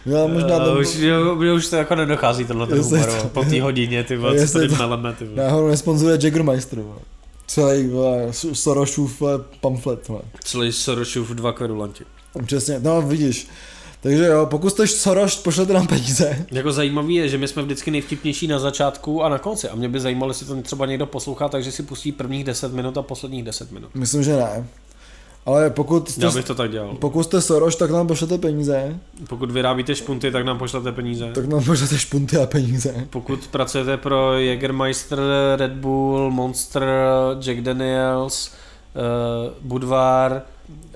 Já 0.05 0.27
možná 0.27 0.57
Uh, 0.57 0.65
tam, 0.65 0.77
už, 0.77 0.95
už, 1.37 1.47
už 1.55 1.67
to 1.69 1.75
jako 1.75 1.95
nedochází 1.95 2.45
tohle 2.45 2.67
ten 2.67 2.79
humor, 2.81 3.05
to- 3.21 3.27
po 3.29 3.43
té 3.43 3.61
hodině, 3.61 4.03
ty 4.03 4.17
vole, 4.17 4.47
co 4.47 4.53
tady 4.53 4.69
to- 4.69 4.75
meleme, 4.75 5.13
ty 5.13 5.25
vole. 5.25 5.43
náhodou 5.43 5.67
nesponzoruje 5.67 6.17
Jaggermeister. 6.23 6.79
vole. 6.79 6.97
Celý 7.47 7.87
vole, 7.87 8.27
Sorosův 8.53 9.19
vole, 9.19 9.39
pamflet. 9.61 10.07
Vole. 10.07 10.21
Celý 10.43 10.71
Sorosův 10.71 11.29
dva 11.29 11.53
kverulanti. 11.53 12.03
Přesně, 12.45 12.79
no 12.79 13.01
vidíš. 13.01 13.47
Takže 14.01 14.25
jo, 14.25 14.45
pokud 14.45 14.69
jste 14.69 14.87
Soros, 14.87 15.35
pošlete 15.37 15.73
nám 15.73 15.87
peníze. 15.87 16.45
Jako 16.51 16.71
zajímavý 16.71 17.15
je, 17.15 17.29
že 17.29 17.37
my 17.37 17.47
jsme 17.47 17.61
vždycky 17.63 17.91
nejvtipnější 17.91 18.47
na 18.47 18.59
začátku 18.59 19.23
a 19.23 19.29
na 19.29 19.37
konci. 19.37 19.69
A 19.69 19.75
mě 19.75 19.89
by 19.89 19.99
zajímalo, 19.99 20.29
jestli 20.29 20.45
to 20.45 20.61
třeba 20.61 20.85
někdo 20.85 21.05
poslouchá, 21.05 21.49
takže 21.49 21.71
si 21.71 21.83
pustí 21.83 22.11
prvních 22.11 22.43
10 22.43 22.73
minut 22.73 22.97
a 22.97 23.01
posledních 23.01 23.43
10 23.43 23.71
minut. 23.71 23.89
Myslím, 23.95 24.23
že 24.23 24.35
ne. 24.35 24.67
Ale 25.45 25.69
pokud 25.69 26.09
jste, 26.09 26.25
Já 26.25 26.31
bych 26.31 26.45
to 26.45 26.55
tak 26.55 26.71
dělal. 26.71 26.95
pokud 26.99 27.23
jste 27.23 27.41
Soros, 27.41 27.75
tak 27.75 27.91
nám 27.91 28.07
pošlete 28.07 28.37
peníze. 28.37 28.99
Pokud 29.29 29.51
vyrábíte 29.51 29.95
špunty, 29.95 30.31
tak 30.31 30.45
nám 30.45 30.57
pošlete 30.57 30.91
peníze. 30.91 31.31
Tak 31.35 31.45
nám 31.45 31.63
pošlete 31.63 31.97
špunty 31.97 32.37
a 32.37 32.45
peníze. 32.45 33.07
Pokud 33.09 33.47
pracujete 33.47 33.97
pro 33.97 34.39
Jägermeister, 34.39 35.19
Red 35.55 35.71
Bull, 35.71 36.31
Monster, 36.31 36.83
Jack 37.41 37.61
Daniels, 37.61 38.51
uh, 38.51 39.53
Budvar 39.61 40.41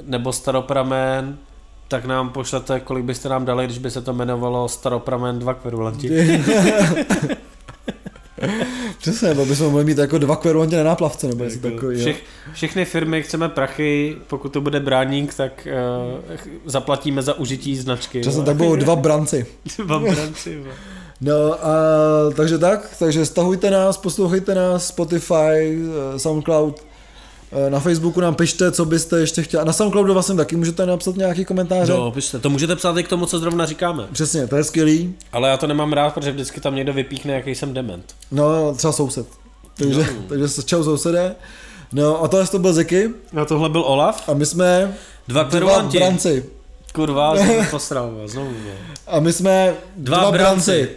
nebo 0.05 0.33
Staropramen, 0.33 1.37
tak 1.87 2.05
nám 2.05 2.29
pošlete, 2.29 2.79
kolik 2.79 3.05
byste 3.05 3.29
nám 3.29 3.45
dali, 3.45 3.65
když 3.65 3.77
by 3.77 3.91
se 3.91 4.01
to 4.01 4.11
jmenovalo 4.11 4.67
Staropramen 4.69 5.39
2 5.39 5.53
kverulanti. 5.53 6.09
Přesně, 8.97 9.35
to 9.35 9.45
bychom 9.45 9.67
mohli 9.67 9.85
mít 9.85 9.97
jako 9.97 10.17
dva 10.17 10.35
kverulanti 10.35 10.75
na 10.75 10.83
náplavce, 10.83 11.27
nebo 11.27 11.43
něco 11.43 11.59
takový. 11.59 11.99
Všech, 11.99 12.23
všechny 12.53 12.85
firmy 12.85 13.23
chceme 13.23 13.49
prachy, 13.49 14.17
pokud 14.27 14.49
to 14.49 14.61
bude 14.61 14.79
bráník, 14.79 15.33
tak 15.33 15.67
uh, 16.27 16.35
zaplatíme 16.65 17.21
za 17.21 17.33
užití 17.33 17.77
značky. 17.77 18.21
Přesně, 18.21 18.43
tak 18.43 18.55
budou 18.55 18.75
dva 18.75 18.95
branci. 18.95 19.45
Dva 19.77 19.99
branci. 19.99 20.63
No 21.21 21.65
a 21.65 21.71
takže 22.35 22.57
tak, 22.57 22.95
takže 22.99 23.25
stahujte 23.25 23.71
nás, 23.71 23.97
poslouchejte 23.97 24.55
nás, 24.55 24.87
Spotify, 24.87 25.33
eh, 25.35 26.19
Soundcloud, 26.19 26.85
na 27.69 27.79
Facebooku 27.79 28.21
nám 28.21 28.35
pište, 28.35 28.71
co 28.71 28.85
byste 28.85 29.19
ještě 29.19 29.43
chtěli. 29.43 29.61
A 29.61 29.65
na 29.65 29.73
Soundcloudu 29.73 30.13
vlastně 30.13 30.35
taky 30.35 30.55
můžete 30.55 30.85
napsat 30.85 31.15
nějaký 31.15 31.45
komentáře. 31.45 31.93
No, 31.93 32.11
pište, 32.11 32.39
to 32.39 32.49
můžete 32.49 32.75
psát 32.75 32.97
i 32.97 33.03
k 33.03 33.07
tomu, 33.07 33.25
co 33.25 33.39
zrovna 33.39 33.65
říkáme. 33.65 34.03
Přesně, 34.11 34.47
to 34.47 34.55
je 34.55 34.63
skvělý. 34.63 35.15
Ale 35.31 35.49
já 35.49 35.57
to 35.57 35.67
nemám 35.67 35.93
rád, 35.93 36.13
protože 36.13 36.31
vždycky 36.31 36.61
tam 36.61 36.75
někdo 36.75 36.93
vypíchne, 36.93 37.33
jaký 37.33 37.55
jsem 37.55 37.73
dement. 37.73 38.15
No, 38.31 38.73
třeba 38.75 38.93
soused. 38.93 39.27
Takže, 39.77 39.99
No. 39.99 40.05
takže 40.29 40.47
čau 40.65 40.83
sousede. 40.83 41.35
No 41.93 42.23
a 42.23 42.27
tohle 42.27 42.47
to 42.47 42.59
byl 42.59 42.73
Zeky 42.73 43.09
A 43.41 43.45
tohle 43.45 43.69
byl 43.69 43.81
Olaf. 43.81 44.29
a 44.29 44.33
my 44.33 44.45
jsme 44.45 44.93
Dva 45.27 45.43
dva 45.43 45.81
branci. 45.81 46.45
Kurva, 46.93 47.37
jsem 47.37 47.47
to 47.65 47.71
posral, 47.71 48.11
znovu. 48.25 48.51
A 49.07 49.19
my 49.19 49.33
jsme 49.33 49.73
Dva 49.97 50.17
dva, 50.17 50.31
branci. 50.31 50.71
branci. 50.71 50.89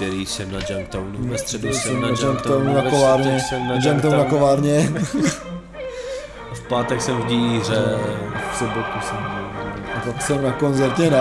V 0.00 0.02
úterý 0.02 0.26
jsem 0.26 0.52
na 0.52 0.58
Junktownu, 0.70 1.28
ve 1.28 1.38
středu 1.38 1.68
Jsem 1.68 1.74
jsem 1.82 2.00
na 2.00 2.08
Junktownu 2.08 2.74
na 2.74 2.90
kovárně. 2.90 3.40
jsem 3.40 3.68
na 3.68 3.74
Junktownu 3.82 4.18
na 4.18 4.24
kovárně. 4.24 4.80
v 6.52 6.60
pátek 6.68 7.02
jsem 7.02 7.16
v 7.16 7.26
díře. 7.26 7.98
V 8.52 8.56
sobotu 8.56 9.00
jsem 9.02 9.16
byl. 9.16 9.50
A 9.96 10.00
pak 10.00 10.22
jsem 10.22 10.42
na 10.42 10.52
koncertě 10.52 11.10
na 11.10 11.20